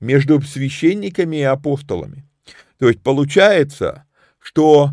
между 0.00 0.40
священниками 0.40 1.36
и 1.36 1.42
апостолами. 1.42 2.24
То 2.78 2.88
есть 2.88 3.02
получается, 3.02 4.06
что, 4.48 4.92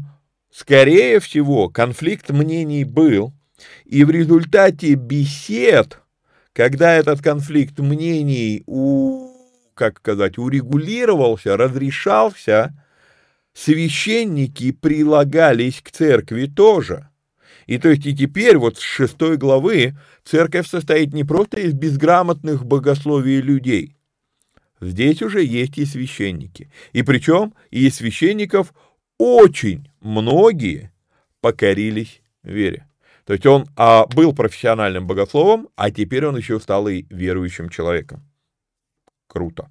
скорее 0.51 1.21
всего, 1.21 1.69
конфликт 1.69 2.29
мнений 2.29 2.83
был, 2.83 3.33
и 3.85 4.03
в 4.03 4.11
результате 4.11 4.95
бесед, 4.95 6.01
когда 6.51 6.93
этот 6.93 7.21
конфликт 7.21 7.79
мнений, 7.79 8.63
у, 8.67 9.29
как 9.73 9.99
сказать, 9.99 10.37
урегулировался, 10.37 11.55
разрешался, 11.55 12.75
священники 13.53 14.73
прилагались 14.73 15.81
к 15.81 15.89
церкви 15.89 16.47
тоже. 16.47 17.07
И 17.65 17.77
то 17.77 17.87
есть 17.87 18.05
и 18.05 18.13
теперь 18.13 18.57
вот 18.57 18.77
с 18.77 18.81
шестой 18.81 19.37
главы 19.37 19.97
церковь 20.25 20.67
состоит 20.67 21.13
не 21.13 21.23
просто 21.23 21.61
из 21.61 21.71
безграмотных 21.71 22.65
богословий 22.65 23.39
людей. 23.39 23.95
Здесь 24.81 25.21
уже 25.21 25.43
есть 25.43 25.77
и 25.77 25.85
священники. 25.85 26.69
И 26.91 27.01
причем 27.01 27.53
и 27.71 27.89
священников 27.89 28.73
очень 29.17 29.89
многие 30.01 30.91
покорились 31.41 32.21
вере. 32.43 32.87
То 33.25 33.33
есть 33.33 33.45
он 33.45 33.65
а, 33.75 34.05
был 34.07 34.33
профессиональным 34.33 35.07
богословом, 35.07 35.69
а 35.75 35.89
теперь 35.91 36.25
он 36.25 36.37
еще 36.37 36.59
стал 36.59 36.87
и 36.87 37.05
верующим 37.09 37.69
человеком. 37.69 38.23
Круто. 39.27 39.69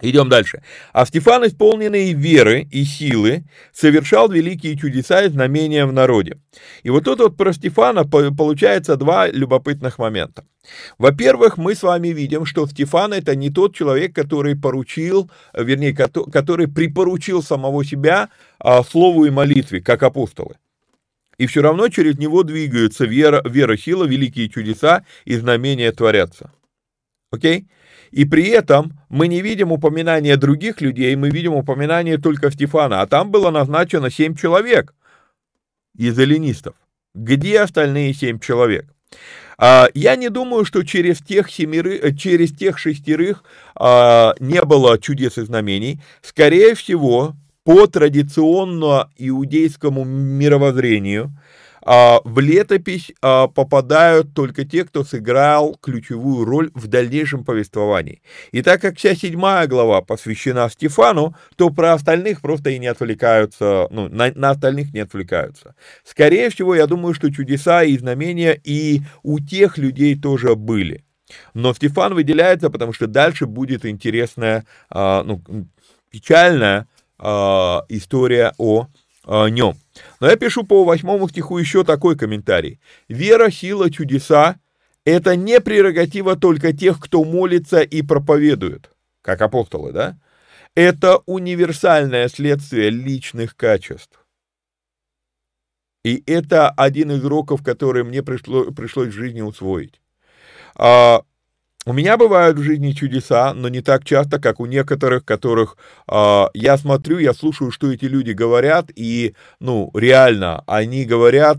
Идем 0.00 0.28
дальше. 0.28 0.62
А 0.92 1.04
Стефан, 1.04 1.46
исполненный 1.46 2.12
веры 2.12 2.66
и 2.70 2.84
силы, 2.84 3.44
совершал 3.72 4.30
великие 4.30 4.76
чудеса 4.76 5.22
и 5.22 5.28
знамения 5.28 5.84
в 5.84 5.92
народе. 5.92 6.38
И 6.82 6.90
вот 6.90 7.04
тут 7.04 7.20
вот 7.20 7.36
про 7.36 7.52
Стефана 7.52 8.04
получается 8.04 8.96
два 8.96 9.28
любопытных 9.28 9.98
момента. 9.98 10.44
Во-первых, 10.98 11.58
мы 11.58 11.74
с 11.74 11.82
вами 11.82 12.08
видим, 12.08 12.46
что 12.46 12.66
Стефан 12.66 13.12
это 13.12 13.34
не 13.34 13.50
тот 13.50 13.74
человек, 13.74 14.14
который 14.14 14.56
поручил, 14.56 15.30
вернее, 15.54 15.94
который 15.94 16.68
припоручил 16.68 17.42
самого 17.42 17.84
себя 17.84 18.28
а, 18.58 18.82
слову 18.82 19.24
и 19.24 19.30
молитве, 19.30 19.80
как 19.80 20.02
апостолы. 20.02 20.56
И 21.38 21.46
все 21.46 21.62
равно 21.62 21.88
через 21.88 22.18
него 22.18 22.42
двигаются 22.42 23.06
вера, 23.06 23.42
вера, 23.48 23.76
сила, 23.76 24.04
великие 24.04 24.50
чудеса 24.50 25.04
и 25.24 25.36
знамения 25.36 25.90
творятся. 25.90 26.52
Окей? 27.30 27.68
И 28.10 28.24
при 28.24 28.48
этом 28.48 28.98
мы 29.08 29.28
не 29.28 29.40
видим 29.40 29.70
упоминания 29.70 30.36
других 30.36 30.80
людей, 30.80 31.14
мы 31.14 31.30
видим 31.30 31.54
упоминание 31.54 32.18
только 32.18 32.50
Стефана. 32.50 33.02
А 33.02 33.06
там 33.06 33.30
было 33.30 33.50
назначено 33.50 34.10
семь 34.10 34.34
человек 34.34 34.94
из 35.96 36.18
эллинистов. 36.18 36.74
Где 37.14 37.60
остальные 37.60 38.14
семь 38.14 38.40
человек? 38.40 38.86
А, 39.58 39.88
я 39.94 40.16
не 40.16 40.28
думаю, 40.28 40.64
что 40.64 40.82
через 40.82 41.18
тех, 41.18 41.50
семеры, 41.50 41.96
э, 41.98 42.14
через 42.14 42.52
тех 42.52 42.78
шестерых 42.78 43.44
а, 43.76 44.34
не 44.40 44.62
было 44.62 44.98
чудес 44.98 45.38
и 45.38 45.42
знамений. 45.42 46.00
Скорее 46.22 46.74
всего, 46.74 47.36
по 47.64 47.86
традиционно 47.86 49.08
иудейскому 49.16 50.04
мировоззрению– 50.04 51.30
а, 51.82 52.20
в 52.24 52.40
летопись 52.40 53.12
а, 53.22 53.48
попадают 53.48 54.34
только 54.34 54.64
те, 54.64 54.84
кто 54.84 55.04
сыграл 55.04 55.76
ключевую 55.80 56.44
роль 56.44 56.70
в 56.74 56.86
дальнейшем 56.86 57.44
повествовании. 57.44 58.22
И 58.52 58.62
так 58.62 58.80
как 58.80 58.98
вся 58.98 59.14
седьмая 59.14 59.66
глава 59.66 60.02
посвящена 60.02 60.68
Стефану, 60.68 61.34
то 61.56 61.70
про 61.70 61.94
остальных 61.94 62.40
просто 62.40 62.70
и 62.70 62.78
не 62.78 62.86
отвлекаются, 62.86 63.88
ну, 63.90 64.08
на, 64.08 64.32
на 64.34 64.50
остальных 64.50 64.92
не 64.92 65.00
отвлекаются. 65.00 65.74
Скорее 66.04 66.50
всего, 66.50 66.74
я 66.74 66.86
думаю, 66.86 67.14
что 67.14 67.32
чудеса 67.32 67.82
и 67.82 67.96
знамения 67.96 68.60
и 68.62 69.02
у 69.22 69.40
тех 69.40 69.78
людей 69.78 70.18
тоже 70.18 70.54
были. 70.54 71.04
Но 71.54 71.72
Стефан 71.72 72.14
выделяется, 72.14 72.70
потому 72.70 72.92
что 72.92 73.06
дальше 73.06 73.46
будет 73.46 73.86
интересная, 73.86 74.64
а, 74.90 75.22
ну, 75.22 75.42
печальная 76.10 76.86
история 77.90 78.54
о 78.56 78.86
о 79.24 79.48
нем. 79.48 79.76
Но 80.20 80.28
я 80.28 80.36
пишу 80.36 80.64
по 80.64 80.84
восьмому 80.84 81.28
стиху 81.28 81.58
еще 81.58 81.82
такой 81.82 82.16
комментарий. 82.16 82.78
Вера, 83.08 83.50
сила, 83.50 83.90
чудеса– 83.90 84.60
это 85.04 85.34
не 85.34 85.60
прерогатива 85.60 86.36
только 86.36 86.72
тех, 86.72 87.00
кто 87.00 87.24
молится 87.24 87.80
и 87.80 88.02
проповедует, 88.02 88.90
как 89.22 89.40
апостолы, 89.40 89.92
да? 89.92 90.18
Это 90.74 91.18
универсальное 91.26 92.28
следствие 92.28 92.90
личных 92.90 93.56
качеств. 93.56 94.24
И 96.04 96.22
это 96.26 96.70
один 96.70 97.12
из 97.12 97.24
уроков, 97.24 97.62
который 97.62 98.04
мне 98.04 98.22
пришло, 98.22 98.70
пришлось 98.70 99.08
в 99.08 99.12
жизни 99.12 99.40
усвоить. 99.40 100.00
А, 100.76 101.22
у 101.86 101.92
меня 101.92 102.16
бывают 102.16 102.58
в 102.58 102.62
жизни 102.62 102.92
чудеса, 102.92 103.54
но 103.54 103.68
не 103.68 103.80
так 103.80 104.04
часто, 104.04 104.38
как 104.38 104.60
у 104.60 104.66
некоторых, 104.66 105.24
которых 105.24 105.76
э, 106.08 106.44
я 106.52 106.76
смотрю, 106.76 107.18
я 107.18 107.32
слушаю, 107.32 107.70
что 107.70 107.90
эти 107.90 108.04
люди 108.04 108.32
говорят, 108.32 108.90
и, 108.94 109.34
ну, 109.60 109.90
реально, 109.94 110.62
они 110.66 111.04
говорят, 111.04 111.58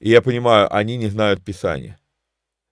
и 0.00 0.10
я 0.10 0.22
понимаю, 0.22 0.74
они 0.74 0.96
не 0.96 1.08
знают 1.08 1.44
Писания. 1.44 1.98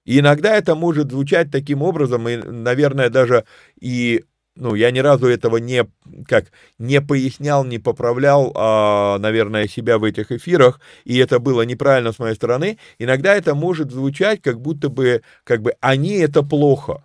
И 0.05 0.19
иногда 0.19 0.57
это 0.57 0.75
может 0.75 1.13
звучать 1.13 1.53
таким 1.53 1.83
образом, 1.83 2.29
и, 2.29 2.37
наверное, 2.37 3.09
даже 3.09 3.45
и 3.81 4.25
ну, 4.55 4.75
я 4.75 4.91
ни 4.91 4.99
разу 4.99 5.27
этого 5.27 5.57
не, 5.57 5.87
как, 6.29 6.53
не 6.79 7.01
пояснял, 7.01 7.65
не 7.65 7.79
поправлял, 7.79 8.53
а, 8.55 9.19
наверное, 9.19 9.67
себя 9.67 9.99
в 9.99 10.05
этих 10.05 10.31
эфирах, 10.31 10.81
и 11.05 11.17
это 11.17 11.39
было 11.39 11.63
неправильно 11.63 12.13
с 12.13 12.19
моей 12.19 12.35
стороны. 12.35 12.79
Иногда 12.99 13.35
это 13.35 13.55
может 13.55 13.91
звучать, 13.91 14.43
как 14.43 14.61
будто 14.61 14.89
бы, 14.89 15.23
как 15.45 15.63
бы, 15.63 15.75
они 15.81 16.15
это 16.15 16.43
плохо. 16.43 17.03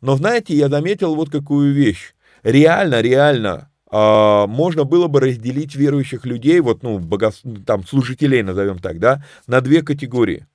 Но, 0.00 0.16
знаете, 0.16 0.54
я 0.54 0.68
заметил 0.68 1.14
вот 1.14 1.30
какую 1.30 1.74
вещь. 1.74 2.14
Реально, 2.42 3.02
реально, 3.02 3.70
а, 3.90 4.46
можно 4.46 4.84
было 4.84 5.08
бы 5.08 5.20
разделить 5.20 5.74
верующих 5.74 6.24
людей, 6.24 6.58
вот, 6.60 6.82
ну, 6.82 6.98
богос... 6.98 7.42
там, 7.66 7.84
служителей, 7.86 8.42
назовем 8.42 8.78
так, 8.78 8.98
да, 8.98 9.22
на 9.46 9.60
две 9.60 9.82
категории. 9.82 10.46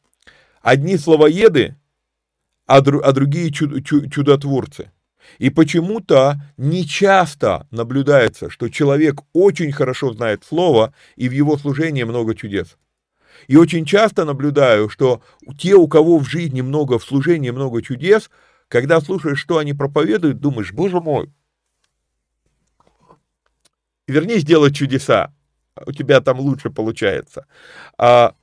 Одни 0.64 0.98
словоеды, 0.98 1.76
а, 2.66 2.82
дру... 2.82 3.02
а 3.04 3.12
другие 3.12 3.52
чуд... 3.52 3.86
чудотворцы. 3.86 4.92
И 5.38 5.50
почему-то 5.50 6.42
нечасто 6.58 7.68
наблюдается, 7.72 8.50
что 8.50 8.70
человек 8.70 9.22
очень 9.34 9.72
хорошо 9.72 10.14
знает 10.14 10.44
слово, 10.44 10.94
и 11.16 11.30
в 11.30 11.32
его 11.32 11.58
служении 11.58 12.04
много 12.04 12.36
чудес. 12.36 12.78
И 13.48 13.56
очень 13.56 13.86
часто 13.86 14.26
наблюдаю, 14.26 14.90
что 14.90 15.22
те, 15.58 15.76
у 15.76 15.88
кого 15.88 16.18
в 16.18 16.28
жизни 16.28 16.62
много, 16.62 16.98
в 16.98 17.04
служении 17.04 17.52
много 17.52 17.82
чудес, 17.82 18.30
когда 18.68 19.00
слушаешь, 19.00 19.40
что 19.40 19.58
они 19.58 19.74
проповедуют, 19.74 20.40
думаешь, 20.40 20.74
боже 20.74 21.00
мой, 21.00 21.32
вернись 24.08 24.44
делать 24.44 24.76
чудеса, 24.76 25.34
у 25.86 25.92
тебя 25.92 26.22
там 26.22 26.40
лучше 26.40 26.70
получается. 26.70 27.46
А, 27.98 28.36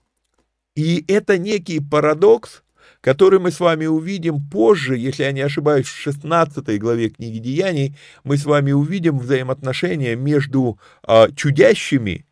и 0.75 1.05
это 1.09 1.39
некий 1.39 1.81
парадокс, 1.81 2.64
который 3.05 3.39
мы 3.39 3.51
с 3.51 3.61
вами 3.61 3.85
увидим 3.85 4.41
позже, 4.41 4.97
если 4.97 5.25
я 5.25 5.33
не 5.33 5.43
ошибаюсь, 5.43 5.87
в 5.87 5.95
16 5.95 6.81
главе 6.81 7.11
книги 7.11 7.37
Деяний, 7.37 7.95
мы 8.25 8.39
с 8.39 8.47
вами 8.47 8.73
увидим 8.73 9.19
взаимоотношения 9.19 10.17
между 10.17 10.79
э, 11.07 11.27
чудящими 11.37 12.25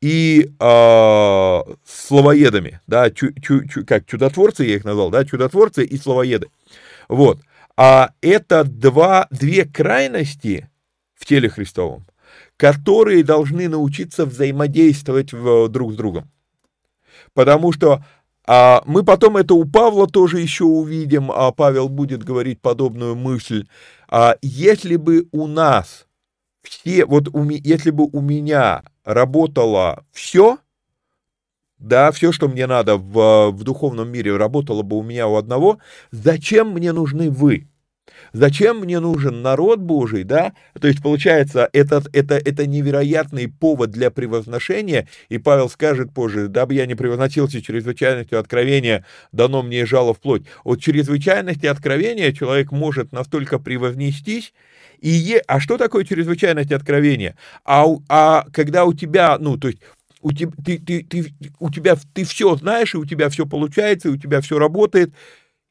и 0.00 0.50
э, 0.58 1.60
словоедами, 1.86 2.80
да, 2.88 3.12
чу, 3.12 3.32
чу, 3.40 3.64
чу, 3.68 3.86
как 3.86 4.06
чудотворцы 4.06 4.64
я 4.64 4.74
их 4.74 4.84
назвал, 4.84 5.10
да, 5.10 5.24
чудотворцы 5.24 5.84
и 5.84 5.96
словоеды. 5.96 6.48
Вот. 7.08 7.38
А 7.76 8.10
это 8.20 8.64
два, 8.64 9.28
две 9.30 9.66
крайности 9.66 10.68
в 11.14 11.26
теле 11.26 11.48
Христовом, 11.48 12.08
которые 12.56 13.22
должны 13.22 13.68
научиться 13.68 14.26
взаимодействовать 14.26 15.32
в, 15.32 15.68
друг 15.68 15.92
с 15.92 15.96
другом. 15.96 16.28
Потому 17.34 17.70
что 17.72 18.02
а 18.50 18.82
мы 18.86 19.04
потом 19.04 19.36
это 19.36 19.52
у 19.52 19.66
Павла 19.66 20.06
тоже 20.06 20.40
еще 20.40 20.64
увидим, 20.64 21.30
а 21.30 21.52
Павел 21.52 21.90
будет 21.90 22.24
говорить 22.24 22.62
подобную 22.62 23.14
мысль. 23.14 23.68
А 24.08 24.36
если 24.40 24.96
бы 24.96 25.28
у 25.32 25.46
нас 25.46 26.06
все, 26.62 27.04
вот 27.04 27.28
у, 27.28 27.44
если 27.50 27.90
бы 27.90 28.08
у 28.10 28.22
меня 28.22 28.84
работало 29.04 30.06
все, 30.12 30.56
да, 31.78 32.10
все, 32.10 32.32
что 32.32 32.48
мне 32.48 32.66
надо 32.66 32.96
в, 32.96 33.50
в 33.50 33.64
духовном 33.64 34.08
мире, 34.08 34.34
работало 34.34 34.80
бы 34.80 34.96
у 34.96 35.02
меня 35.02 35.28
у 35.28 35.36
одного, 35.36 35.78
зачем 36.10 36.70
мне 36.70 36.92
нужны 36.92 37.30
вы? 37.30 37.68
Зачем 38.32 38.80
мне 38.80 39.00
нужен 39.00 39.42
народ 39.42 39.80
Божий, 39.80 40.24
да? 40.24 40.52
То 40.80 40.88
есть, 40.88 41.02
получается, 41.02 41.68
этот, 41.72 42.14
это, 42.14 42.36
это 42.36 42.66
невероятный 42.66 43.48
повод 43.48 43.90
для 43.90 44.10
превозношения, 44.10 45.08
и 45.28 45.38
Павел 45.38 45.68
скажет 45.68 46.12
позже, 46.12 46.48
дабы 46.48 46.74
я 46.74 46.86
не 46.86 46.94
превозносился 46.94 47.62
чрезвычайностью 47.62 48.38
откровения, 48.38 49.04
дано 49.32 49.62
мне 49.62 49.86
жало 49.86 50.14
в 50.14 50.20
плоть. 50.20 50.42
От 50.64 50.80
чрезвычайности 50.80 51.66
откровения 51.66 52.32
человек 52.32 52.72
может 52.72 53.12
настолько 53.12 53.58
превознестись, 53.58 54.52
и 55.00 55.10
е... 55.10 55.42
А 55.46 55.60
что 55.60 55.78
такое 55.78 56.04
чрезвычайность 56.04 56.72
откровения? 56.72 57.36
А, 57.64 57.86
а 58.08 58.44
когда 58.52 58.84
у 58.84 58.92
тебя, 58.92 59.38
ну, 59.38 59.56
то 59.56 59.68
есть 59.68 59.80
у 60.20 60.32
тебя, 60.32 60.52
ты, 60.64 60.78
ты, 60.78 61.02
ты, 61.02 61.32
у 61.60 61.70
тебя, 61.70 61.96
ты 62.12 62.24
все 62.24 62.56
знаешь, 62.56 62.94
и 62.94 62.98
у 62.98 63.04
тебя 63.04 63.28
все 63.28 63.46
получается, 63.46 64.08
и 64.08 64.12
у 64.12 64.16
тебя 64.16 64.40
все 64.40 64.58
работает, 64.58 65.12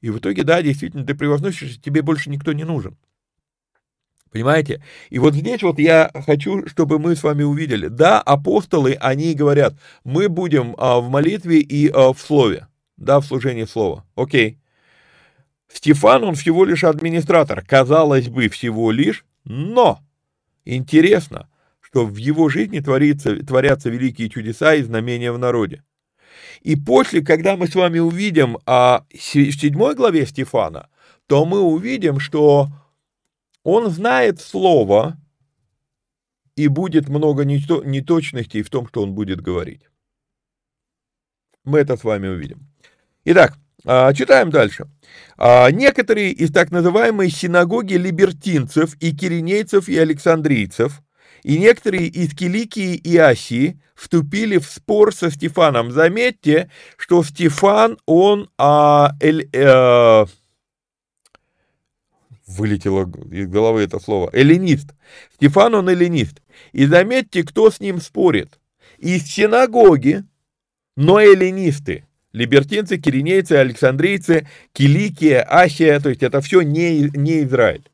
и 0.01 0.09
в 0.09 0.19
итоге, 0.19 0.43
да, 0.43 0.61
действительно, 0.61 1.05
ты 1.05 1.15
превозносишься, 1.15 1.81
тебе 1.81 2.01
больше 2.01 2.29
никто 2.29 2.53
не 2.53 2.63
нужен. 2.63 2.97
Понимаете? 4.31 4.83
И 5.09 5.19
вот 5.19 5.33
здесь 5.33 5.63
вот 5.63 5.79
я 5.79 6.11
хочу, 6.25 6.67
чтобы 6.67 6.99
мы 6.99 7.15
с 7.15 7.23
вами 7.23 7.43
увидели. 7.43 7.87
Да, 7.87 8.21
апостолы, 8.21 8.93
они 8.99 9.33
говорят, 9.33 9.73
мы 10.03 10.29
будем 10.29 10.75
а, 10.77 10.99
в 10.99 11.09
молитве 11.09 11.59
и 11.59 11.89
а, 11.89 12.13
в 12.13 12.19
слове. 12.19 12.67
Да, 12.97 13.19
в 13.19 13.25
служении 13.25 13.65
слова. 13.65 14.05
Окей. 14.15 14.59
Стефан, 15.71 16.23
он 16.23 16.35
всего 16.35 16.65
лишь 16.65 16.83
администратор. 16.83 17.63
Казалось 17.65 18.29
бы, 18.29 18.49
всего 18.49 18.91
лишь, 18.91 19.25
но 19.43 19.99
интересно, 20.65 21.49
что 21.79 22.05
в 22.05 22.15
его 22.17 22.49
жизни 22.49 22.79
творится, 22.79 23.35
творятся 23.45 23.89
великие 23.89 24.29
чудеса 24.29 24.75
и 24.75 24.83
знамения 24.83 25.31
в 25.31 25.39
народе. 25.39 25.83
И 26.61 26.75
после, 26.75 27.21
когда 27.21 27.55
мы 27.55 27.67
с 27.67 27.75
вами 27.75 27.99
увидим 27.99 28.57
а, 28.65 29.05
в 29.13 29.17
седьмой 29.17 29.95
главе 29.95 30.25
Стефана, 30.25 30.89
то 31.27 31.45
мы 31.45 31.59
увидим, 31.59 32.19
что 32.19 32.69
он 33.63 33.89
знает 33.89 34.39
слово, 34.39 35.17
и 36.55 36.67
будет 36.67 37.07
много 37.07 37.45
неточностей 37.45 38.63
в 38.63 38.69
том, 38.69 38.87
что 38.87 39.03
он 39.03 39.13
будет 39.13 39.41
говорить. 39.41 39.83
Мы 41.63 41.79
это 41.79 41.97
с 41.97 42.03
вами 42.03 42.27
увидим. 42.27 42.67
Итак, 43.25 43.57
а, 43.85 44.13
читаем 44.13 44.49
дальше. 44.49 44.89
А, 45.37 45.69
некоторые 45.69 46.31
из 46.31 46.51
так 46.51 46.71
называемой 46.71 47.29
синагоги 47.29 47.93
либертинцев 47.93 48.95
и 49.01 49.15
киринейцев 49.15 49.87
и 49.89 49.97
александрийцев– 49.97 51.01
и 51.43 51.57
некоторые 51.57 52.07
из 52.07 52.33
Киликии 52.33 52.95
и 52.95 53.17
Асии 53.17 53.79
вступили 53.95 54.57
в 54.57 54.65
спор 54.65 55.13
со 55.13 55.31
Стефаном. 55.31 55.91
Заметьте, 55.91 56.69
что 56.97 57.23
Стефан, 57.23 57.97
он 58.05 58.49
а, 58.57 59.13
эль, 59.19 59.49
э, 59.51 60.25
вылетело 62.45 63.11
из 63.31 63.47
головы 63.47 63.81
это 63.83 63.99
слово, 63.99 64.29
эллинист. 64.33 64.93
Стефан, 65.35 65.75
он 65.75 65.89
эллинист. 65.89 66.41
И 66.71 66.85
заметьте, 66.85 67.43
кто 67.43 67.69
с 67.71 67.79
ним 67.79 67.99
спорит. 67.99 68.59
Из 68.97 69.23
синагоги, 69.23 70.23
но 70.95 71.19
эллинисты. 71.19 72.05
Либертинцы, 72.33 72.97
киринейцы, 72.97 73.53
александрийцы, 73.53 74.47
Киликия, 74.73 75.41
Ахия, 75.41 75.99
то 75.99 76.09
есть 76.09 76.21
это 76.21 76.41
все 76.41 76.61
не, 76.61 77.09
не 77.15 77.43
Израиль. 77.43 77.89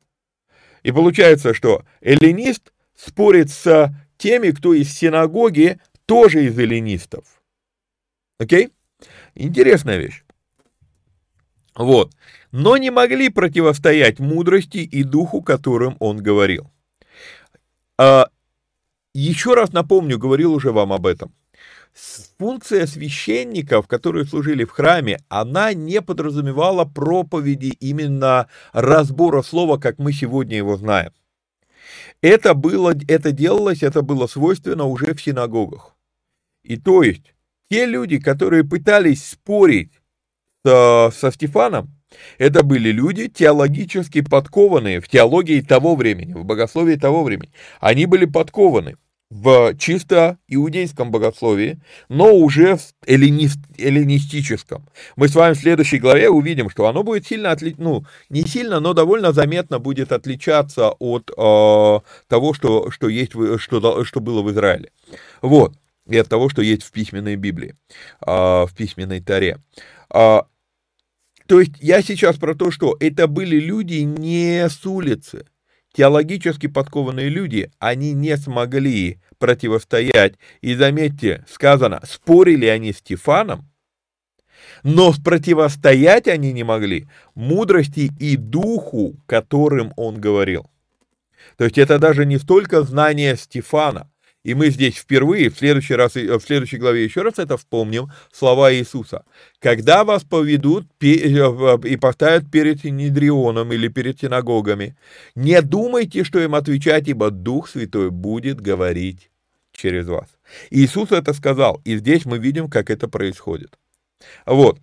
И 0.81 0.91
получается, 0.91 1.53
что 1.53 1.85
эллинист 2.01 2.72
спорит 2.95 3.49
с 3.49 3.93
теми, 4.17 4.51
кто 4.51 4.73
из 4.73 4.93
синагоги, 4.93 5.79
тоже 6.05 6.45
из 6.45 6.57
эллинистов. 6.57 7.41
Окей? 8.39 8.69
Интересная 9.35 9.97
вещь. 9.97 10.23
Вот. 11.75 12.13
Но 12.51 12.77
не 12.77 12.91
могли 12.91 13.29
противостоять 13.29 14.19
мудрости 14.19 14.77
и 14.77 15.03
духу, 15.03 15.41
которым 15.41 15.97
он 15.99 16.17
говорил. 16.17 16.71
А, 17.97 18.29
еще 19.13 19.55
раз 19.55 19.71
напомню, 19.73 20.17
говорил 20.17 20.53
уже 20.53 20.71
вам 20.71 20.93
об 20.93 21.05
этом. 21.05 21.33
Функция 22.39 22.87
священников, 22.87 23.87
которые 23.87 24.25
служили 24.25 24.63
в 24.63 24.71
храме, 24.71 25.19
она 25.29 25.73
не 25.73 26.01
подразумевала 26.01 26.85
проповеди 26.85 27.75
именно 27.79 28.47
разбора 28.71 29.43
слова, 29.43 29.77
как 29.77 29.99
мы 29.99 30.11
сегодня 30.11 30.57
его 30.57 30.75
знаем. 30.75 31.11
Это, 32.23 32.53
было, 32.53 32.95
это 33.09 33.33
делалось, 33.33 33.83
это 33.83 34.01
было 34.01 34.27
свойственно 34.27 34.85
уже 34.85 35.13
в 35.13 35.21
синагогах. 35.21 35.93
И 36.63 36.77
то 36.77 37.03
есть, 37.03 37.35
те 37.69 37.85
люди, 37.85 38.17
которые 38.17 38.63
пытались 38.63 39.25
спорить 39.25 39.91
со, 40.65 41.11
со 41.13 41.33
Стефаном, 41.33 41.93
это 42.37 42.63
были 42.63 42.93
люди 42.93 43.27
теологически 43.27 44.21
подкованные 44.21 45.01
в 45.01 45.09
теологии 45.09 45.59
того 45.59 45.97
времени, 45.97 46.31
в 46.31 46.45
богословии 46.45 46.95
того 46.95 47.25
времени. 47.25 47.51
Они 47.81 48.05
были 48.05 48.23
подкованы 48.23 48.95
в 49.33 49.75
чисто 49.79 50.37
иудейском 50.47 51.09
богословии, 51.09 51.79
но 52.07 52.35
уже 52.35 52.77
в 52.77 52.93
эллинист, 53.07 53.57
эллинистическом. 53.79 54.87
Мы 55.15 55.27
с 55.27 55.33
вами 55.33 55.55
в 55.55 55.57
следующей 55.57 55.97
главе 55.97 56.29
увидим, 56.29 56.69
что 56.69 56.85
оно 56.85 57.01
будет 57.01 57.25
сильно 57.25 57.51
отличаться, 57.51 57.81
ну, 57.81 58.05
не 58.29 58.43
сильно, 58.43 58.79
но 58.79 58.93
довольно 58.93 59.31
заметно 59.31 59.79
будет 59.79 60.11
отличаться 60.11 60.91
от 60.91 61.31
э, 61.31 61.99
того, 62.27 62.53
что, 62.53 62.91
что, 62.91 63.09
есть, 63.09 63.31
что, 63.57 64.03
что 64.05 64.19
было 64.19 64.43
в 64.43 64.51
Израиле. 64.51 64.91
Вот, 65.41 65.73
и 66.07 66.15
от 66.15 66.29
того, 66.29 66.47
что 66.49 66.61
есть 66.61 66.83
в 66.83 66.91
письменной 66.91 67.35
Библии, 67.35 67.75
э, 68.21 68.31
в 68.31 68.69
письменной 68.77 69.19
Таре. 69.19 69.57
Э, 70.13 70.41
то 71.47 71.59
есть 71.59 71.73
я 71.81 72.03
сейчас 72.03 72.37
про 72.37 72.53
то, 72.53 72.69
что 72.69 72.95
это 72.99 73.25
были 73.25 73.59
люди 73.59 73.95
не 73.95 74.69
с 74.69 74.85
улицы, 74.85 75.47
теологически 75.93 76.67
подкованные 76.67 77.29
люди, 77.29 77.71
они 77.79 78.13
не 78.13 78.35
смогли 78.37 79.19
противостоять. 79.37 80.35
И 80.61 80.75
заметьте, 80.75 81.45
сказано, 81.49 82.01
спорили 82.05 82.65
они 82.65 82.91
с 82.91 82.97
Стефаном, 82.97 83.69
но 84.83 85.13
противостоять 85.23 86.27
они 86.27 86.51
не 86.51 86.63
могли 86.63 87.07
мудрости 87.35 88.11
и 88.19 88.35
духу, 88.35 89.15
которым 89.25 89.93
он 89.95 90.19
говорил. 90.19 90.69
То 91.57 91.65
есть 91.65 91.77
это 91.77 91.99
даже 91.99 92.25
не 92.25 92.37
столько 92.37 92.81
знание 92.83 93.35
Стефана, 93.35 94.09
и 94.43 94.53
мы 94.55 94.69
здесь 94.69 94.95
впервые, 94.95 95.49
в 95.49 95.57
следующий 95.57 95.95
раз, 95.95 96.15
в 96.15 96.41
следующей 96.41 96.77
главе 96.77 97.03
еще 97.03 97.21
раз 97.21 97.39
это 97.39 97.57
вспомним, 97.57 98.11
слова 98.31 98.73
Иисуса. 98.73 99.23
Когда 99.59 100.03
вас 100.03 100.23
поведут 100.23 100.85
э, 101.01 101.77
и 101.85 101.95
поставят 101.95 102.51
перед 102.51 102.81
Синедрионом 102.81 103.71
или 103.71 103.87
перед 103.87 104.19
синагогами, 104.19 104.97
не 105.35 105.61
думайте, 105.61 106.23
что 106.23 106.39
им 106.39 106.55
отвечать, 106.55 107.07
ибо 107.07 107.31
Дух 107.31 107.69
Святой 107.69 108.09
будет 108.11 108.59
говорить 108.59 109.31
через 109.71 110.07
вас. 110.07 110.27
Иисус 110.69 111.11
это 111.11 111.33
сказал, 111.33 111.81
и 111.85 111.97
здесь 111.97 112.25
мы 112.25 112.37
видим, 112.37 112.69
как 112.69 112.89
это 112.89 113.07
происходит. 113.07 113.77
Вот. 114.45 114.79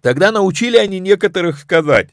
Тогда 0.00 0.32
научили 0.32 0.76
они 0.78 0.98
некоторых 0.98 1.58
сказать, 1.58 2.10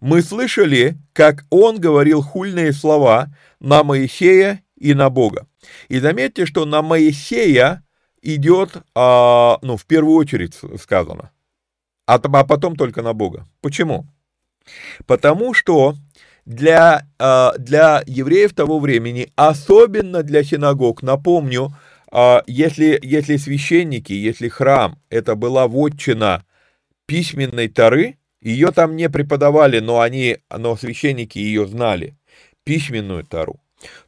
мы 0.00 0.22
слышали, 0.22 0.98
как 1.12 1.44
он 1.50 1.80
говорил 1.80 2.22
хульные 2.22 2.72
слова 2.72 3.28
на 3.60 3.82
Моисея 3.82 4.62
и 4.78 4.94
на 4.94 5.10
Бога. 5.10 5.46
И 5.88 5.98
заметьте, 5.98 6.46
что 6.46 6.64
на 6.64 6.82
Моисея 6.82 7.82
идет, 8.22 8.76
а, 8.94 9.58
ну, 9.62 9.76
в 9.76 9.84
первую 9.86 10.16
очередь 10.16 10.58
сказано, 10.80 11.30
а, 12.06 12.14
а 12.14 12.44
потом 12.44 12.76
только 12.76 13.02
на 13.02 13.12
Бога. 13.12 13.46
Почему? 13.60 14.06
Потому 15.06 15.54
что 15.54 15.94
для, 16.44 17.06
а, 17.18 17.54
для 17.58 18.02
евреев 18.06 18.54
того 18.54 18.78
времени, 18.78 19.32
особенно 19.36 20.22
для 20.22 20.42
синагог, 20.42 21.02
напомню, 21.02 21.74
а, 22.10 22.42
если, 22.46 22.98
если 23.02 23.36
священники, 23.36 24.12
если 24.12 24.48
храм, 24.48 24.98
это 25.10 25.34
была 25.34 25.68
вотчина 25.68 26.44
письменной 27.06 27.68
Тары, 27.68 28.18
ее 28.40 28.70
там 28.70 28.96
не 28.96 29.10
преподавали, 29.10 29.80
но 29.80 30.00
они, 30.00 30.38
но 30.56 30.76
священники 30.76 31.38
ее 31.38 31.66
знали, 31.66 32.16
письменную 32.64 33.24
Тару 33.24 33.60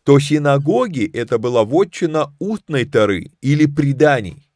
то 0.05 0.18
синагоги 0.18 1.11
это 1.12 1.39
была 1.39 1.64
вотчина 1.64 2.33
устной 2.39 2.85
Тары 2.85 3.31
или 3.41 3.66
преданий. 3.66 4.51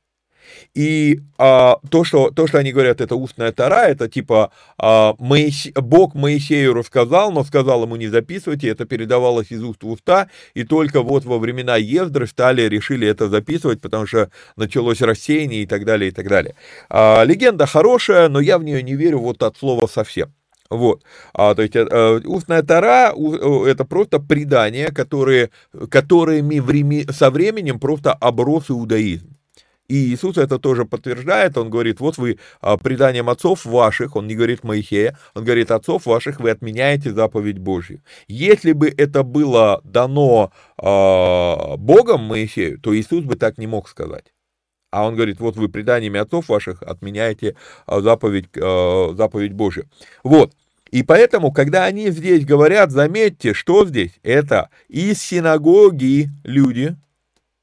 И 0.75 1.21
а, 1.39 1.79
то, 1.91 2.05
что, 2.05 2.31
то, 2.31 2.47
что 2.47 2.59
они 2.59 2.73
говорят, 2.73 3.01
это 3.01 3.15
устная 3.17 3.53
Тара, 3.53 3.87
это 3.87 4.09
типа 4.09 4.51
а, 4.79 5.15
Моисе, 5.19 5.73
Бог 5.75 6.15
Моисею 6.15 6.75
рассказал, 6.75 7.33
но 7.33 7.45
сказал 7.45 7.85
ему 7.85 7.97
не 7.97 8.09
записывайте, 8.09 8.69
это 8.69 8.85
передавалось 8.85 9.51
из 9.51 9.63
уст 9.63 9.83
в 9.83 9.89
уста, 9.89 10.29
и 10.55 10.65
только 10.65 11.03
вот 11.03 11.25
во 11.25 11.39
времена 11.39 11.77
Ездры 11.77 12.27
стали, 12.27 12.63
решили 12.63 13.07
это 13.07 13.29
записывать, 13.29 13.81
потому 13.81 14.07
что 14.07 14.31
началось 14.57 15.01
рассеяние 15.01 15.63
и 15.63 15.67
так 15.67 15.85
далее, 15.85 16.09
и 16.09 16.13
так 16.13 16.29
далее. 16.29 16.55
А, 16.91 17.23
легенда 17.25 17.67
хорошая, 17.67 18.29
но 18.29 18.41
я 18.41 18.59
в 18.59 18.65
нее 18.65 18.83
не 18.83 18.95
верю 18.95 19.21
вот 19.21 19.43
от 19.43 19.57
слова 19.57 19.87
совсем. 19.87 20.33
Вот. 20.71 21.03
А, 21.35 21.55
то 21.55 21.63
есть 21.63 21.77
э, 21.77 22.21
устная 22.25 22.63
тара– 22.63 23.13
это 23.67 23.85
просто 23.85 24.19
предания, 24.19 24.91
которые, 24.91 25.51
которыми 25.91 26.59
времи, 26.59 27.07
со 27.11 27.31
временем 27.31 27.79
просто 27.79 28.13
оброс 28.13 28.71
иудаизм. 28.71 29.35
И 29.87 30.15
Иисус 30.15 30.39
это 30.39 30.59
тоже 30.59 30.87
подтверждает, 30.87 31.59
он 31.59 31.69
говорит, 31.69 32.01
вот 32.01 32.17
вы 32.17 32.39
а, 32.63 32.79
преданием 32.79 33.29
отцов 33.29 33.67
ваших, 33.67 34.17
он 34.17 34.27
не 34.27 34.35
говорит 34.35 34.65
Моисея, 34.65 35.19
он 35.35 35.45
говорит, 35.45 35.71
отцов 35.71 36.07
ваших 36.07 36.41
вы 36.41 36.51
отменяете 36.51 37.13
заповедь 37.13 37.59
Божью. 37.59 38.01
Если 38.27 38.73
бы 38.73 38.89
это 38.89 39.23
было 39.23 39.83
дано 39.85 40.53
э, 40.79 41.77
Богом 41.77 42.23
Моисею, 42.23 42.81
то 42.81 42.97
Иисус 42.97 43.25
бы 43.25 43.37
так 43.37 43.59
не 43.59 43.67
мог 43.67 43.89
сказать. 43.89 44.33
А 44.95 45.05
он 45.05 45.17
говорит, 45.17 45.41
вот 45.41 45.57
вы 45.57 45.69
преданиями 45.69 46.21
отцов 46.21 46.49
ваших 46.49 46.81
отменяете 46.85 47.57
заповедь, 47.89 48.47
заповедь 48.55 49.53
Божью. 49.53 49.89
Вот. 50.23 50.53
И 50.93 51.03
поэтому, 51.03 51.51
когда 51.51 51.85
они 51.87 52.11
здесь 52.11 52.47
говорят, 52.47 52.93
заметьте, 52.93 53.55
что 53.55 53.85
здесь? 53.85 54.13
Это 54.23 54.71
из 54.89 55.21
синагоги 55.21 56.31
люди, 56.45 56.95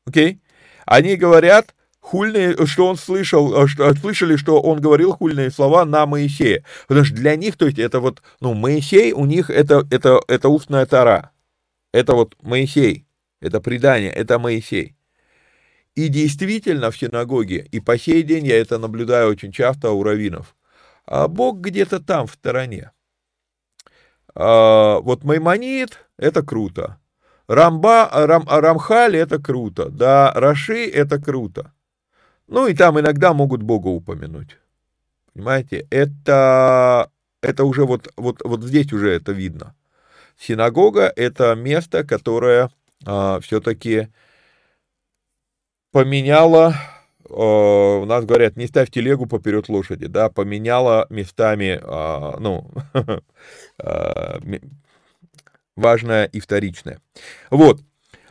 окей? 0.06 0.34
Okay? 0.34 0.40
Они 0.86 1.16
говорят, 1.16 1.74
хульные, 2.02 2.66
что 2.66 2.88
он 2.88 2.98
слышал, 2.98 3.66
что, 3.66 3.96
слышали, 3.96 4.36
что 4.36 4.60
он 4.62 4.82
говорил 4.82 5.14
хульные 5.14 5.52
слова 5.52 5.86
на 5.86 6.06
Моисея. 6.06 6.66
Потому 6.90 7.06
что 7.06 7.16
для 7.16 7.38
них, 7.38 7.56
то 7.56 7.66
есть 7.66 7.80
это 7.80 8.02
вот, 8.02 8.22
ну, 8.42 8.54
Моисей, 8.54 9.14
у 9.14 9.24
них 9.24 9.50
это, 9.50 9.88
это, 9.90 10.20
это 10.28 10.50
устная 10.50 10.86
тара. 10.86 11.32
Это 11.94 12.14
вот 12.14 12.36
Моисей, 12.42 13.06
это 13.40 13.62
предание, 13.62 14.12
это 14.12 14.38
Моисей. 14.38 14.98
И 15.96 16.08
действительно 16.08 16.90
в 16.90 16.98
синагоге, 16.98 17.68
и 17.72 17.80
по 17.80 17.98
сей 17.98 18.24
день 18.24 18.46
я 18.46 18.60
это 18.60 18.78
наблюдаю 18.78 19.30
очень 19.30 19.52
часто 19.52 19.92
у 19.92 20.04
раввинов, 20.04 20.56
а 21.06 21.28
Бог 21.28 21.60
где-то 21.60 22.00
там, 22.00 22.28
в 22.28 22.34
стороне. 22.34 22.92
А, 24.34 25.00
вот 25.00 25.24
Маймонит– 25.24 26.00
это 26.18 26.44
круто. 26.44 26.98
Рамба, 27.48 28.10
Рам, 28.14 28.46
Рамхаль– 28.48 29.16
это 29.18 29.38
круто. 29.38 29.90
Да, 29.90 30.32
Раши– 30.34 30.90
это 30.94 31.20
круто. 31.20 31.74
Ну 32.48 32.68
и 32.68 32.74
там 32.74 32.98
иногда 33.00 33.34
могут 33.34 33.62
Бога 33.62 33.88
упомянуть. 33.88 34.58
Понимаете? 35.34 35.88
Это, 35.90 37.12
это 37.42 37.66
уже 37.66 37.86
вот, 37.86 38.12
вот, 38.16 38.42
вот 38.44 38.64
здесь 38.64 38.94
уже 38.94 39.12
это 39.12 39.34
видно. 39.34 39.76
Синагога– 40.40 41.12
это 41.16 41.56
место, 41.56 42.06
которое 42.06 42.72
а, 43.06 43.40
все-таки 43.42 44.08
поменяло 45.92 46.76
у 47.34 48.06
нас 48.06 48.26
говорят, 48.26 48.58
не 48.58 48.68
ставь 48.68 48.92
телегу 48.92 49.26
поперед 49.26 49.70
лошади, 49.70 50.08
да, 50.08 50.30
поменяла 50.30 51.08
местами, 51.10 51.80
а, 51.82 52.38
ну, 52.40 52.70
а, 53.80 54.40
важное 55.76 56.26
и 56.26 56.40
вторичное. 56.40 57.00
Вот. 57.50 57.82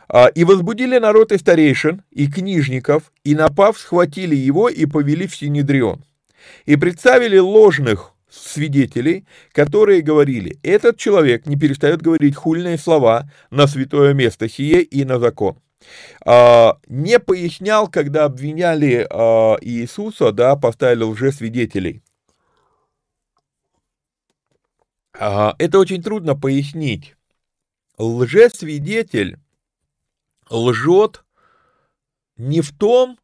А, 0.07 0.27
и 0.27 0.43
возбудили 0.43 0.97
народ 0.99 1.31
и 1.31 1.37
старейшин, 1.37 2.03
и 2.11 2.29
книжников, 2.29 3.11
и 3.23 3.33
напав, 3.33 3.79
схватили 3.79 4.35
его 4.35 4.69
и 4.69 4.85
повели 4.85 5.25
в 5.25 5.35
Синедрион. 5.35 6.03
И 6.65 6.75
представили 6.75 7.37
ложных 7.37 8.13
свидетелей, 8.29 9.25
которые 9.51 10.01
говорили, 10.01 10.57
этот 10.63 10.97
человек 10.97 11.45
не 11.45 11.57
перестает 11.57 12.01
говорить 12.01 12.35
хульные 12.35 12.77
слова 12.77 13.29
на 13.49 13.67
святое 13.67 14.13
место 14.13 14.47
сие 14.47 14.83
и 14.83 15.05
на 15.05 15.19
закон. 15.19 15.57
А, 16.25 16.77
не 16.87 17.19
пояснял, 17.19 17.87
когда 17.87 18.25
обвиняли 18.25 19.07
а, 19.09 19.57
Иисуса, 19.61 20.31
да, 20.31 20.55
поставили 20.55 21.03
лжесвидетелей. 21.03 22.03
А, 25.17 25.55
это 25.59 25.79
очень 25.79 26.01
трудно 26.01 26.35
пояснить. 26.35 27.15
Лжесвидетель 27.97 29.37
лжет 30.49 31.23
не 32.37 32.61
в 32.61 32.75
том, 32.75 33.17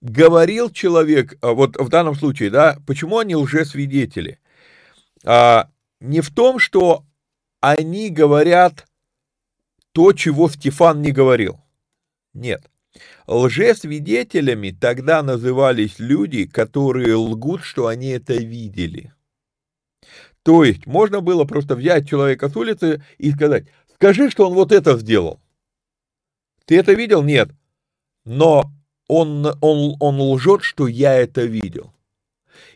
говорил 0.00 0.70
человек, 0.70 1.36
вот 1.42 1.76
в 1.76 1.88
данном 1.88 2.14
случае, 2.14 2.50
да, 2.50 2.78
почему 2.86 3.18
они 3.18 3.34
лжесвидетели? 3.34 4.38
А, 5.24 5.70
не 6.00 6.20
в 6.20 6.32
том, 6.32 6.58
что 6.58 7.04
они 7.60 8.10
говорят 8.10 8.86
то, 9.92 10.12
чего 10.12 10.48
Стефан 10.48 11.02
не 11.02 11.10
говорил. 11.10 11.60
Нет. 12.34 12.70
Лжесвидетелями 13.26 14.70
тогда 14.70 15.22
назывались 15.22 15.98
люди, 15.98 16.46
которые 16.46 17.14
лгут, 17.14 17.62
что 17.62 17.86
они 17.86 18.08
это 18.08 18.34
видели. 18.34 19.12
То 20.42 20.64
есть 20.64 20.86
можно 20.86 21.20
было 21.20 21.44
просто 21.44 21.76
взять 21.76 22.08
человека 22.08 22.48
с 22.48 22.56
улицы 22.56 23.04
и 23.18 23.30
сказать, 23.32 23.66
скажи, 23.94 24.30
что 24.30 24.48
он 24.48 24.54
вот 24.54 24.72
это 24.72 24.96
сделал. 24.96 25.40
Ты 26.64 26.78
это 26.78 26.92
видел? 26.92 27.22
Нет. 27.22 27.50
Но 28.24 28.70
он, 29.08 29.46
он, 29.60 29.96
он 30.00 30.20
лжет, 30.20 30.62
что 30.62 30.86
я 30.86 31.14
это 31.14 31.42
видел. 31.42 31.92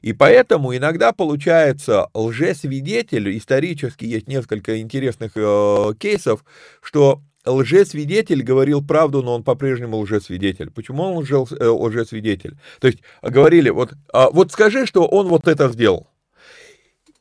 И 0.00 0.12
поэтому 0.12 0.76
иногда 0.76 1.12
получается 1.12 2.09
лжесвидетель, 2.14 3.36
исторически 3.36 4.05
есть 4.05 4.28
несколько 4.28 4.80
интересных 4.80 5.32
э, 5.36 5.92
кейсов, 5.98 6.44
что 6.80 7.22
лжесвидетель 7.45 8.43
говорил 8.43 8.84
правду, 8.84 9.22
но 9.22 9.34
он 9.34 9.43
по-прежнему 9.43 9.99
лжесвидетель. 9.99 10.70
Почему 10.70 11.03
он 11.03 11.18
лжел, 11.18 11.49
э, 11.51 11.66
лжесвидетель? 11.66 12.57
То 12.80 12.88
есть 12.88 13.01
говорили, 13.22 13.70
вот, 13.70 13.93
э, 13.93 14.26
вот 14.32 14.53
скажи, 14.53 14.86
что 14.86 15.07
он 15.07 15.28
вот 15.28 15.49
это 15.49 15.68
сделал. 15.68 16.07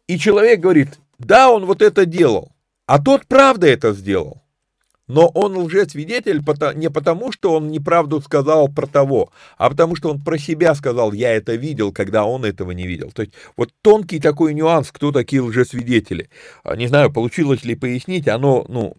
И 0.07 0.17
человек 0.17 0.59
говорит, 0.59 0.99
да, 1.17 1.49
он 1.49 1.65
вот 1.65 1.81
это 1.81 2.05
делал, 2.05 2.51
а 2.85 3.01
тот 3.01 3.25
правда 3.27 3.67
это 3.67 3.93
сделал. 3.93 4.41
Но 5.07 5.27
он 5.27 5.57
лжесвидетель 5.57 6.41
не 6.75 6.89
потому, 6.89 7.33
что 7.33 7.55
он 7.55 7.67
неправду 7.67 8.21
сказал 8.21 8.69
про 8.69 8.87
того, 8.87 9.29
а 9.57 9.69
потому 9.69 9.97
что 9.97 10.09
он 10.09 10.21
про 10.21 10.37
себя 10.37 10.73
сказал, 10.73 11.11
я 11.11 11.33
это 11.35 11.55
видел, 11.55 11.91
когда 11.91 12.23
он 12.23 12.45
этого 12.45 12.71
не 12.71 12.87
видел. 12.87 13.11
То 13.11 13.23
есть 13.23 13.33
вот 13.57 13.71
тонкий 13.81 14.21
такой 14.21 14.53
нюанс, 14.53 14.89
кто 14.89 15.11
такие 15.11 15.41
лжесвидетели. 15.41 16.29
А, 16.63 16.77
не 16.77 16.87
знаю, 16.87 17.11
получилось 17.11 17.65
ли 17.65 17.75
пояснить, 17.75 18.29
оно, 18.29 18.65
ну, 18.69 18.95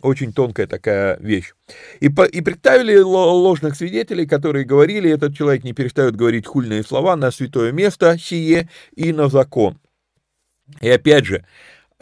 очень 0.00 0.32
тонкая 0.32 0.66
такая 0.66 1.18
вещь. 1.20 1.52
И, 2.00 2.08
по, 2.08 2.24
и 2.24 2.40
представили 2.40 2.98
ложных 2.98 3.76
свидетелей, 3.76 4.26
которые 4.26 4.64
говорили, 4.64 5.10
этот 5.10 5.36
человек 5.36 5.64
не 5.64 5.72
перестает 5.72 6.16
говорить 6.16 6.46
хульные 6.46 6.82
слова 6.82 7.16
на 7.16 7.30
святое 7.30 7.72
место 7.72 8.18
сие 8.18 8.68
и 8.94 9.12
на 9.12 9.28
закон. 9.28 9.78
И 10.80 10.88
опять 10.88 11.24
же, 11.24 11.44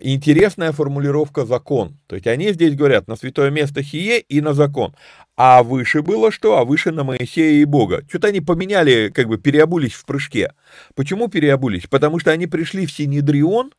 интересная 0.01 0.73
формулировка 0.73 1.45
закон. 1.45 1.99
То 2.07 2.17
есть 2.17 2.27
они 2.27 2.53
здесь 2.53 2.75
говорят 2.75 3.09
на 3.09 3.17
святое 3.17 3.51
место 3.51 3.83
Хие 3.83 4.21
и 4.21 4.41
на 4.41 4.55
закон. 4.55 4.95
А 5.37 5.63
выше 5.63 6.03
было 6.03 6.31
что? 6.31 6.59
А 6.59 6.65
выше 6.65 6.93
на 6.93 7.05
Моисея 7.05 7.63
и 7.63 7.65
Бога. 7.65 8.05
Что-то 8.09 8.29
они 8.29 8.41
поменяли, 8.41 9.11
как 9.15 9.29
бы 9.29 9.39
переобулись 9.39 9.93
в 9.93 10.05
прыжке. 10.05 10.53
Почему 10.95 11.29
переобулись? 11.29 11.87
Потому 11.87 12.19
что 12.19 12.31
они 12.31 12.47
пришли 12.47 12.87
в 12.87 12.93
Синедрион, 12.93 13.73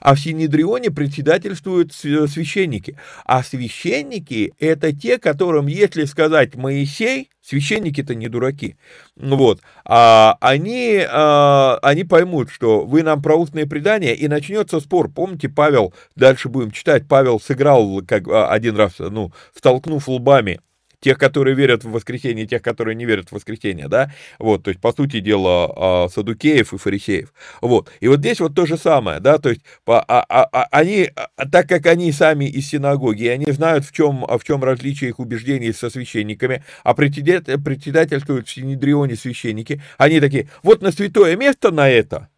а 0.00 0.14
в 0.14 0.20
Синедрионе 0.20 0.90
председательствуют 0.90 1.92
священники. 1.92 2.96
А 3.24 3.42
священники– 3.42 4.52
это 4.58 4.92
те, 4.92 5.18
которым, 5.18 5.66
если 5.66 6.04
сказать 6.04 6.54
Моисей, 6.54 7.30
священники-то 7.42 8.14
не 8.14 8.28
дураки, 8.28 8.76
вот, 9.16 9.60
а 9.84 10.36
они, 10.40 11.04
а, 11.06 11.78
они 11.82 12.04
поймут, 12.04 12.50
что 12.50 12.84
вы 12.84 13.02
нам 13.02 13.22
про 13.22 13.36
устные 13.36 13.66
предания, 13.66 14.14
и 14.14 14.28
начнется 14.28 14.80
спор. 14.80 15.10
Помните, 15.10 15.48
Павел, 15.48 15.92
дальше 16.16 16.48
будем 16.48 16.70
читать, 16.70 17.06
Павел 17.06 17.40
сыграл 17.40 18.02
как 18.06 18.26
а, 18.28 18.48
один 18.48 18.76
раз, 18.76 18.94
ну, 18.98 19.32
столкнув 19.54 20.08
лбами 20.08 20.60
тех, 21.04 21.18
которые 21.18 21.54
верят 21.54 21.84
в 21.84 21.90
воскресенье, 21.90 22.46
тех, 22.46 22.62
которые 22.62 22.94
не 22.94 23.04
верят 23.04 23.28
в 23.28 23.32
воскресенье, 23.32 23.88
да, 23.88 24.10
вот, 24.38 24.62
то 24.62 24.70
есть, 24.70 24.80
по 24.80 24.92
сути 24.92 25.20
дела, 25.20 25.70
а, 25.76 26.08
садукеев 26.08 26.72
и 26.72 26.78
фарисеев, 26.78 27.32
вот, 27.60 27.90
и 28.00 28.08
вот 28.08 28.20
здесь 28.20 28.40
вот 28.40 28.54
то 28.54 28.64
же 28.64 28.78
самое, 28.78 29.20
да, 29.20 29.36
то 29.36 29.50
есть, 29.50 29.60
по, 29.84 30.00
а, 30.00 30.24
а, 30.26 30.48
а, 30.50 30.66
они, 30.70 31.10
а, 31.14 31.46
так 31.46 31.68
как 31.68 31.84
они 31.86 32.10
сами 32.10 32.46
из 32.46 32.68
синагоги, 32.68 33.26
они 33.26 33.52
знают, 33.52 33.84
в 33.84 33.92
чем, 33.92 34.24
в 34.26 34.42
чем 34.44 34.64
различие 34.64 35.10
их 35.10 35.18
убеждений 35.18 35.74
со 35.74 35.90
священниками, 35.90 36.64
а 36.82 36.94
председательствуют 36.94 38.48
в 38.48 38.50
Синедрионе 38.50 39.14
священники, 39.14 39.82
они 39.98 40.20
такие, 40.20 40.48
вот 40.62 40.80
на 40.80 40.90
святое 40.90 41.36
место 41.36 41.70
на 41.70 41.90
это, 41.90 42.28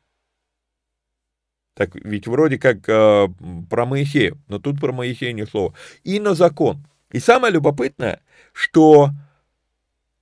так 1.74 1.90
ведь 1.94 2.26
вроде 2.26 2.58
как 2.58 2.88
э, 2.88 3.28
про 3.70 3.86
Моисея, 3.86 4.34
но 4.48 4.58
тут 4.58 4.80
про 4.80 4.92
Моисея 4.92 5.32
ни 5.34 5.44
слова. 5.44 5.74
И 6.04 6.18
на 6.18 6.34
закон. 6.34 6.86
И 7.12 7.20
самое 7.20 7.52
любопытное, 7.52 8.20
что 8.56 9.10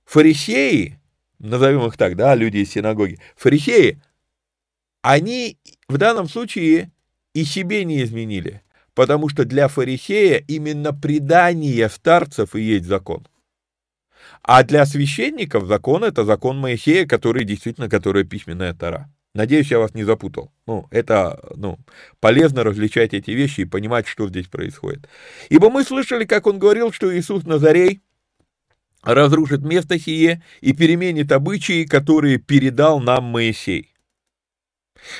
фарисеи, 0.03 0.99
назовем 1.39 1.85
их 1.85 1.95
так, 1.95 2.17
да, 2.17 2.35
люди 2.35 2.57
из 2.57 2.69
синагоги, 2.69 3.17
фарисеи, 3.37 4.01
они 5.01 5.57
в 5.87 5.97
данном 5.97 6.27
случае 6.27 6.91
и 7.33 7.45
себе 7.45 7.85
не 7.85 8.03
изменили, 8.03 8.61
потому 8.93 9.29
что 9.29 9.45
для 9.45 9.69
фарисея 9.69 10.43
именно 10.49 10.93
предание 10.93 11.87
старцев 11.87 12.55
и 12.55 12.61
есть 12.61 12.85
закон. 12.85 13.25
А 14.41 14.63
для 14.63 14.85
священников 14.85 15.65
закон– 15.65 16.03
это 16.03 16.25
закон 16.25 16.59
Моисея, 16.59 17.05
который 17.07 17.45
действительно, 17.45 17.89
который 17.89 18.25
письменная 18.25 18.73
Тара. 18.73 19.09
Надеюсь, 19.33 19.71
я 19.71 19.79
вас 19.79 19.93
не 19.93 20.03
запутал. 20.03 20.51
Ну, 20.67 20.87
это, 20.91 21.39
ну, 21.55 21.77
полезно 22.19 22.63
различать 22.63 23.13
эти 23.13 23.31
вещи 23.31 23.61
и 23.61 23.65
понимать, 23.65 24.07
что 24.07 24.27
здесь 24.27 24.47
происходит. 24.47 25.07
Ибо 25.49 25.69
мы 25.69 25.83
слышали, 25.83 26.25
как 26.25 26.47
он 26.47 26.59
говорил, 26.59 26.91
что 26.91 27.15
Иисус 27.17 27.43
Назарей 27.43 28.01
разрушит 29.05 29.61
место 29.61 29.99
сие 29.99 30.43
и 30.61 30.73
переменит 30.73 31.31
обычаи, 31.31 31.85
которые 31.85 32.37
передал 32.37 32.99
нам 32.99 33.25
Моисей. 33.25 33.93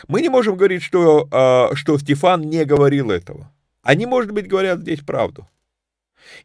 Мы 0.07 0.21
не 0.21 0.29
можем 0.29 0.57
говорить, 0.57 0.83
что, 0.83 1.27
а, 1.31 1.75
что 1.75 1.97
Стефан 1.97 2.41
не 2.41 2.65
говорил 2.65 3.11
этого. 3.11 3.51
Они, 3.83 4.05
может 4.05 4.31
быть, 4.31 4.47
говорят 4.47 4.79
здесь 4.79 5.01
правду. 5.01 5.47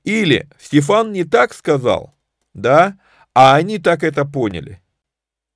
Или 0.05 0.49
Стефан 0.59 1.12
не 1.12 1.24
так 1.24 1.55
сказал, 1.55 2.14
да, 2.53 2.99
а 3.34 3.55
они 3.55 3.78
так 3.78 4.05
это 4.05 4.24
поняли 4.26 4.80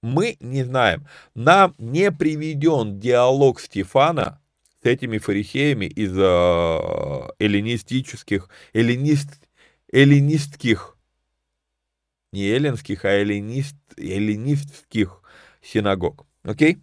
мы 0.04 0.36
не 0.40 0.64
знаем. 0.64 1.06
Нам 1.34 1.74
не 1.78 2.12
приведен 2.12 3.00
диалог 3.00 3.58
Стефана 3.58 4.38
с 4.82 4.86
этими 4.86 5.16
фарисеями 5.16 5.86
из 5.86 6.12
э, 6.14 7.28
эллинистических, 7.38 8.50
эллинист, 8.74 9.40
эллинистских, 9.90 10.93
не 12.34 12.48
эллинских, 12.48 13.04
а 13.04 13.10
эллинист, 13.10 13.76
эллинистских 13.96 15.22
синагог. 15.62 16.26
Окей? 16.42 16.78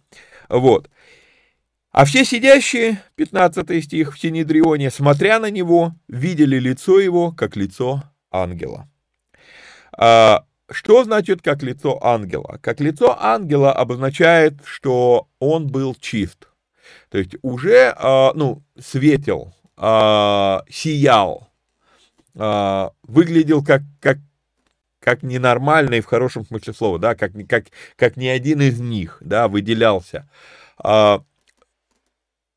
Вот. 0.48 0.90
А 1.92 2.06
все 2.06 2.24
сидящие, 2.24 3.02
15 3.16 3.84
стих, 3.84 4.14
в 4.14 4.18
Синедрионе, 4.18 4.90
смотря 4.90 5.38
на 5.38 5.50
него, 5.50 5.92
видели 6.08 6.58
лицо 6.58 6.98
его, 6.98 7.32
как 7.32 7.54
лицо 7.54 8.02
ангела. 8.30 8.88
А, 9.96 10.46
что 10.70 11.04
значит 11.04 11.42
как 11.42 11.62
лицо 11.62 12.02
ангела? 12.02 12.58
Как 12.62 12.80
лицо 12.80 13.14
ангела 13.20 13.72
обозначает, 13.72 14.54
что 14.64 15.28
он 15.38 15.66
был 15.66 15.94
чист. 15.94 16.48
То 17.10 17.18
есть 17.18 17.36
уже, 17.42 17.94
а, 17.98 18.32
ну, 18.34 18.62
светил, 18.80 19.54
а, 19.76 20.64
сиял, 20.70 21.52
а, 22.34 22.92
выглядел 23.02 23.62
как, 23.62 23.82
как, 24.00 24.16
как 25.02 25.22
ненормальный 25.22 26.00
в 26.00 26.06
хорошем 26.06 26.46
смысле 26.46 26.72
слова, 26.72 26.98
да, 26.98 27.14
как, 27.14 27.32
как, 27.48 27.66
как 27.96 28.16
ни 28.16 28.26
один 28.26 28.62
из 28.62 28.80
них, 28.80 29.18
да, 29.20 29.48
выделялся 29.48 30.28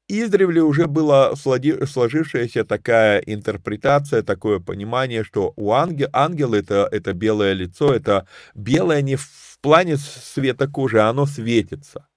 издревле 0.07 0.61
уже 0.61 0.87
была 0.87 1.35
сложившаяся 1.35 2.63
такая 2.63 3.19
интерпретация, 3.19 4.21
такое 4.21 4.59
понимание, 4.59 5.23
что 5.23 5.53
у 5.55 5.71
ангела, 5.71 6.09
ангел 6.13 6.53
это, 6.53 6.87
это 6.91 7.13
белое 7.13 7.53
лицо, 7.53 7.93
это 7.93 8.27
белое 8.53 9.01
не 9.01 9.15
в 9.15 9.57
плане 9.61 9.97
света 9.97 10.67
кожи, 10.67 10.99
а 10.99 11.09
оно 11.09 11.25
светится. 11.25 12.07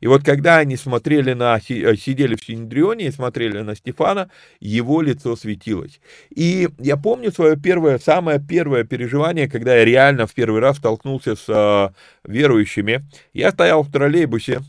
И 0.00 0.06
вот 0.06 0.24
когда 0.24 0.58
они 0.58 0.76
смотрели 0.76 1.32
на, 1.32 1.56
э, 1.56 1.96
сидели 1.96 2.36
в 2.36 2.44
Синедрионе 2.44 3.06
и 3.06 3.10
смотрели 3.10 3.60
на 3.60 3.74
Стефана, 3.74 4.30
его 4.60 5.02
лицо 5.02 5.36
светилось. 5.36 6.00
И 6.34 6.68
я 6.78 6.96
помню 6.96 7.32
свое 7.32 7.56
первое, 7.56 7.98
самое 7.98 8.40
первое 8.40 8.84
переживание, 8.84 9.48
когда 9.48 9.76
я 9.76 9.84
реально 9.84 10.26
в 10.26 10.34
первый 10.34 10.60
раз 10.60 10.78
столкнулся 10.78 11.36
с 11.36 11.44
э, 11.48 12.28
верующими. 12.28 13.04
Я 13.32 13.50
стоял 13.50 13.82
в 13.82 13.90
троллейбусе, 13.90 14.60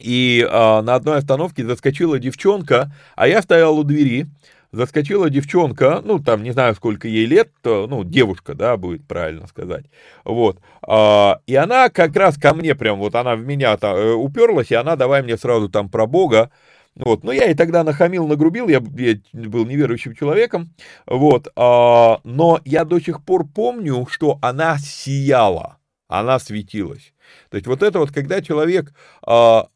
и 0.00 0.46
а, 0.48 0.80
на 0.82 0.94
одной 0.94 1.18
остановке 1.18 1.64
заскочила 1.64 2.18
девчонка, 2.18 2.92
а 3.16 3.28
я 3.28 3.42
стоял 3.42 3.78
у 3.78 3.84
двери, 3.84 4.26
заскочила 4.72 5.30
девчонка, 5.30 6.00
ну, 6.04 6.18
там, 6.18 6.42
не 6.42 6.52
знаю, 6.52 6.74
сколько 6.74 7.08
ей 7.08 7.26
лет, 7.26 7.50
ну, 7.64 8.04
девушка, 8.04 8.54
да, 8.54 8.76
будет 8.76 9.06
правильно 9.06 9.46
сказать, 9.46 9.86
вот, 10.24 10.58
а, 10.82 11.40
и 11.46 11.54
она 11.54 11.88
как 11.88 12.14
раз 12.16 12.36
ко 12.36 12.54
мне 12.54 12.74
прям, 12.74 12.98
вот 12.98 13.14
она 13.14 13.36
в 13.36 13.44
меня 13.44 13.76
там 13.76 13.96
э, 13.96 14.12
уперлась, 14.12 14.70
и 14.70 14.74
она 14.74 14.96
давай 14.96 15.22
мне 15.22 15.36
сразу 15.36 15.68
там 15.68 15.88
про 15.88 16.06
Бога, 16.06 16.50
вот, 16.94 17.24
ну, 17.24 17.32
я 17.32 17.50
и 17.50 17.54
тогда 17.54 17.84
нахамил, 17.84 18.26
нагрубил, 18.26 18.68
я, 18.68 18.82
я 18.96 19.18
был 19.32 19.64
неверующим 19.64 20.14
человеком, 20.14 20.70
вот, 21.06 21.48
а, 21.56 22.20
но 22.24 22.60
я 22.64 22.84
до 22.84 23.00
сих 23.00 23.24
пор 23.24 23.46
помню, 23.46 24.06
что 24.10 24.38
она 24.42 24.78
сияла, 24.78 25.78
она 26.08 26.38
светилась. 26.38 27.12
То 27.48 27.56
есть 27.56 27.66
вот 27.66 27.82
это 27.82 28.00
вот, 28.00 28.10
когда 28.10 28.42
человек, 28.42 28.92
а, 29.24 29.68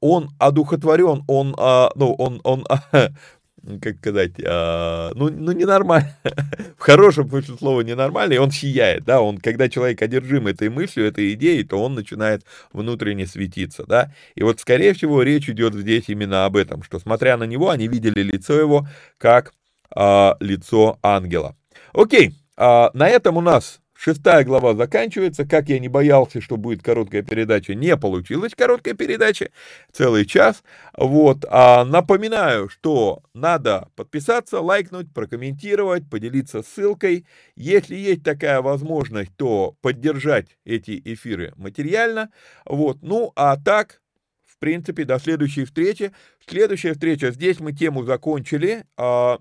он 0.00 0.30
одухотворен, 0.38 1.24
он, 1.28 1.54
а, 1.58 1.90
ну, 1.94 2.14
он, 2.14 2.40
он, 2.44 2.66
как 3.80 3.96
сказать, 3.98 4.32
а, 4.44 5.12
ну, 5.14 5.30
ну, 5.30 5.52
ненормально, 5.52 6.16
в 6.76 6.80
хорошем 6.80 7.28
смысле 7.28 7.56
слова 7.56 7.80
ненормально, 7.82 8.34
и 8.34 8.38
он 8.38 8.50
сияет, 8.50 9.04
да, 9.04 9.20
он, 9.20 9.38
когда 9.38 9.68
человек 9.68 10.02
одержим 10.02 10.46
этой 10.46 10.68
мыслью, 10.68 11.06
этой 11.06 11.32
идеей, 11.34 11.64
то 11.64 11.82
он 11.82 11.94
начинает 11.94 12.44
внутренне 12.72 13.26
светиться, 13.26 13.84
да, 13.86 14.12
и 14.34 14.42
вот, 14.42 14.60
скорее 14.60 14.94
всего, 14.94 15.22
речь 15.22 15.48
идет 15.48 15.74
здесь 15.74 16.04
именно 16.08 16.44
об 16.44 16.56
этом, 16.56 16.82
что, 16.82 16.98
смотря 16.98 17.36
на 17.36 17.44
него, 17.44 17.70
они 17.70 17.88
видели 17.88 18.22
лицо 18.22 18.54
его 18.54 18.86
как 19.18 19.52
а, 19.94 20.36
лицо 20.40 20.98
ангела. 21.02 21.56
Окей, 21.92 22.34
а, 22.56 22.90
на 22.94 23.08
этом 23.08 23.36
у 23.36 23.40
нас 23.40 23.81
Шестая 24.04 24.42
глава 24.42 24.74
заканчивается. 24.74 25.46
Как 25.46 25.68
я 25.68 25.78
не 25.78 25.86
боялся, 25.86 26.40
что 26.40 26.56
будет 26.56 26.82
короткая 26.82 27.22
передача, 27.22 27.76
не 27.76 27.96
получилась 27.96 28.52
короткая 28.52 28.94
передача. 28.94 29.52
Целый 29.92 30.26
час. 30.26 30.64
Вот. 30.96 31.44
А 31.48 31.84
напоминаю, 31.84 32.68
что 32.68 33.22
надо 33.32 33.90
подписаться, 33.94 34.60
лайкнуть, 34.60 35.14
прокомментировать, 35.14 36.10
поделиться 36.10 36.64
ссылкой. 36.64 37.26
Если 37.54 37.94
есть 37.94 38.24
такая 38.24 38.60
возможность, 38.60 39.36
то 39.36 39.76
поддержать 39.82 40.48
эти 40.64 41.00
эфиры 41.04 41.52
материально. 41.54 42.32
Вот. 42.66 43.02
Ну, 43.02 43.30
а 43.36 43.56
так, 43.56 44.02
в 44.44 44.58
принципе, 44.58 45.04
до 45.04 45.20
следующей 45.20 45.64
встречи. 45.64 46.10
Следующая 46.44 46.94
встреча. 46.94 47.30
Здесь 47.30 47.60
мы 47.60 47.72
тему 47.72 48.02
закончили. 48.02 48.84
А, 48.96 49.38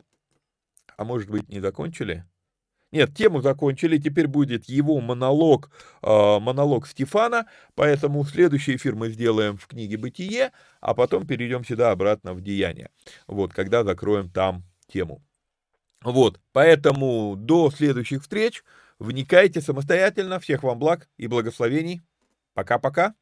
а 0.98 1.04
может 1.04 1.32
быть, 1.32 1.50
не 1.50 1.62
закончили? 1.62 2.26
Нет, 2.92 3.16
тему 3.16 3.42
закончили, 3.42 3.98
теперь 3.98 4.28
будет 4.28 4.66
его 4.66 5.00
монолог, 5.00 5.70
э, 6.02 6.40
монолог 6.40 6.88
Стефана, 6.88 7.48
поэтому 7.74 8.24
следующий 8.26 8.76
эфир 8.76 8.96
мы 8.96 9.10
сделаем 9.10 9.58
в 9.58 9.68
книге 9.68 9.98
«Бытие», 9.98 10.52
а 10.82 10.94
потом 10.94 11.26
перейдем 11.26 11.64
сюда 11.64 11.92
обратно 11.92 12.34
в 12.34 12.42
«Деяние», 12.42 12.90
вот, 13.28 13.54
когда 13.54 13.84
закроем 13.86 14.30
там 14.30 14.64
тему. 14.88 15.24
Вот, 16.04 16.42
поэтому 16.52 17.36
до 17.38 17.72
следующих 17.72 18.24
встреч, 18.24 18.64
вникайте 19.00 19.62
самостоятельно, 19.62 20.40
всех 20.40 20.64
вам 20.64 20.78
благ 20.78 21.08
и 21.18 21.28
благословений, 21.28 22.02
пока-пока. 22.56 23.14